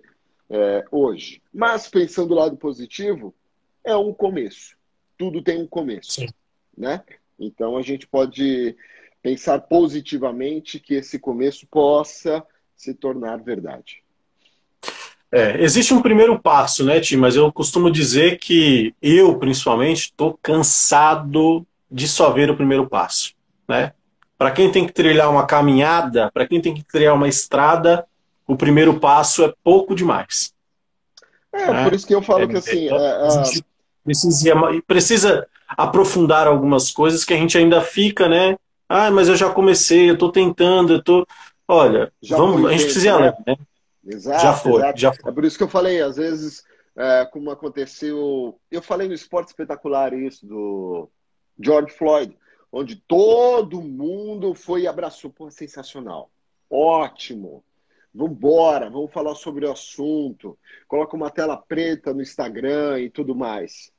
é, 0.48 0.84
hoje. 0.88 1.42
Mas 1.52 1.88
pensando 1.88 2.28
do 2.28 2.34
lado 2.36 2.56
positivo, 2.56 3.34
é 3.82 3.96
um 3.96 4.14
começo. 4.14 4.76
Tudo 5.18 5.42
tem 5.42 5.60
um 5.60 5.66
começo. 5.66 6.12
Sim 6.12 6.28
né? 6.76 7.02
Então 7.38 7.76
a 7.76 7.82
gente 7.82 8.06
pode 8.06 8.76
pensar 9.22 9.58
positivamente 9.60 10.78
que 10.78 10.94
esse 10.94 11.18
começo 11.18 11.66
possa 11.66 12.44
se 12.76 12.92
tornar 12.94 13.38
verdade. 13.38 14.02
É, 15.32 15.60
existe 15.62 15.92
um 15.92 16.02
primeiro 16.02 16.38
passo, 16.38 16.84
né, 16.84 17.00
Tim? 17.00 17.16
Mas 17.16 17.34
eu 17.34 17.50
costumo 17.52 17.90
dizer 17.90 18.38
que 18.38 18.94
eu, 19.02 19.36
principalmente, 19.38 20.04
estou 20.04 20.38
cansado 20.40 21.66
de 21.90 22.06
só 22.06 22.30
ver 22.30 22.50
o 22.50 22.56
primeiro 22.56 22.88
passo, 22.88 23.34
né? 23.68 23.92
Para 24.36 24.50
quem 24.50 24.70
tem 24.70 24.86
que 24.86 24.92
trilhar 24.92 25.30
uma 25.30 25.46
caminhada, 25.46 26.30
para 26.32 26.46
quem 26.46 26.60
tem 26.60 26.74
que 26.74 26.82
trilhar 26.82 27.14
uma 27.14 27.28
estrada, 27.28 28.06
o 28.46 28.56
primeiro 28.56 28.98
passo 28.98 29.44
é 29.44 29.52
pouco 29.62 29.94
demais. 29.94 30.52
É, 31.52 31.70
né? 31.70 31.84
por 31.84 31.92
isso 31.92 32.06
que 32.06 32.14
eu 32.14 32.22
falo 32.22 32.44
é, 32.44 32.46
que 32.48 32.56
assim. 32.56 32.88
É, 32.88 32.94
é 32.94 33.62
precisa, 34.04 34.82
precisa 34.86 35.46
aprofundar 35.68 36.46
algumas 36.46 36.90
coisas 36.90 37.24
que 37.24 37.32
a 37.32 37.36
gente 37.36 37.56
ainda 37.56 37.80
fica, 37.80 38.28
né? 38.28 38.56
Ah, 38.88 39.10
mas 39.10 39.28
eu 39.28 39.36
já 39.36 39.50
comecei, 39.50 40.10
eu 40.10 40.14
estou 40.14 40.30
tentando, 40.30 40.94
eu 40.94 41.02
tô. 41.02 41.26
Olha, 41.66 42.12
já 42.20 42.36
vamos, 42.36 42.66
a 42.66 42.72
gente 42.72 42.84
precisa 42.84 43.06
ir 43.06 43.10
além, 43.10 43.32
né? 43.46 43.56
Exato, 44.06 44.42
já 44.42 44.52
foi, 44.52 44.82
exato. 44.82 45.00
já 45.00 45.12
foi. 45.12 45.30
É 45.30 45.34
por 45.34 45.44
isso 45.44 45.56
que 45.56 45.64
eu 45.64 45.68
falei, 45.68 46.02
às 46.02 46.16
vezes, 46.16 46.62
é, 46.96 47.24
como 47.24 47.50
aconteceu. 47.50 48.58
Eu 48.70 48.82
falei 48.82 49.08
no 49.08 49.14
esporte 49.14 49.48
espetacular 49.48 50.12
isso 50.12 50.46
do 50.46 51.08
George 51.58 51.92
Floyd, 51.96 52.36
onde 52.74 52.96
todo 52.96 53.80
mundo 53.80 54.52
foi 54.52 54.82
e 54.82 54.86
abraçou. 54.88 55.30
Pô, 55.30 55.48
sensacional. 55.48 56.30
Ótimo. 56.68 57.64
Vambora, 58.12 58.90
vamos 58.90 59.12
falar 59.12 59.36
sobre 59.36 59.64
o 59.64 59.70
assunto. 59.70 60.58
Coloca 60.88 61.16
uma 61.16 61.30
tela 61.30 61.56
preta 61.56 62.12
no 62.12 62.20
Instagram 62.20 63.00
e 63.00 63.10
tudo 63.10 63.34
mais. 63.34 63.92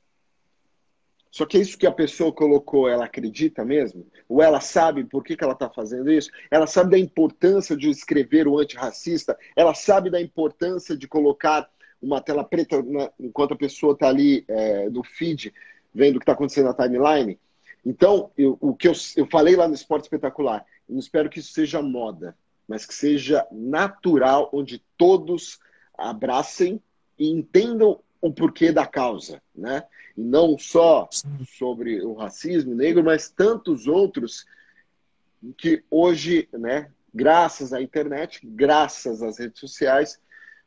Só 1.30 1.44
que 1.44 1.56
é 1.56 1.60
isso 1.60 1.76
que 1.78 1.86
a 1.86 1.92
pessoa 1.92 2.32
colocou, 2.32 2.88
ela 2.88 3.04
acredita 3.06 3.64
mesmo? 3.64 4.06
Ou 4.28 4.42
ela 4.42 4.60
sabe 4.60 5.04
por 5.04 5.22
que, 5.22 5.36
que 5.36 5.44
ela 5.44 5.52
está 5.52 5.68
fazendo 5.68 6.10
isso? 6.10 6.30
Ela 6.50 6.66
sabe 6.66 6.90
da 6.90 6.98
importância 6.98 7.76
de 7.76 7.90
escrever 7.90 8.46
o 8.46 8.58
antirracista? 8.58 9.38
Ela 9.54 9.74
sabe 9.74 10.10
da 10.10 10.20
importância 10.20 10.96
de 10.96 11.08
colocar 11.08 11.68
uma 12.00 12.20
tela 12.20 12.44
preta 12.44 12.82
na, 12.82 13.10
enquanto 13.18 13.52
a 13.52 13.56
pessoa 13.56 13.94
está 13.94 14.08
ali 14.08 14.44
é, 14.48 14.88
no 14.88 15.02
feed, 15.02 15.52
vendo 15.94 16.16
o 16.16 16.18
que 16.18 16.24
está 16.24 16.32
acontecendo 16.32 16.66
na 16.66 16.74
timeline? 16.74 17.38
Então, 17.86 18.32
eu, 18.36 18.58
o 18.60 18.74
que 18.74 18.88
eu, 18.88 18.92
eu 19.16 19.26
falei 19.26 19.54
lá 19.54 19.68
no 19.68 19.74
Esporte 19.74 20.02
Espetacular, 20.02 20.66
eu 20.88 20.98
espero 20.98 21.30
que 21.30 21.38
isso 21.38 21.52
seja 21.52 21.80
moda, 21.80 22.36
mas 22.66 22.84
que 22.84 22.92
seja 22.92 23.46
natural, 23.52 24.50
onde 24.52 24.82
todos 24.98 25.60
abracem 25.96 26.82
e 27.16 27.30
entendam 27.30 28.00
o 28.20 28.32
porquê 28.32 28.72
da 28.72 28.84
causa, 28.84 29.40
né? 29.54 29.84
E 30.16 30.20
não 30.20 30.58
só 30.58 31.08
sobre 31.56 32.02
o 32.02 32.14
racismo 32.14 32.74
negro, 32.74 33.04
mas 33.04 33.28
tantos 33.28 33.86
outros 33.86 34.44
que 35.56 35.84
hoje, 35.88 36.48
né, 36.52 36.90
graças 37.14 37.72
à 37.72 37.80
internet, 37.80 38.40
graças 38.42 39.22
às 39.22 39.38
redes 39.38 39.60
sociais, 39.60 40.20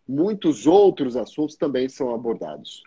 muitos 0.07 0.65
outros 0.65 1.17
assuntos 1.17 1.57
também 1.57 1.89
são 1.89 2.15
abordados. 2.15 2.82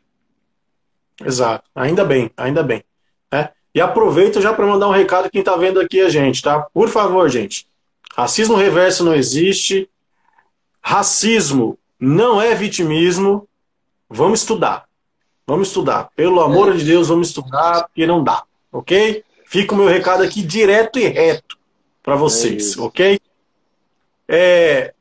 Exato. 1.22 1.68
Ainda 1.74 2.02
bem, 2.02 2.30
ainda 2.34 2.62
bem. 2.62 2.82
Né? 3.30 3.52
E 3.74 3.80
aproveito 3.80 4.40
já 4.40 4.52
para 4.52 4.66
mandar 4.66 4.88
um 4.88 4.92
recado 4.92 5.30
quem 5.30 5.40
está 5.40 5.56
vendo 5.56 5.80
aqui 5.80 6.00
a 6.00 6.08
gente, 6.08 6.42
tá? 6.42 6.60
Por 6.74 6.88
favor, 6.88 7.28
gente. 7.28 7.66
Racismo 8.14 8.56
reverso 8.56 9.04
não 9.04 9.14
existe. 9.14 9.88
Racismo 10.82 11.78
não 11.98 12.40
é 12.40 12.54
vitimismo. 12.54 13.48
Vamos 14.08 14.40
estudar. 14.40 14.86
Vamos 15.46 15.68
estudar. 15.68 16.10
Pelo 16.14 16.40
amor 16.40 16.72
é. 16.72 16.76
de 16.76 16.84
Deus, 16.84 17.08
vamos 17.08 17.28
estudar, 17.28 17.84
porque 17.84 18.06
não 18.06 18.22
dá. 18.22 18.42
Ok? 18.70 19.24
Fica 19.46 19.74
o 19.74 19.76
meu 19.76 19.86
recado 19.86 20.22
aqui 20.22 20.42
direto 20.42 20.98
e 20.98 21.06
reto 21.06 21.58
para 22.02 22.16
vocês, 22.16 22.76
é 22.76 22.80
ok? 22.80 23.20
É... 24.26 24.94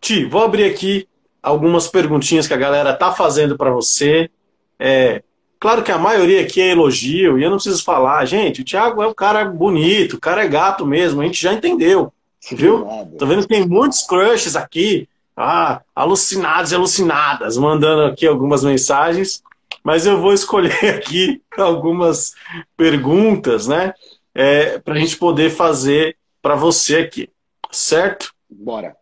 Ti, 0.00 0.24
vou 0.26 0.42
abrir 0.42 0.64
aqui 0.64 1.08
algumas 1.42 1.88
perguntinhas 1.88 2.46
que 2.46 2.54
a 2.54 2.58
galera 2.58 2.94
tá 2.94 3.12
fazendo 3.12 3.56
para 3.56 3.70
você. 3.70 4.30
É... 4.78 5.22
Claro 5.62 5.84
que 5.84 5.92
a 5.92 5.96
maioria 5.96 6.40
aqui 6.40 6.60
é 6.60 6.70
elogio, 6.70 7.38
e 7.38 7.44
eu 7.44 7.48
não 7.48 7.56
preciso 7.56 7.84
falar. 7.84 8.24
Gente, 8.24 8.62
o 8.62 8.64
Thiago 8.64 9.00
é 9.00 9.06
um 9.06 9.14
cara 9.14 9.44
bonito, 9.44 10.14
o 10.14 10.20
cara 10.20 10.44
é 10.44 10.48
gato 10.48 10.84
mesmo, 10.84 11.20
a 11.20 11.24
gente 11.24 11.40
já 11.40 11.52
entendeu. 11.52 12.12
Viu? 12.50 12.84
Tô 13.16 13.24
vendo 13.26 13.42
que 13.42 13.46
tem 13.46 13.64
muitos 13.64 14.02
crushes 14.02 14.56
aqui. 14.56 15.08
Ah, 15.36 15.80
alucinados 15.94 16.72
e 16.72 16.74
alucinadas, 16.74 17.56
mandando 17.56 18.10
aqui 18.10 18.26
algumas 18.26 18.64
mensagens, 18.64 19.40
mas 19.84 20.04
eu 20.04 20.20
vou 20.20 20.32
escolher 20.32 20.96
aqui 20.98 21.40
algumas 21.56 22.34
perguntas, 22.76 23.68
né? 23.68 23.94
É, 24.34 24.80
para 24.80 24.94
a 24.94 24.98
gente 24.98 25.16
poder 25.16 25.48
fazer 25.50 26.16
para 26.42 26.56
você 26.56 26.96
aqui, 26.96 27.30
certo? 27.70 28.34
Bora. 28.50 28.96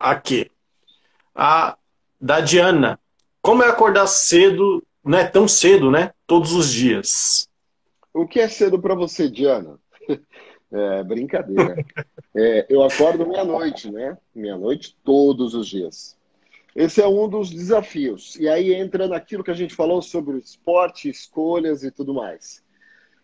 Aqui. 0.00 0.50
A 1.34 1.76
da 2.18 2.40
Diana. 2.40 2.98
como 3.42 3.62
é 3.62 3.68
acordar 3.68 4.06
cedo, 4.06 4.82
não 5.06 5.18
é 5.18 5.24
tão 5.24 5.46
cedo, 5.46 5.90
né? 5.90 6.12
Todos 6.26 6.52
os 6.52 6.70
dias. 6.70 7.48
O 8.12 8.26
que 8.26 8.40
é 8.40 8.48
cedo 8.48 8.80
para 8.80 8.94
você, 8.94 9.30
Diana? 9.30 9.78
É 10.72 11.04
brincadeira. 11.04 11.76
É, 12.34 12.66
eu 12.68 12.82
acordo 12.82 13.24
meia-noite, 13.24 13.88
né? 13.88 14.18
Meia-noite 14.34 14.96
todos 15.04 15.54
os 15.54 15.68
dias. 15.68 16.18
Esse 16.74 17.00
é 17.00 17.06
um 17.06 17.28
dos 17.28 17.50
desafios. 17.50 18.34
E 18.34 18.48
aí 18.48 18.74
entra 18.74 19.06
naquilo 19.06 19.44
que 19.44 19.50
a 19.50 19.54
gente 19.54 19.76
falou 19.76 20.02
sobre 20.02 20.34
o 20.34 20.38
esporte, 20.38 21.08
escolhas 21.08 21.84
e 21.84 21.90
tudo 21.92 22.12
mais. 22.12 22.64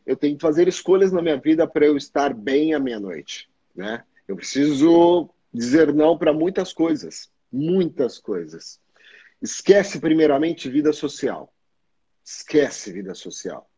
Eu 0.07 0.17
tenho 0.17 0.37
que 0.37 0.41
fazer 0.41 0.69
escolhas 0.69 1.11
na 1.11 1.21
minha 1.21 1.37
vida 1.37 1.67
para 1.67 1.85
eu 1.85 1.97
estar 1.97 2.33
bem 2.33 2.75
à 2.75 2.79
meia-noite, 2.79 3.51
né? 3.75 4.05
Eu 4.27 4.37
preciso 4.37 5.29
dizer 5.53 5.93
não 5.93 6.17
para 6.17 6.33
muitas 6.33 6.73
coisas, 6.73 7.29
muitas 7.53 8.21
coisas. 8.21 8.81
Esquece 9.43 10.01
primeiramente 10.01 10.71
vida 10.71 10.93
social. 10.93 11.52
Esquece 12.25 12.93
vida 12.93 13.15
social. 13.15 13.69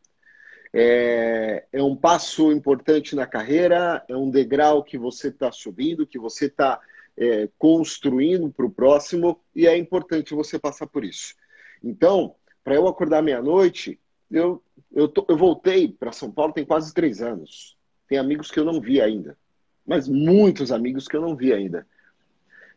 É, 0.73 1.65
é 1.71 1.81
um 1.81 1.95
passo 1.95 2.51
importante 2.51 3.15
na 3.15 3.25
carreira, 3.25 4.03
é 4.09 4.15
um 4.15 4.29
degrau 4.29 4.83
que 4.83 4.97
você 4.97 5.29
está 5.29 5.51
subindo, 5.51 6.05
que 6.05 6.19
você 6.19 6.47
está 6.47 6.81
é, 7.17 7.47
construindo 7.57 8.51
para 8.51 8.65
o 8.65 8.71
próximo, 8.71 9.39
e 9.55 9.67
é 9.67 9.77
importante 9.77 10.33
você 10.33 10.59
passar 10.59 10.87
por 10.87 11.05
isso. 11.05 11.33
Então, 11.81 12.35
para 12.63 12.75
eu 12.75 12.87
acordar 12.87 13.23
meia-noite, 13.23 13.99
eu, 14.29 14.61
eu, 14.91 15.11
eu 15.29 15.37
voltei 15.37 15.87
para 15.87 16.11
São 16.11 16.31
Paulo 16.31 16.51
tem 16.51 16.65
quase 16.65 16.93
três 16.93 17.21
anos. 17.21 17.77
Tem 18.07 18.17
amigos 18.17 18.51
que 18.51 18.59
eu 18.59 18.65
não 18.65 18.81
vi 18.81 19.01
ainda, 19.01 19.37
mas 19.85 20.07
muitos 20.07 20.71
amigos 20.71 21.07
que 21.07 21.15
eu 21.15 21.21
não 21.21 21.35
vi 21.35 21.53
ainda. 21.53 21.87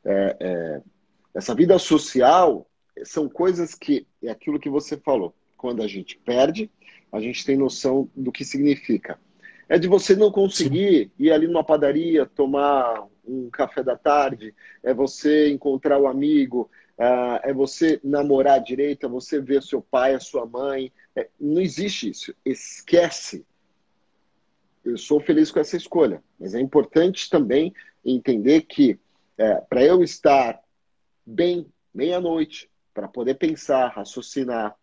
É, 0.04 0.36
é, 0.40 0.82
essa 1.34 1.54
vida 1.54 1.78
social 1.78 2.68
são 3.04 3.28
coisas 3.28 3.74
que 3.74 4.06
é 4.22 4.30
aquilo 4.30 4.60
que 4.60 4.70
você 4.70 4.96
falou. 4.96 5.34
Quando 5.58 5.82
a 5.82 5.88
gente 5.88 6.16
perde, 6.24 6.70
a 7.12 7.20
gente 7.20 7.44
tem 7.44 7.56
noção 7.56 8.08
do 8.16 8.32
que 8.32 8.44
significa. 8.44 9.18
É 9.68 9.78
de 9.78 9.86
você 9.88 10.16
não 10.16 10.30
conseguir 10.30 11.04
Sim. 11.04 11.10
ir 11.18 11.32
ali 11.32 11.46
numa 11.46 11.64
padaria, 11.64 12.24
tomar 12.24 13.06
um 13.26 13.50
café 13.50 13.82
da 13.82 13.96
tarde, 13.96 14.54
é 14.82 14.94
você 14.94 15.50
encontrar 15.50 15.98
o 15.98 16.04
um 16.04 16.08
amigo, 16.08 16.70
ah, 16.98 17.40
é 17.44 17.52
você 17.52 18.00
namorar 18.02 18.62
direito, 18.62 19.04
é 19.04 19.08
você 19.08 19.40
ver 19.40 19.62
seu 19.62 19.82
pai, 19.82 20.14
a 20.14 20.20
sua 20.20 20.46
mãe. 20.46 20.90
É, 21.14 21.28
não 21.38 21.60
existe 21.60 22.08
isso. 22.08 22.34
Esquece. 22.44 23.44
Eu 24.84 24.96
sou 24.96 25.20
feliz 25.20 25.50
com 25.50 25.60
essa 25.60 25.76
escolha, 25.76 26.22
mas 26.38 26.54
é 26.54 26.60
importante 26.60 27.28
também 27.28 27.74
entender 28.04 28.62
que 28.62 28.98
é, 29.36 29.54
para 29.56 29.84
eu 29.84 30.02
estar 30.02 30.60
bem 31.26 31.66
meia-noite, 31.92 32.70
para 32.94 33.06
poder 33.06 33.34
pensar, 33.34 33.88
raciocinar, 33.88 34.74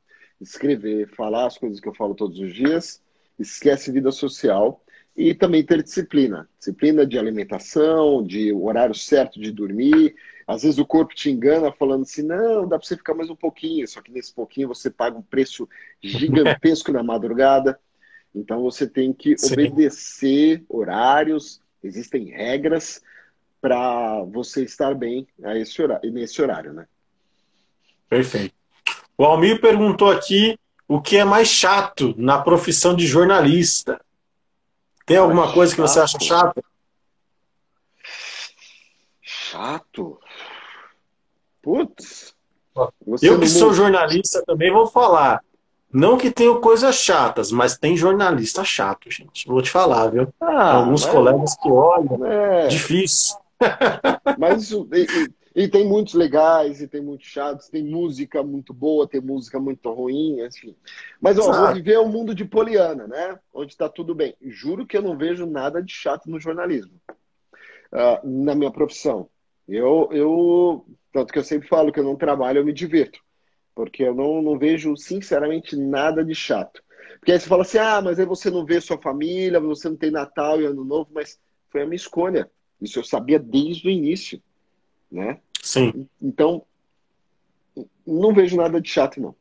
escrever, 0.42 1.08
falar 1.10 1.48
as 1.48 1.58
coisas 1.58 1.80
que 1.80 1.88
eu 1.88 1.94
falo 1.94 2.16
todos 2.16 2.40
os 2.40 2.54
dias, 2.54 3.02
esquece 3.40 3.92
vida 3.92 4.12
social 4.12 4.82
e 5.16 5.34
também 5.34 5.66
ter 5.66 5.82
disciplina. 5.82 6.50
Disciplina 6.58 7.06
de 7.06 7.18
alimentação, 7.18 8.24
de 8.24 8.52
horário 8.52 8.94
certo 8.94 9.40
de 9.40 9.52
dormir. 9.52 10.16
Às 10.46 10.64
vezes 10.64 10.78
o 10.78 10.86
corpo 10.86 11.16
te 11.16 11.30
engana 11.30 11.72
falando 11.72 12.04
assim, 12.04 12.22
não, 12.22 12.68
dá 12.68 12.78
para 12.78 12.86
você 12.86 12.98
ficar 12.98 13.14
mais 13.14 13.30
um 13.30 13.36
pouquinho, 13.36 13.88
só 13.88 14.02
que 14.02 14.12
nesse 14.12 14.34
pouquinho 14.34 14.68
você 14.68 14.90
paga 14.90 15.18
um 15.18 15.22
preço 15.22 15.68
gigantesco 16.04 16.92
na 16.92 17.02
madrugada. 17.02 17.80
Então 18.34 18.62
você 18.62 18.86
tem 18.86 19.14
que 19.14 19.38
Sim. 19.38 19.54
obedecer 19.54 20.64
horários, 20.68 21.62
existem 21.82 22.26
regras 22.26 23.02
para 23.62 24.22
você 24.26 24.64
estar 24.64 24.94
bem 24.94 25.26
a 25.42 25.58
esse 25.58 25.82
horário, 25.82 26.12
nesse 26.12 26.42
horário, 26.42 26.74
né? 26.74 26.86
Perfeito. 28.10 28.65
O 29.18 29.26
Almir 29.26 29.62
perguntou 29.62 30.12
aqui 30.12 30.58
o 30.88 31.02
que 31.02 31.18
é 31.18 31.24
mais 31.24 31.48
chato 31.48 32.14
na 32.18 32.42
profissão 32.42 32.96
de 32.96 33.08
jornalista. 33.08 34.00
Tem 35.06 35.18
alguma 35.18 35.54
coisa 35.54 35.74
que 35.74 35.82
você 35.82 36.00
acha 36.00 36.20
chata? 36.20 36.64
Chato? 39.22 40.20
Putz. 41.62 42.36
Eu 43.22 43.40
que 43.40 43.48
sou 43.48 43.74
jornalista 43.74 44.44
também 44.46 44.72
vou 44.72 44.86
falar. 44.86 45.42
Não 45.92 46.18
que 46.18 46.30
tenha 46.30 46.54
coisas 46.56 46.96
chatas, 46.96 47.52
mas 47.52 47.78
tem 47.78 47.96
jornalista 47.96 48.66
chato, 48.66 49.10
gente. 49.10 49.48
Vou 49.48 49.62
te 49.62 49.70
falar, 49.70 50.10
viu? 50.10 50.28
Ah, 50.42 50.74
Alguns 50.74 51.06
colegas 51.06 51.56
que 51.56 51.70
olham, 51.70 52.26
é... 52.26 52.68
difícil. 52.68 53.38
Mas 54.38 54.74
e 55.56 55.70
tem 55.70 55.88
muitos 55.88 56.14
legais, 56.14 56.82
e 56.82 56.88
tem 56.88 57.02
muitos 57.02 57.28
chatos, 57.28 57.70
tem 57.70 57.82
música 57.82 58.44
muito 58.44 58.74
boa, 58.74 59.08
tem 59.08 59.22
música 59.22 59.58
muito 59.58 59.90
ruim, 59.90 60.42
enfim. 60.42 60.76
Mas 61.22 61.40
ó, 61.40 61.50
vou 61.50 61.74
viver 61.74 61.98
um 61.98 62.10
mundo 62.10 62.36
de 62.36 62.44
poliana, 62.44 63.08
né? 63.08 63.40
Onde 63.54 63.72
está 63.72 63.88
tudo 63.88 64.14
bem. 64.14 64.36
Juro 64.42 64.86
que 64.86 64.98
eu 64.98 65.02
não 65.02 65.18
vejo 65.18 65.46
nada 65.46 65.82
de 65.82 65.94
chato 65.94 66.30
no 66.30 66.42
jornalismo, 66.42 67.00
uh, 67.94 68.28
na 68.44 68.54
minha 68.54 68.70
profissão. 68.70 69.30
Eu, 69.66 70.10
eu, 70.12 70.86
tanto 71.14 71.32
que 71.32 71.40
eu 71.40 71.44
sempre 71.44 71.70
falo 71.70 71.92
que 71.92 72.02
eu 72.02 72.04
não 72.04 72.18
trabalho, 72.18 72.60
eu 72.60 72.66
me 72.66 72.74
divirto. 72.74 73.20
Porque 73.74 74.04
eu 74.04 74.14
não, 74.14 74.42
não 74.42 74.60
vejo, 74.60 74.98
sinceramente, 74.98 75.78
nada 75.78 76.24
de 76.24 76.36
chato. 76.36 76.84
Porque 77.18 77.32
aí 77.32 77.40
você 77.40 77.48
fala 77.48 77.62
assim, 77.62 77.78
ah, 77.78 78.02
mas 78.02 78.20
aí 78.20 78.26
você 78.26 78.52
não 78.52 78.66
vê 78.66 78.82
sua 78.82 79.02
família, 79.02 79.60
você 79.60 79.88
não 79.88 79.96
tem 79.96 80.12
Natal 80.12 80.62
e 80.62 80.66
Ano 80.66 80.84
Novo, 80.84 81.10
mas 81.14 81.40
foi 81.70 81.82
a 81.82 81.86
minha 81.86 81.96
escolha. 81.96 82.52
Isso 82.82 83.00
eu 83.00 83.04
sabia 83.06 83.40
desde 83.40 83.88
o 83.88 83.92
início, 83.92 84.42
né? 85.10 85.40
Sim. 85.66 86.08
Então, 86.22 86.62
não 88.06 88.32
vejo 88.36 88.56
nada 88.56 88.80
de 88.80 88.88
chato, 88.88 89.20
não. 89.20 89.36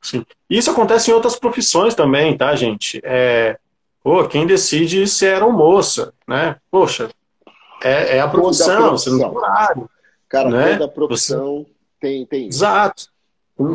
Sim. 0.00 0.24
Isso 0.48 0.70
acontece 0.70 1.10
em 1.10 1.14
outras 1.14 1.36
profissões 1.36 1.96
também, 1.96 2.36
tá, 2.36 2.54
gente? 2.54 3.00
É, 3.02 3.58
pô, 4.04 4.24
quem 4.28 4.46
decide 4.46 5.04
se 5.08 5.26
era 5.26 5.44
ou 5.44 5.50
moça, 5.50 6.14
né? 6.28 6.56
Poxa, 6.70 7.10
é, 7.82 8.18
é 8.18 8.20
a 8.20 8.28
profissão, 8.28 8.92
você 8.92 9.10
não 9.10 9.18
tem 9.18 9.28
horário. 9.28 9.90
Cara, 10.28 10.48
né? 10.48 10.76
toda 10.76 10.92
profissão 10.92 11.64
você... 11.64 11.66
tem, 12.00 12.26
tem. 12.26 12.46
Exato. 12.46 13.08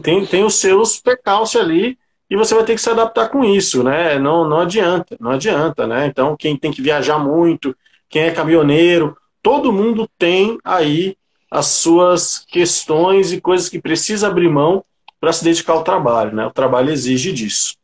Tem, 0.01 0.25
tem 0.25 0.45
os 0.45 0.55
seus 0.55 1.01
percalços 1.01 1.59
ali 1.59 1.99
e 2.29 2.37
você 2.37 2.55
vai 2.55 2.63
ter 2.63 2.75
que 2.75 2.81
se 2.81 2.89
adaptar 2.89 3.27
com 3.27 3.43
isso, 3.43 3.83
né? 3.83 4.17
Não, 4.17 4.47
não 4.47 4.61
adianta, 4.61 5.17
não 5.19 5.31
adianta, 5.31 5.85
né? 5.85 6.05
Então, 6.05 6.37
quem 6.37 6.55
tem 6.55 6.71
que 6.71 6.81
viajar 6.81 7.19
muito, 7.19 7.75
quem 8.07 8.21
é 8.21 8.31
caminhoneiro, 8.31 9.17
todo 9.43 9.73
mundo 9.73 10.09
tem 10.17 10.57
aí 10.63 11.17
as 11.51 11.67
suas 11.67 12.39
questões 12.47 13.33
e 13.33 13.41
coisas 13.41 13.67
que 13.67 13.81
precisa 13.81 14.27
abrir 14.27 14.49
mão 14.49 14.85
para 15.19 15.33
se 15.33 15.43
dedicar 15.43 15.73
ao 15.73 15.83
trabalho. 15.83 16.33
Né? 16.33 16.47
O 16.47 16.51
trabalho 16.51 16.89
exige 16.89 17.33
disso. 17.33 17.75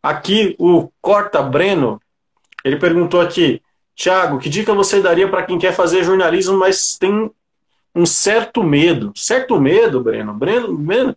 Aqui 0.00 0.54
o 0.58 0.88
Corta 1.02 1.42
Breno, 1.42 2.00
ele 2.64 2.76
perguntou 2.76 3.20
aqui, 3.20 3.60
Tiago, 3.96 4.38
que 4.38 4.48
dica 4.48 4.72
você 4.72 5.02
daria 5.02 5.28
para 5.28 5.42
quem 5.42 5.58
quer 5.58 5.74
fazer 5.74 6.04
jornalismo, 6.04 6.56
mas 6.56 6.96
tem 6.96 7.30
um 7.94 8.06
certo 8.06 8.62
medo? 8.62 9.12
Certo 9.16 9.60
medo, 9.60 10.00
Breno? 10.00 10.32
Breno, 10.32 10.78
Breno 10.78 11.16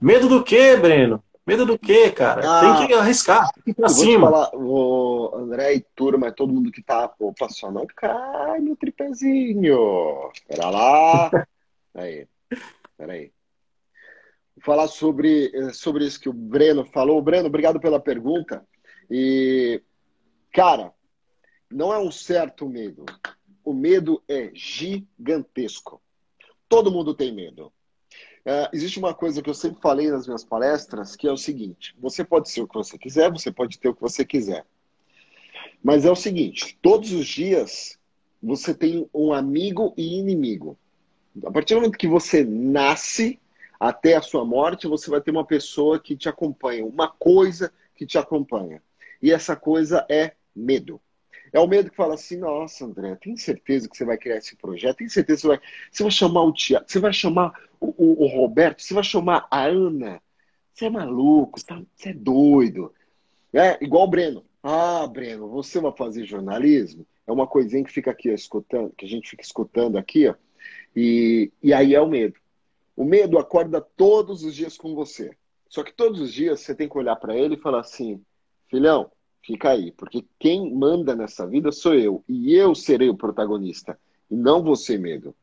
medo 0.00 0.28
do 0.28 0.42
quê, 0.42 0.76
Breno? 0.76 1.22
Medo 1.48 1.64
do 1.64 1.78
quê, 1.78 2.10
cara? 2.10 2.42
Ah, 2.44 2.76
tem 2.76 2.88
que 2.88 2.92
arriscar, 2.92 3.50
tem 3.54 3.64
que 3.64 3.70
ir 3.70 3.74
pra 3.74 3.88
cima. 3.88 4.30
Falar, 4.30 4.50
o 4.54 5.34
André 5.34 5.76
e 5.76 5.80
turma, 5.80 6.30
todo 6.30 6.52
mundo 6.52 6.70
que 6.70 6.82
tá, 6.82 7.10
opa, 7.18 7.48
só 7.48 7.72
não 7.72 7.86
cai 7.86 8.60
no 8.60 8.76
tripézinho. 8.76 10.30
Pera 10.46 10.68
lá. 10.68 11.30
Aí, 11.94 12.28
peraí. 12.98 13.32
Vou 14.56 14.62
falar 14.62 14.88
sobre, 14.88 15.50
sobre 15.72 16.04
isso 16.04 16.20
que 16.20 16.28
o 16.28 16.34
Breno 16.34 16.84
falou. 16.84 17.22
Breno, 17.22 17.46
obrigado 17.46 17.80
pela 17.80 17.98
pergunta. 17.98 18.62
E, 19.10 19.82
cara, 20.52 20.92
não 21.70 21.94
é 21.94 21.98
um 21.98 22.10
certo 22.10 22.68
medo. 22.68 23.06
O 23.64 23.72
medo 23.72 24.22
é 24.28 24.50
gigantesco. 24.52 26.02
Todo 26.68 26.92
mundo 26.92 27.14
tem 27.14 27.34
medo. 27.34 27.72
Uh, 28.46 28.68
existe 28.72 28.98
uma 28.98 29.12
coisa 29.12 29.42
que 29.42 29.50
eu 29.50 29.54
sempre 29.54 29.80
falei 29.80 30.10
nas 30.10 30.26
minhas 30.26 30.44
palestras, 30.44 31.16
que 31.16 31.26
é 31.26 31.32
o 31.32 31.36
seguinte: 31.36 31.94
você 31.98 32.24
pode 32.24 32.50
ser 32.50 32.62
o 32.62 32.68
que 32.68 32.74
você 32.74 32.96
quiser, 32.96 33.30
você 33.30 33.50
pode 33.50 33.78
ter 33.78 33.88
o 33.88 33.94
que 33.94 34.00
você 34.00 34.24
quiser. 34.24 34.64
Mas 35.82 36.04
é 36.04 36.10
o 36.10 36.16
seguinte: 36.16 36.78
todos 36.80 37.12
os 37.12 37.26
dias 37.26 37.98
você 38.42 38.72
tem 38.74 39.08
um 39.12 39.32
amigo 39.32 39.92
e 39.96 40.18
inimigo. 40.18 40.78
A 41.44 41.50
partir 41.50 41.74
do 41.74 41.80
momento 41.80 41.98
que 41.98 42.08
você 42.08 42.44
nasce 42.44 43.38
até 43.78 44.16
a 44.16 44.22
sua 44.22 44.44
morte, 44.44 44.88
você 44.88 45.10
vai 45.10 45.20
ter 45.20 45.30
uma 45.30 45.44
pessoa 45.44 46.00
que 46.00 46.16
te 46.16 46.28
acompanha, 46.28 46.84
uma 46.84 47.08
coisa 47.08 47.72
que 47.94 48.06
te 48.06 48.18
acompanha. 48.18 48.82
E 49.22 49.32
essa 49.32 49.54
coisa 49.54 50.04
é 50.08 50.32
medo. 50.54 51.00
É 51.52 51.58
o 51.58 51.66
medo 51.66 51.90
que 51.90 51.96
fala 51.96 52.14
assim, 52.14 52.36
nossa, 52.36 52.84
André, 52.84 53.16
tem 53.16 53.36
certeza 53.36 53.88
que 53.88 53.96
você 53.96 54.04
vai 54.04 54.18
criar 54.18 54.36
esse 54.36 54.54
projeto? 54.56 54.98
Tem 54.98 55.08
certeza 55.08 55.36
que 55.36 55.42
você 55.42 55.48
vai, 55.48 55.60
você 55.90 56.02
vai 56.02 56.12
chamar 56.12 56.42
o 56.42 56.52
Tiago, 56.52 56.84
você 56.86 56.98
vai 56.98 57.12
chamar 57.12 57.52
o, 57.80 57.94
o, 57.96 58.24
o, 58.24 58.26
Roberto, 58.26 58.82
você 58.82 58.94
vai 58.94 59.02
chamar 59.02 59.46
a 59.50 59.64
Ana? 59.64 60.20
Você 60.72 60.86
é 60.86 60.90
maluco, 60.90 61.64
tá, 61.64 61.82
você 61.94 62.10
é 62.10 62.14
doido. 62.14 62.92
É 63.52 63.82
igual 63.82 64.04
o 64.04 64.10
Breno. 64.10 64.44
Ah, 64.62 65.06
Breno, 65.06 65.48
você 65.48 65.80
vai 65.80 65.92
fazer 65.92 66.24
jornalismo? 66.24 67.06
É 67.26 67.32
uma 67.32 67.46
coisinha 67.46 67.84
que 67.84 67.92
fica 67.92 68.10
aqui 68.10 68.30
ó, 68.30 68.34
escutando, 68.34 68.92
que 68.96 69.04
a 69.04 69.08
gente 69.08 69.30
fica 69.30 69.42
escutando 69.42 69.96
aqui, 69.98 70.28
ó, 70.28 70.34
e, 70.94 71.52
e 71.62 71.72
aí 71.72 71.94
é 71.94 72.00
o 72.00 72.08
medo. 72.08 72.34
O 72.96 73.04
medo 73.04 73.38
acorda 73.38 73.80
todos 73.80 74.42
os 74.42 74.54
dias 74.54 74.76
com 74.76 74.94
você. 74.94 75.30
Só 75.68 75.82
que 75.82 75.92
todos 75.92 76.20
os 76.20 76.32
dias 76.32 76.60
você 76.60 76.74
tem 76.74 76.88
que 76.88 76.98
olhar 76.98 77.16
para 77.16 77.36
ele 77.36 77.54
e 77.54 77.60
falar 77.60 77.80
assim: 77.80 78.20
filhão, 78.68 79.10
fica 79.42 79.70
aí, 79.70 79.92
porque 79.92 80.24
quem 80.38 80.74
manda 80.74 81.14
nessa 81.14 81.46
vida 81.46 81.70
sou 81.70 81.94
eu. 81.94 82.24
E 82.28 82.54
eu 82.54 82.74
serei 82.74 83.08
o 83.08 83.16
protagonista, 83.16 83.98
e 84.30 84.34
não 84.34 84.62
você, 84.62 84.98
medo. 84.98 85.34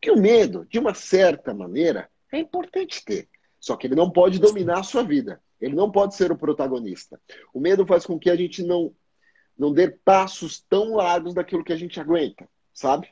Que 0.00 0.10
o 0.10 0.16
medo, 0.16 0.66
de 0.68 0.78
uma 0.78 0.94
certa 0.94 1.52
maneira, 1.52 2.08
é 2.32 2.38
importante 2.38 3.04
ter. 3.04 3.28
Só 3.58 3.76
que 3.76 3.86
ele 3.86 3.94
não 3.94 4.10
pode 4.10 4.38
dominar 4.38 4.80
a 4.80 4.82
sua 4.82 5.02
vida. 5.02 5.40
Ele 5.60 5.74
não 5.74 5.90
pode 5.90 6.14
ser 6.14 6.32
o 6.32 6.38
protagonista. 6.38 7.20
O 7.52 7.60
medo 7.60 7.86
faz 7.86 8.06
com 8.06 8.18
que 8.18 8.30
a 8.30 8.36
gente 8.36 8.62
não, 8.62 8.94
não 9.58 9.72
dê 9.72 9.90
passos 9.90 10.60
tão 10.60 10.94
largos 10.94 11.34
daquilo 11.34 11.62
que 11.62 11.72
a 11.72 11.76
gente 11.76 12.00
aguenta, 12.00 12.48
sabe? 12.72 13.08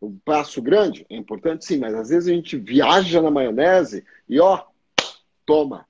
Um 0.00 0.18
passo 0.24 0.60
grande 0.60 1.06
é 1.08 1.14
importante, 1.14 1.64
sim, 1.64 1.78
mas 1.78 1.94
às 1.94 2.08
vezes 2.08 2.28
a 2.28 2.32
gente 2.32 2.56
viaja 2.56 3.22
na 3.22 3.30
maionese 3.30 4.04
e 4.28 4.40
ó, 4.40 4.64
toma. 5.46 5.86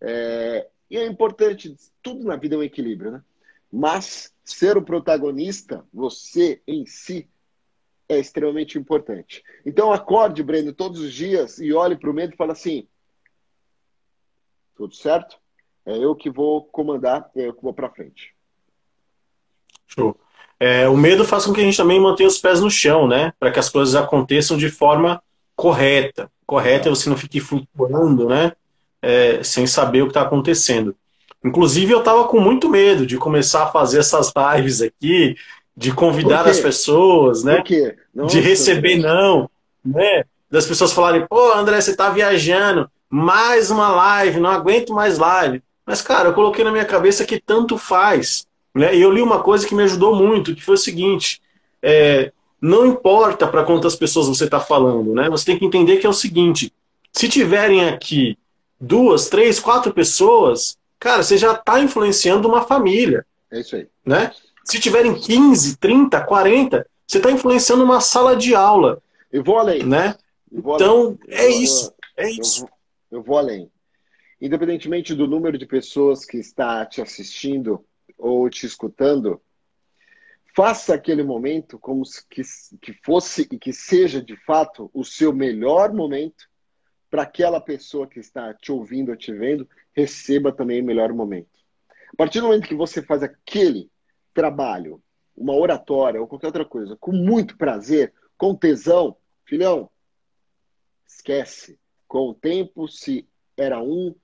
É, 0.00 0.68
e 0.88 0.96
é 0.96 1.04
importante, 1.06 1.74
tudo 2.00 2.24
na 2.24 2.36
vida 2.36 2.54
é 2.54 2.58
um 2.58 2.62
equilíbrio, 2.62 3.10
né? 3.10 3.22
Mas 3.72 4.32
ser 4.44 4.76
o 4.76 4.82
protagonista, 4.82 5.84
você 5.92 6.62
em 6.66 6.86
si, 6.86 7.28
é 8.12 8.20
extremamente 8.20 8.78
importante. 8.78 9.42
Então 9.64 9.92
acorde, 9.92 10.42
Breno, 10.42 10.72
todos 10.72 11.00
os 11.00 11.12
dias 11.12 11.58
e 11.58 11.72
olhe 11.72 11.96
para 11.96 12.10
o 12.10 12.14
medo 12.14 12.34
e 12.34 12.36
fale 12.36 12.52
assim: 12.52 12.86
tudo 14.76 14.94
certo? 14.94 15.36
É 15.84 15.96
eu 15.96 16.14
que 16.14 16.30
vou 16.30 16.64
comandar, 16.64 17.30
é 17.34 17.48
eu 17.48 17.54
que 17.54 17.62
vou 17.62 17.74
para 17.74 17.90
frente. 17.90 18.34
Show. 19.86 20.16
É, 20.58 20.88
o 20.88 20.96
medo 20.96 21.24
faz 21.24 21.44
com 21.44 21.52
que 21.52 21.60
a 21.60 21.64
gente 21.64 21.76
também 21.76 22.00
mantenha 22.00 22.28
os 22.28 22.38
pés 22.38 22.60
no 22.60 22.70
chão, 22.70 23.08
né? 23.08 23.32
Para 23.38 23.50
que 23.50 23.58
as 23.58 23.68
coisas 23.68 23.96
aconteçam 23.96 24.56
de 24.56 24.70
forma 24.70 25.20
correta. 25.56 26.30
Correta 26.46 26.88
é 26.88 26.90
você 26.90 27.10
não 27.10 27.16
fique 27.16 27.40
flutuando, 27.40 28.28
né? 28.28 28.52
É, 29.00 29.42
sem 29.42 29.66
saber 29.66 30.02
o 30.02 30.06
que 30.06 30.10
está 30.10 30.22
acontecendo. 30.22 30.94
Inclusive, 31.44 31.92
eu 31.92 31.98
estava 31.98 32.28
com 32.28 32.38
muito 32.38 32.68
medo 32.68 33.04
de 33.04 33.18
começar 33.18 33.64
a 33.64 33.72
fazer 33.72 33.98
essas 33.98 34.32
lives 34.54 34.80
aqui, 34.80 35.34
de 35.76 35.92
convidar 35.92 36.46
as 36.46 36.60
pessoas, 36.60 37.42
né? 37.42 37.62
de 38.26 38.40
receber 38.40 38.96
não, 38.96 39.48
né? 39.84 40.24
Das 40.50 40.66
pessoas 40.66 40.92
falarem, 40.92 41.26
pô, 41.26 41.52
André, 41.52 41.80
você 41.80 41.92
está 41.92 42.10
viajando, 42.10 42.90
mais 43.08 43.70
uma 43.70 43.88
live, 43.88 44.40
não 44.40 44.50
aguento 44.50 44.92
mais 44.92 45.18
live. 45.18 45.62
Mas, 45.86 46.02
cara, 46.02 46.28
eu 46.28 46.34
coloquei 46.34 46.64
na 46.64 46.70
minha 46.70 46.84
cabeça 46.84 47.24
que 47.24 47.40
tanto 47.40 47.76
faz. 47.78 48.46
Né? 48.74 48.94
E 48.94 49.02
eu 49.02 49.10
li 49.10 49.20
uma 49.20 49.40
coisa 49.40 49.66
que 49.66 49.74
me 49.74 49.82
ajudou 49.82 50.14
muito, 50.14 50.54
que 50.54 50.62
foi 50.62 50.74
o 50.74 50.78
seguinte: 50.78 51.40
é, 51.82 52.32
não 52.60 52.86
importa 52.86 53.46
para 53.46 53.64
quantas 53.64 53.96
pessoas 53.96 54.28
você 54.28 54.44
está 54.44 54.60
falando, 54.60 55.14
né? 55.14 55.28
Você 55.28 55.46
tem 55.46 55.58
que 55.58 55.64
entender 55.64 55.96
que 55.96 56.06
é 56.06 56.10
o 56.10 56.14
seguinte: 56.14 56.72
se 57.12 57.28
tiverem 57.28 57.88
aqui 57.88 58.38
duas, 58.80 59.28
três, 59.28 59.60
quatro 59.60 59.92
pessoas, 59.92 60.78
cara, 60.98 61.22
você 61.22 61.36
já 61.36 61.52
está 61.52 61.80
influenciando 61.80 62.48
uma 62.48 62.62
família. 62.62 63.26
É 63.50 63.60
isso 63.60 63.76
aí. 63.76 63.86
Né? 64.04 64.32
Se 64.64 64.80
tiverem 64.80 65.14
15, 65.14 65.76
30, 65.76 66.24
40, 66.24 66.86
você 67.06 67.18
está 67.18 67.30
influenciando 67.30 67.84
uma 67.84 68.00
sala 68.00 68.36
de 68.36 68.54
aula. 68.54 69.02
Eu 69.30 69.42
vou 69.42 69.58
além. 69.58 69.84
Né? 69.84 70.16
Vou 70.50 70.76
então, 70.76 71.18
além. 71.26 71.38
é 71.38 71.48
isso. 71.48 71.92
É 72.16 72.30
isso. 72.30 72.62
Eu 72.62 72.66
vou, 72.66 72.78
eu 73.18 73.22
vou 73.22 73.38
além. 73.38 73.70
Independentemente 74.40 75.14
do 75.14 75.26
número 75.26 75.56
de 75.56 75.66
pessoas 75.66 76.24
que 76.24 76.36
está 76.36 76.84
te 76.84 77.00
assistindo, 77.00 77.84
ou 78.22 78.48
te 78.48 78.64
escutando, 78.66 79.42
faça 80.54 80.94
aquele 80.94 81.24
momento 81.24 81.76
como 81.76 82.04
que, 82.30 82.42
que 82.80 82.92
fosse 83.02 83.48
e 83.50 83.58
que 83.58 83.72
seja 83.72 84.22
de 84.22 84.36
fato 84.36 84.88
o 84.94 85.04
seu 85.04 85.32
melhor 85.32 85.92
momento 85.92 86.48
para 87.10 87.22
aquela 87.22 87.60
pessoa 87.60 88.06
que 88.06 88.20
está 88.20 88.54
te 88.54 88.70
ouvindo 88.70 89.10
ou 89.10 89.16
te 89.16 89.32
vendo 89.32 89.68
receba 89.92 90.52
também 90.52 90.80
o 90.80 90.84
melhor 90.84 91.12
momento. 91.12 91.50
A 92.12 92.16
partir 92.16 92.40
do 92.40 92.46
momento 92.46 92.68
que 92.68 92.76
você 92.76 93.02
faz 93.02 93.24
aquele 93.24 93.90
trabalho, 94.34 95.02
uma 95.36 95.54
oratória 95.54 96.20
ou 96.20 96.26
qualquer 96.26 96.46
outra 96.46 96.64
coisa, 96.64 96.96
com 96.96 97.12
muito 97.12 97.56
prazer, 97.56 98.12
com 98.36 98.54
tesão, 98.54 99.16
filhão, 99.44 99.90
esquece. 101.06 101.78
Com 102.06 102.30
o 102.30 102.34
tempo, 102.34 102.88
se 102.88 103.26
era 103.56 103.80
um, 103.80 104.14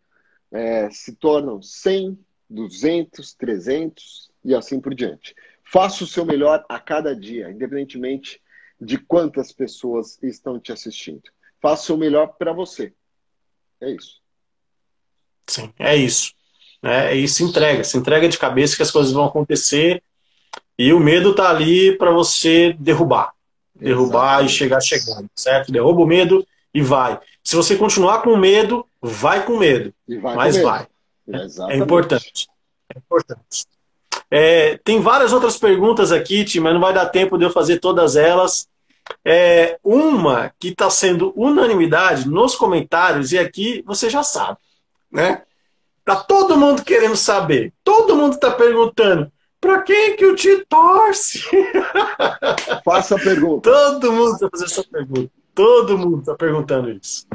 é, 0.51 0.91
se 0.91 1.15
tornam 1.15 1.63
cem, 1.63 2.19
200, 2.51 3.35
300 3.35 4.31
e 4.45 4.55
assim 4.55 4.81
por 4.81 4.95
diante. 4.95 5.35
Faça 5.63 6.05
o 6.05 6.07
seu 6.07 6.25
melhor 6.25 6.65
a 6.69 6.81
cada 6.81 7.15
dia, 7.15 7.51
independentemente 7.51 8.43
de 8.81 8.97
quantas 8.97 9.53
pessoas 9.53 10.19
estão 10.23 10.59
te 10.59 10.73
assistindo. 10.73 11.31
Faça 11.61 11.93
o 11.93 11.99
melhor 11.99 12.29
para 12.39 12.53
você. 12.53 12.95
É 13.81 13.91
isso. 13.91 14.21
Sim, 15.47 15.73
é 15.79 15.97
isso. 15.97 16.35
É, 16.83 17.15
e 17.15 17.27
se 17.27 17.43
entrega, 17.43 17.83
se 17.83 17.97
entrega 17.97 18.29
de 18.29 18.39
cabeça 18.39 18.77
que 18.77 18.83
as 18.83 18.91
coisas 18.91 19.13
vão 19.13 19.25
acontecer 19.25 20.03
e 20.79 20.93
o 20.93 21.01
medo 21.01 21.35
tá 21.35 21.51
ali 21.51 21.97
para 21.97 22.13
você 22.13 22.75
derrubar. 22.79 23.33
Derrubar 23.75 24.45
Exatamente. 24.45 24.53
e 24.53 24.57
chegar 24.57 24.81
chegando, 24.81 25.31
certo? 25.35 25.73
Derruba 25.73 26.03
o 26.03 26.07
medo 26.07 26.47
e 26.73 26.81
vai. 26.81 27.19
Se 27.43 27.57
você 27.57 27.77
continuar 27.77 28.23
com 28.23 28.37
medo, 28.37 28.87
vai 29.01 29.45
com 29.45 29.57
medo. 29.57 29.93
Vai 30.21 30.37
mas 30.37 30.57
com 30.57 30.63
medo. 30.63 30.71
vai. 30.71 31.75
É 31.75 31.77
importante. 31.77 32.47
É 32.95 32.99
importante. 32.99 33.67
É, 34.31 34.79
tem 34.79 35.01
várias 35.01 35.33
outras 35.33 35.57
perguntas 35.57 36.13
aqui, 36.13 36.45
Tim, 36.45 36.61
mas 36.61 36.75
não 36.75 36.81
vai 36.81 36.93
dar 36.93 37.07
tempo 37.07 37.39
de 37.39 37.45
eu 37.45 37.51
fazer 37.51 37.79
todas 37.79 38.17
elas. 38.17 38.69
É, 39.25 39.79
uma 39.83 40.53
que 40.61 40.69
está 40.69 40.91
sendo 40.91 41.33
unanimidade 41.35 42.29
nos 42.29 42.55
comentários, 42.55 43.33
e 43.33 43.39
aqui 43.39 43.83
você 43.87 44.11
já 44.11 44.23
sabe, 44.23 44.59
né? 45.11 45.43
Tá 46.09 46.17
todo 46.17 46.57
mundo 46.57 46.83
querendo 46.83 47.17
saber. 47.17 47.71
Todo 47.85 48.17
mundo 48.17 48.33
está 48.33 48.51
perguntando. 48.51 49.31
Para 49.61 49.83
quem 49.83 50.17
que 50.17 50.25
o 50.25 50.35
Ti 50.35 50.65
torce? 50.67 51.43
Faça 52.83 53.17
a 53.17 53.19
pergunta. 53.19 53.71
Todo 53.71 54.11
mundo 54.11 54.33
está 54.33 54.49
fazendo 54.51 54.71
essa 54.71 54.85
pergunta. 54.85 55.31
Todo 55.55 55.99
mundo 55.99 56.21
está 56.21 56.35
perguntando 56.35 56.91
isso. 56.91 57.27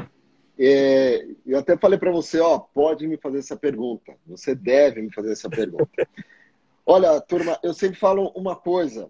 É, 0.58 1.24
eu 1.46 1.56
até 1.56 1.76
falei 1.76 2.00
para 2.00 2.10
você, 2.10 2.40
ó, 2.40 2.58
pode 2.58 3.06
me 3.06 3.16
fazer 3.16 3.38
essa 3.38 3.56
pergunta. 3.56 4.12
Você 4.26 4.56
deve 4.56 5.00
me 5.02 5.14
fazer 5.14 5.30
essa 5.30 5.48
pergunta. 5.48 6.08
Olha, 6.84 7.20
turma, 7.20 7.56
eu 7.62 7.72
sempre 7.72 7.96
falo 7.96 8.32
uma 8.34 8.56
coisa. 8.56 9.08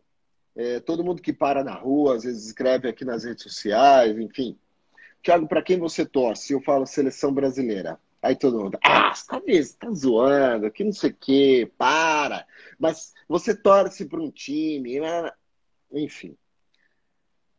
É, 0.54 0.78
todo 0.78 1.02
mundo 1.02 1.22
que 1.22 1.32
para 1.32 1.64
na 1.64 1.72
rua, 1.72 2.16
às 2.16 2.24
vezes 2.24 2.48
escreve 2.48 2.86
aqui 2.86 3.02
nas 3.02 3.24
redes 3.24 3.42
sociais, 3.42 4.14
enfim. 4.18 4.58
Tiago, 5.22 5.48
para 5.48 5.62
quem 5.62 5.78
você 5.78 6.04
torce? 6.04 6.52
Eu 6.52 6.60
falo 6.60 6.84
seleção 6.84 7.32
brasileira. 7.32 7.98
Aí 8.24 8.34
todo 8.34 8.58
mundo, 8.58 8.78
ah, 8.82 9.14
você 9.14 9.26
tá, 9.26 9.40
você 9.40 9.76
tá 9.78 9.90
zoando, 9.90 10.70
que 10.70 10.82
não 10.82 10.92
sei 10.92 11.10
o 11.10 11.16
quê, 11.20 11.70
para. 11.76 12.46
Mas 12.78 13.12
você 13.28 13.54
torce 13.54 14.06
para 14.06 14.20
um 14.20 14.30
time, 14.30 14.98
né? 14.98 15.30
enfim. 15.92 16.36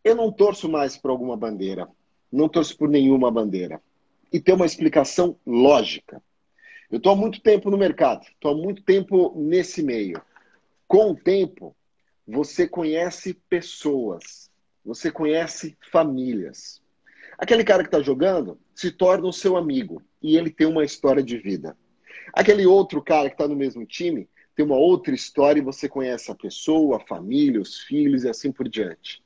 Eu 0.04 0.16
não 0.16 0.32
torço 0.32 0.68
mais 0.68 0.98
para 0.98 1.12
alguma 1.12 1.38
bandeira 1.38 1.88
não 2.36 2.50
torço 2.50 2.78
por 2.78 2.90
nenhuma 2.90 3.32
bandeira. 3.32 3.82
E 4.32 4.40
tem 4.40 4.54
uma 4.54 4.66
explicação 4.66 5.40
lógica. 5.46 6.22
Eu 6.92 6.98
estou 6.98 7.14
há 7.14 7.16
muito 7.16 7.42
tempo 7.42 7.72
no 7.72 7.78
mercado, 7.78 8.24
estou 8.28 8.52
há 8.52 8.56
muito 8.56 8.84
tempo 8.84 9.34
nesse 9.36 9.82
meio. 9.82 10.22
Com 10.88 11.12
o 11.12 11.16
tempo, 11.16 11.76
você 12.28 12.68
conhece 12.68 13.34
pessoas, 13.50 14.52
você 14.84 15.12
conhece 15.12 15.78
famílias. 15.92 16.82
Aquele 17.38 17.64
cara 17.64 17.84
que 17.84 17.88
está 17.88 18.02
jogando 18.02 18.60
se 18.74 18.92
torna 18.92 19.28
o 19.28 19.34
seu 19.34 19.58
amigo 19.58 20.02
e 20.28 20.38
ele 20.38 20.50
tem 20.50 20.68
uma 20.68 20.84
história 20.84 21.24
de 21.24 21.38
vida. 21.38 21.78
Aquele 22.34 22.66
outro 22.66 23.02
cara 23.02 23.30
que 23.30 23.36
está 23.36 23.48
no 23.48 23.56
mesmo 23.56 23.86
time 23.86 24.28
tem 24.56 24.66
uma 24.66 24.78
outra 24.78 25.14
história 25.14 25.60
e 25.60 25.64
você 25.64 25.88
conhece 25.88 26.32
a 26.32 26.36
pessoa, 26.36 26.98
a 26.98 27.08
família, 27.08 27.62
os 27.62 27.80
filhos 27.82 28.24
e 28.24 28.30
assim 28.30 28.52
por 28.52 28.68
diante. 28.68 29.22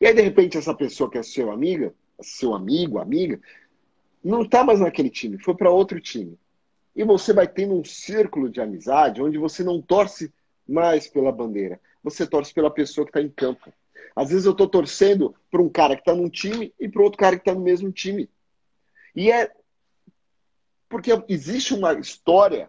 E 0.00 0.06
aí, 0.06 0.14
de 0.14 0.22
repente, 0.22 0.56
essa 0.56 0.74
pessoa 0.74 1.10
que 1.10 1.18
é 1.18 1.22
seu 1.22 1.50
amiga 1.50 1.92
seu 2.22 2.54
amigo, 2.54 2.98
amiga, 2.98 3.40
não 4.22 4.42
está 4.42 4.62
mais 4.64 4.80
naquele 4.80 5.10
time, 5.10 5.38
foi 5.38 5.54
para 5.54 5.70
outro 5.70 6.00
time. 6.00 6.38
E 6.94 7.04
você 7.04 7.32
vai 7.32 7.48
tendo 7.48 7.74
um 7.74 7.84
círculo 7.84 8.48
de 8.48 8.60
amizade 8.60 9.22
onde 9.22 9.38
você 9.38 9.64
não 9.64 9.80
torce 9.80 10.32
mais 10.68 11.08
pela 11.08 11.32
bandeira, 11.32 11.80
você 12.02 12.26
torce 12.26 12.52
pela 12.52 12.70
pessoa 12.70 13.04
que 13.04 13.10
está 13.10 13.20
em 13.20 13.28
campo. 13.28 13.72
Às 14.14 14.30
vezes 14.30 14.44
eu 14.44 14.52
estou 14.52 14.68
torcendo 14.68 15.34
para 15.50 15.62
um 15.62 15.68
cara 15.68 15.94
que 15.94 16.02
está 16.02 16.14
num 16.14 16.28
time 16.28 16.72
e 16.78 16.88
para 16.88 17.02
outro 17.02 17.18
cara 17.18 17.36
que 17.36 17.42
está 17.42 17.54
no 17.54 17.60
mesmo 17.60 17.90
time. 17.90 18.28
E 19.16 19.30
é 19.30 19.50
porque 20.92 21.10
existe 21.26 21.72
uma 21.72 21.94
história 21.94 22.68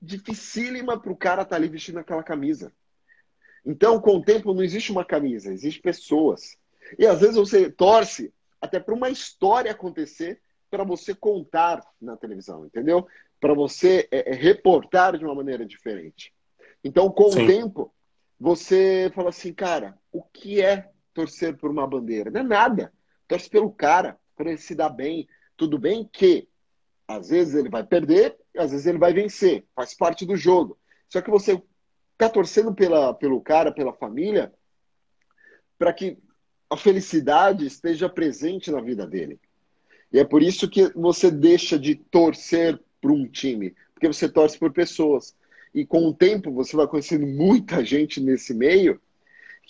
dificílima 0.00 0.98
para 0.98 1.12
o 1.12 1.16
cara 1.16 1.42
estar 1.42 1.50
tá 1.50 1.56
ali 1.56 1.68
vestindo 1.68 1.98
aquela 1.98 2.22
camisa. 2.22 2.72
Então, 3.66 4.00
com 4.00 4.16
o 4.16 4.22
tempo, 4.22 4.54
não 4.54 4.62
existe 4.62 4.90
uma 4.90 5.04
camisa, 5.04 5.52
existe 5.52 5.78
pessoas. 5.78 6.56
E 6.98 7.06
às 7.06 7.20
vezes 7.20 7.36
você 7.36 7.70
torce 7.70 8.32
até 8.62 8.80
para 8.80 8.94
uma 8.94 9.10
história 9.10 9.72
acontecer 9.72 10.40
para 10.70 10.84
você 10.84 11.14
contar 11.14 11.84
na 12.00 12.16
televisão, 12.16 12.64
entendeu? 12.64 13.06
Para 13.38 13.52
você 13.52 14.08
é, 14.10 14.30
é, 14.30 14.34
reportar 14.34 15.18
de 15.18 15.24
uma 15.26 15.34
maneira 15.34 15.66
diferente. 15.66 16.32
Então, 16.82 17.10
com 17.10 17.30
Sim. 17.30 17.44
o 17.44 17.46
tempo, 17.46 17.94
você 18.38 19.12
fala 19.14 19.28
assim, 19.28 19.52
cara, 19.52 19.98
o 20.10 20.22
que 20.22 20.62
é 20.62 20.88
torcer 21.12 21.58
por 21.58 21.70
uma 21.70 21.86
bandeira? 21.86 22.30
Não 22.30 22.40
é 22.40 22.44
nada. 22.44 22.90
Torce 23.28 23.50
pelo 23.50 23.70
cara, 23.70 24.18
para 24.34 24.48
ele 24.48 24.58
se 24.58 24.74
dar 24.74 24.88
bem. 24.88 25.28
Tudo 25.58 25.78
bem 25.78 26.08
que 26.10 26.48
às 27.16 27.28
vezes 27.28 27.54
ele 27.54 27.68
vai 27.68 27.84
perder, 27.84 28.36
às 28.56 28.70
vezes 28.70 28.86
ele 28.86 28.98
vai 28.98 29.12
vencer, 29.12 29.64
faz 29.74 29.94
parte 29.94 30.24
do 30.24 30.36
jogo. 30.36 30.78
Só 31.08 31.20
que 31.20 31.30
você 31.30 31.60
tá 32.16 32.28
torcendo 32.28 32.72
pela, 32.72 33.12
pelo 33.12 33.40
cara, 33.40 33.72
pela 33.72 33.92
família, 33.92 34.52
para 35.76 35.92
que 35.92 36.18
a 36.68 36.76
felicidade 36.76 37.66
esteja 37.66 38.08
presente 38.08 38.70
na 38.70 38.80
vida 38.80 39.06
dele. 39.06 39.40
E 40.12 40.20
é 40.20 40.24
por 40.24 40.42
isso 40.42 40.68
que 40.68 40.88
você 40.94 41.30
deixa 41.30 41.78
de 41.78 41.96
torcer 41.96 42.80
para 43.00 43.12
um 43.12 43.26
time, 43.26 43.74
porque 43.92 44.06
você 44.06 44.28
torce 44.28 44.56
por 44.56 44.72
pessoas. 44.72 45.34
E 45.74 45.84
com 45.84 46.06
o 46.06 46.14
tempo 46.14 46.52
você 46.52 46.76
vai 46.76 46.86
conhecendo 46.86 47.26
muita 47.26 47.84
gente 47.84 48.20
nesse 48.20 48.54
meio 48.54 49.00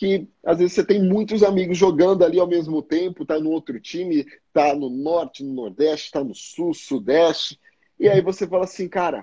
que 0.01 0.27
às 0.43 0.57
vezes 0.57 0.73
você 0.73 0.83
tem 0.83 1.03
muitos 1.03 1.43
amigos 1.43 1.77
jogando 1.77 2.25
ali 2.25 2.41
ao 2.41 2.47
mesmo 2.47 2.81
tempo, 2.81 3.27
tá 3.27 3.39
no 3.39 3.51
outro 3.51 3.79
time, 3.79 4.27
tá 4.51 4.75
no 4.75 4.89
norte, 4.89 5.45
no 5.45 5.53
nordeste, 5.53 6.11
tá 6.11 6.25
no 6.25 6.35
sul, 6.35 6.73
sudeste. 6.73 7.61
E 7.99 8.09
aí 8.09 8.23
você 8.23 8.47
fala 8.47 8.65
assim, 8.65 8.89
cara, 8.89 9.23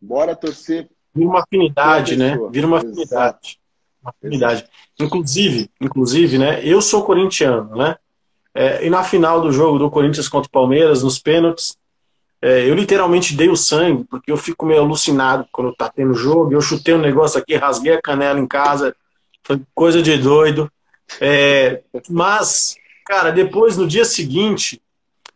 bora 0.00 0.36
torcer. 0.36 0.88
Vira 1.12 1.28
uma 1.28 1.40
afinidade, 1.40 2.16
né? 2.16 2.38
Vira 2.52 2.64
uma 2.64 2.76
afinidade. 2.76 3.58
Uma 4.00 4.14
afinidade. 4.16 4.66
Inclusive, 5.00 5.68
inclusive, 5.80 6.38
né? 6.38 6.64
Eu 6.64 6.80
sou 6.80 7.02
corintiano, 7.02 7.74
né? 7.74 7.96
É, 8.54 8.86
e 8.86 8.88
na 8.88 9.02
final 9.02 9.40
do 9.40 9.50
jogo 9.50 9.80
do 9.80 9.90
Corinthians 9.90 10.28
contra 10.28 10.46
o 10.46 10.52
Palmeiras, 10.52 11.02
nos 11.02 11.18
pênaltis, 11.18 11.76
é, 12.40 12.70
eu 12.70 12.74
literalmente 12.76 13.34
dei 13.34 13.48
o 13.48 13.56
sangue, 13.56 14.04
porque 14.04 14.30
eu 14.30 14.36
fico 14.36 14.64
meio 14.64 14.82
alucinado 14.82 15.44
quando 15.50 15.74
tá 15.74 15.88
tendo 15.88 16.14
jogo. 16.14 16.52
Eu 16.52 16.60
chutei 16.60 16.94
um 16.94 17.00
negócio 17.00 17.40
aqui, 17.40 17.56
rasguei 17.56 17.94
a 17.94 18.00
canela 18.00 18.38
em 18.38 18.46
casa, 18.46 18.94
foi 19.42 19.60
coisa 19.74 20.02
de 20.02 20.16
doido. 20.16 20.70
É, 21.20 21.82
mas, 22.08 22.76
cara, 23.04 23.30
depois, 23.30 23.76
no 23.76 23.86
dia 23.86 24.04
seguinte, 24.04 24.80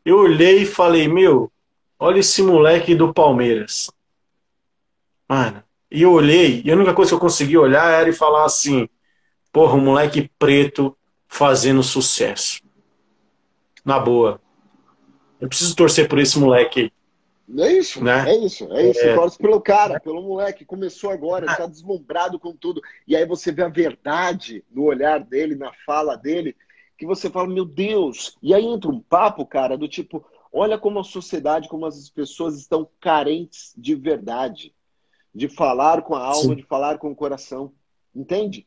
eu 0.04 0.18
olhei 0.18 0.62
e 0.62 0.66
falei: 0.66 1.08
Meu, 1.08 1.50
olha 1.98 2.20
esse 2.20 2.42
moleque 2.42 2.94
do 2.94 3.12
Palmeiras. 3.12 3.90
Mano, 5.28 5.62
e 5.90 6.02
eu 6.02 6.12
olhei, 6.12 6.62
e 6.64 6.70
a 6.70 6.74
única 6.74 6.92
coisa 6.92 7.10
que 7.10 7.14
eu 7.14 7.20
consegui 7.20 7.56
olhar 7.56 7.90
era 7.90 8.08
e 8.08 8.12
falar 8.12 8.44
assim: 8.44 8.88
Porra, 9.52 9.74
um 9.74 9.80
moleque 9.80 10.30
preto 10.38 10.96
fazendo 11.28 11.82
sucesso 11.82 12.62
na 13.84 13.98
boa. 13.98 14.40
Eu 15.40 15.48
preciso 15.48 15.76
torcer 15.76 16.08
por 16.08 16.18
esse 16.18 16.38
moleque. 16.38 16.92
É 17.58 17.72
isso, 17.72 18.02
né? 18.02 18.30
é 18.30 18.36
isso, 18.36 18.72
é 18.72 18.90
isso. 18.90 19.00
É... 19.00 19.14
Torce 19.14 19.36
pelo 19.36 19.60
cara, 19.60 20.00
pelo 20.00 20.22
moleque. 20.22 20.64
Começou 20.64 21.10
agora, 21.10 21.46
está 21.46 21.66
deslumbrado 21.66 22.38
com 22.38 22.54
tudo. 22.54 22.80
E 23.06 23.14
aí 23.14 23.26
você 23.26 23.52
vê 23.52 23.62
a 23.62 23.68
verdade 23.68 24.64
no 24.70 24.84
olhar 24.84 25.20
dele, 25.20 25.54
na 25.54 25.72
fala 25.84 26.16
dele, 26.16 26.56
que 26.96 27.06
você 27.06 27.28
fala, 27.28 27.48
meu 27.48 27.64
Deus. 27.64 28.36
E 28.42 28.54
aí 28.54 28.64
entra 28.64 28.90
um 28.90 29.00
papo, 29.00 29.44
cara, 29.44 29.76
do 29.76 29.86
tipo, 29.86 30.24
olha 30.52 30.78
como 30.78 30.98
a 30.98 31.04
sociedade, 31.04 31.68
como 31.68 31.84
as 31.84 32.08
pessoas 32.08 32.58
estão 32.58 32.88
carentes 33.00 33.74
de 33.76 33.94
verdade. 33.94 34.72
De 35.34 35.48
falar 35.48 36.02
com 36.02 36.14
a 36.14 36.24
alma, 36.24 36.50
Sim. 36.50 36.56
de 36.56 36.62
falar 36.62 36.98
com 36.98 37.10
o 37.10 37.16
coração. 37.16 37.72
Entende? 38.14 38.66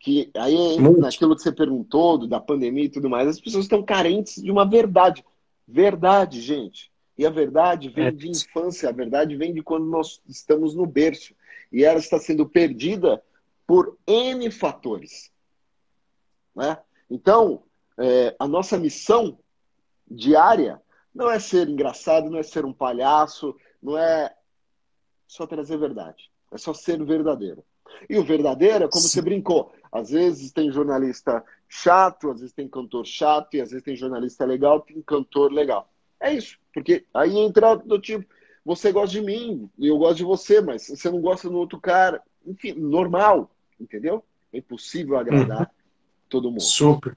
que 0.00 0.30
aí 0.36 0.78
Muito. 0.78 1.00
naquilo 1.00 1.34
que 1.34 1.42
você 1.42 1.50
perguntou 1.50 2.26
da 2.26 2.38
pandemia 2.38 2.84
e 2.84 2.88
tudo 2.88 3.10
mais, 3.10 3.28
as 3.28 3.40
pessoas 3.40 3.64
estão 3.64 3.82
carentes 3.82 4.40
de 4.40 4.50
uma 4.50 4.64
verdade. 4.64 5.24
Verdade, 5.66 6.40
gente. 6.40 6.90
E 7.18 7.26
a 7.26 7.30
verdade 7.30 7.88
vem 7.88 8.06
é. 8.06 8.10
de 8.12 8.30
infância, 8.30 8.88
a 8.88 8.92
verdade 8.92 9.36
vem 9.36 9.52
de 9.52 9.60
quando 9.60 9.86
nós 9.86 10.22
estamos 10.28 10.74
no 10.74 10.86
berço. 10.86 11.34
E 11.72 11.84
ela 11.84 11.98
está 11.98 12.16
sendo 12.18 12.48
perdida 12.48 13.20
por 13.66 13.98
N 14.06 14.48
fatores. 14.52 15.32
Né? 16.54 16.78
Então, 17.10 17.64
é, 17.98 18.36
a 18.38 18.46
nossa 18.46 18.78
missão 18.78 19.36
diária 20.08 20.80
não 21.12 21.28
é 21.28 21.40
ser 21.40 21.68
engraçado, 21.68 22.30
não 22.30 22.38
é 22.38 22.42
ser 22.44 22.64
um 22.64 22.72
palhaço, 22.72 23.56
não 23.82 23.98
é 23.98 24.32
só 25.26 25.44
trazer 25.44 25.76
verdade. 25.76 26.30
É 26.52 26.56
só 26.56 26.72
ser 26.72 27.04
verdadeiro. 27.04 27.64
E 28.08 28.16
o 28.16 28.24
verdadeiro 28.24 28.84
é 28.84 28.88
como 28.88 29.02
Sim. 29.02 29.08
você 29.08 29.22
brincou. 29.22 29.72
Às 29.90 30.10
vezes 30.10 30.52
tem 30.52 30.70
jornalista 30.70 31.44
chato, 31.68 32.30
às 32.30 32.40
vezes 32.40 32.54
tem 32.54 32.68
cantor 32.68 33.04
chato, 33.04 33.54
e 33.54 33.60
às 33.60 33.70
vezes 33.70 33.84
tem 33.84 33.96
jornalista 33.96 34.44
legal, 34.44 34.80
tem 34.80 35.02
cantor 35.02 35.52
legal. 35.52 35.90
É 36.20 36.32
isso. 36.32 36.58
Porque 36.72 37.04
aí 37.12 37.36
entra 37.38 37.76
do 37.76 37.98
tipo, 37.98 38.24
você 38.64 38.92
gosta 38.92 39.10
de 39.10 39.20
mim, 39.20 39.68
eu 39.78 39.96
gosto 39.98 40.18
de 40.18 40.24
você, 40.24 40.60
mas 40.60 40.88
você 40.88 41.10
não 41.10 41.20
gosta 41.20 41.48
do 41.48 41.56
outro 41.56 41.80
cara. 41.80 42.20
Enfim, 42.46 42.72
normal, 42.72 43.50
entendeu? 43.80 44.24
É 44.52 44.58
impossível 44.58 45.16
agradar 45.16 45.60
uhum. 45.60 45.66
todo 46.28 46.50
mundo. 46.50 46.60
Super. 46.60 47.16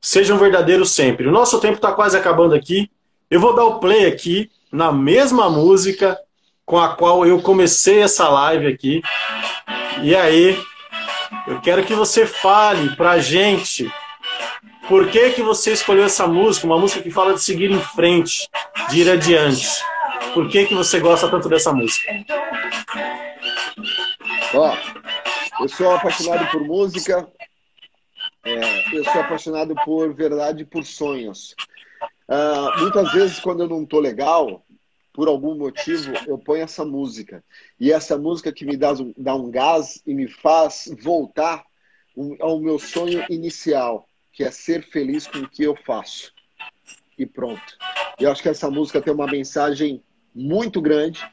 Sejam 0.00 0.38
verdadeiros 0.38 0.90
sempre. 0.90 1.26
O 1.26 1.32
nosso 1.32 1.60
tempo 1.60 1.76
está 1.76 1.92
quase 1.92 2.16
acabando 2.16 2.54
aqui. 2.54 2.90
Eu 3.30 3.40
vou 3.40 3.54
dar 3.54 3.64
o 3.64 3.80
play 3.80 4.06
aqui 4.06 4.50
na 4.70 4.92
mesma 4.92 5.48
música 5.48 6.18
com 6.64 6.78
a 6.78 6.94
qual 6.94 7.26
eu 7.26 7.40
comecei 7.40 8.00
essa 8.02 8.28
live 8.28 8.66
aqui. 8.66 9.02
E 10.02 10.14
aí, 10.14 10.56
eu 11.46 11.60
quero 11.60 11.84
que 11.84 11.94
você 11.94 12.26
fale 12.26 12.94
pra 12.96 13.18
gente 13.18 13.90
por 14.88 15.10
que, 15.10 15.30
que 15.30 15.42
você 15.42 15.72
escolheu 15.72 16.04
essa 16.04 16.26
música, 16.26 16.66
uma 16.66 16.78
música 16.78 17.02
que 17.02 17.10
fala 17.10 17.34
de 17.34 17.42
seguir 17.42 17.70
em 17.70 17.80
frente, 17.80 18.48
de 18.90 19.00
ir 19.00 19.10
adiante. 19.10 19.66
Por 20.32 20.48
que, 20.48 20.66
que 20.66 20.74
você 20.74 20.98
gosta 21.00 21.30
tanto 21.30 21.48
dessa 21.48 21.72
música? 21.72 22.12
Ó, 24.54 24.76
eu 25.62 25.68
sou 25.68 25.94
apaixonado 25.94 26.50
por 26.50 26.62
música, 26.62 27.28
é, 28.44 28.96
eu 28.96 29.04
sou 29.04 29.20
apaixonado 29.20 29.74
por 29.84 30.12
verdade 30.14 30.62
e 30.62 30.66
por 30.66 30.84
sonhos. 30.84 31.54
Uh, 32.28 32.80
muitas 32.80 33.12
vezes, 33.12 33.40
quando 33.40 33.62
eu 33.62 33.68
não 33.68 33.84
tô 33.84 34.00
legal, 34.00 34.64
por 35.12 35.28
algum 35.28 35.54
motivo, 35.56 36.12
eu 36.26 36.36
ponho 36.36 36.64
essa 36.64 36.84
música. 36.84 37.42
E 37.78 37.92
essa 37.92 38.18
música 38.18 38.52
que 38.52 38.64
me 38.64 38.76
dá 38.76 38.92
dá 39.16 39.34
um 39.34 39.50
gás 39.50 40.02
e 40.06 40.12
me 40.12 40.28
faz 40.28 40.88
voltar 41.02 41.64
ao 42.40 42.60
meu 42.60 42.78
sonho 42.78 43.24
inicial, 43.30 44.08
que 44.34 44.42
é 44.42 44.50
ser 44.50 44.82
feliz 44.82 45.26
com 45.26 45.38
o 45.38 45.48
que 45.48 45.62
eu 45.62 45.76
faço. 45.86 46.32
E 47.16 47.24
pronto. 47.24 47.62
Eu 48.18 48.30
acho 48.30 48.42
que 48.42 48.48
essa 48.48 48.68
música 48.68 49.00
tem 49.00 49.14
uma 49.14 49.28
mensagem 49.28 50.02
muito 50.34 50.82
grande, 50.82 51.24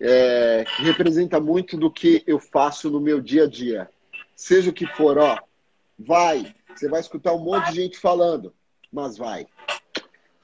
é, 0.00 0.64
que 0.76 0.82
representa 0.82 1.38
muito 1.38 1.76
do 1.76 1.90
que 1.90 2.24
eu 2.26 2.40
faço 2.40 2.90
no 2.90 3.00
meu 3.00 3.20
dia 3.20 3.44
a 3.44 3.48
dia. 3.48 3.88
Seja 4.34 4.70
o 4.70 4.72
que 4.72 4.86
for, 4.86 5.16
ó, 5.16 5.38
vai. 5.96 6.52
Você 6.74 6.88
vai 6.88 7.00
escutar 7.00 7.32
um 7.32 7.44
monte 7.44 7.70
de 7.70 7.76
gente 7.76 7.98
falando, 7.98 8.52
mas 8.92 9.16
vai. 9.16 9.46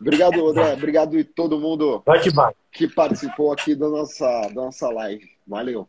Obrigado, 0.01 0.49
André. 0.49 0.72
Obrigado 0.72 1.18
e 1.18 1.24
todo 1.24 1.59
mundo 1.59 2.03
vai 2.07 2.20
que, 2.20 2.30
vai. 2.30 2.55
que 2.72 2.86
participou 2.86 3.53
aqui 3.53 3.74
da 3.74 3.88
nossa, 3.88 4.43
da 4.43 4.62
nossa 4.62 4.88
live. 4.88 5.28
Valeu. 5.47 5.88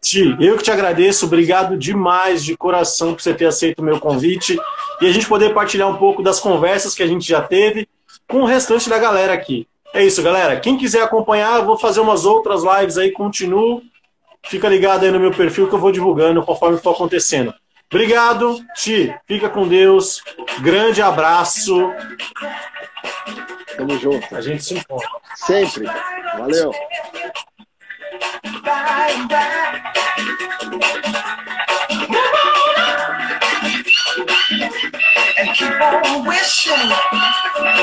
Ti, 0.00 0.36
eu 0.40 0.56
que 0.56 0.64
te 0.64 0.70
agradeço. 0.72 1.26
Obrigado 1.26 1.78
demais, 1.78 2.44
de 2.44 2.56
coração, 2.56 3.14
por 3.14 3.22
você 3.22 3.32
ter 3.32 3.46
aceito 3.46 3.78
o 3.78 3.84
meu 3.84 4.00
convite 4.00 4.58
e 5.00 5.06
a 5.06 5.12
gente 5.12 5.26
poder 5.26 5.54
partilhar 5.54 5.88
um 5.88 5.96
pouco 5.96 6.22
das 6.22 6.40
conversas 6.40 6.94
que 6.94 7.02
a 7.02 7.06
gente 7.06 7.26
já 7.26 7.40
teve 7.40 7.88
com 8.28 8.42
o 8.42 8.46
restante 8.46 8.88
da 8.88 8.98
galera 8.98 9.32
aqui. 9.32 9.66
É 9.92 10.04
isso, 10.04 10.22
galera. 10.22 10.60
Quem 10.60 10.76
quiser 10.76 11.02
acompanhar, 11.02 11.64
vou 11.64 11.76
fazer 11.76 12.00
umas 12.00 12.24
outras 12.24 12.62
lives 12.62 12.96
aí, 12.96 13.10
continuo. 13.10 13.82
Fica 14.46 14.68
ligado 14.68 15.04
aí 15.04 15.10
no 15.10 15.20
meu 15.20 15.32
perfil 15.32 15.68
que 15.68 15.74
eu 15.74 15.78
vou 15.78 15.90
divulgando 15.92 16.42
conforme 16.42 16.78
for 16.78 16.94
acontecendo. 16.94 17.52
Obrigado, 17.92 18.64
Ti. 18.76 19.12
Fica 19.26 19.48
com 19.48 19.66
Deus. 19.66 20.22
Grande 20.60 21.02
abraço. 21.02 21.92
Tamo 23.76 23.98
junto. 23.98 24.34
A 24.34 24.40
gente 24.40 24.64
se 24.64 24.74
encontra. 24.74 25.08
Sempre. 25.34 25.86
Valeu. 26.38 26.72
Keep 35.60 35.80
on 35.82 36.26
wishing 36.26 37.80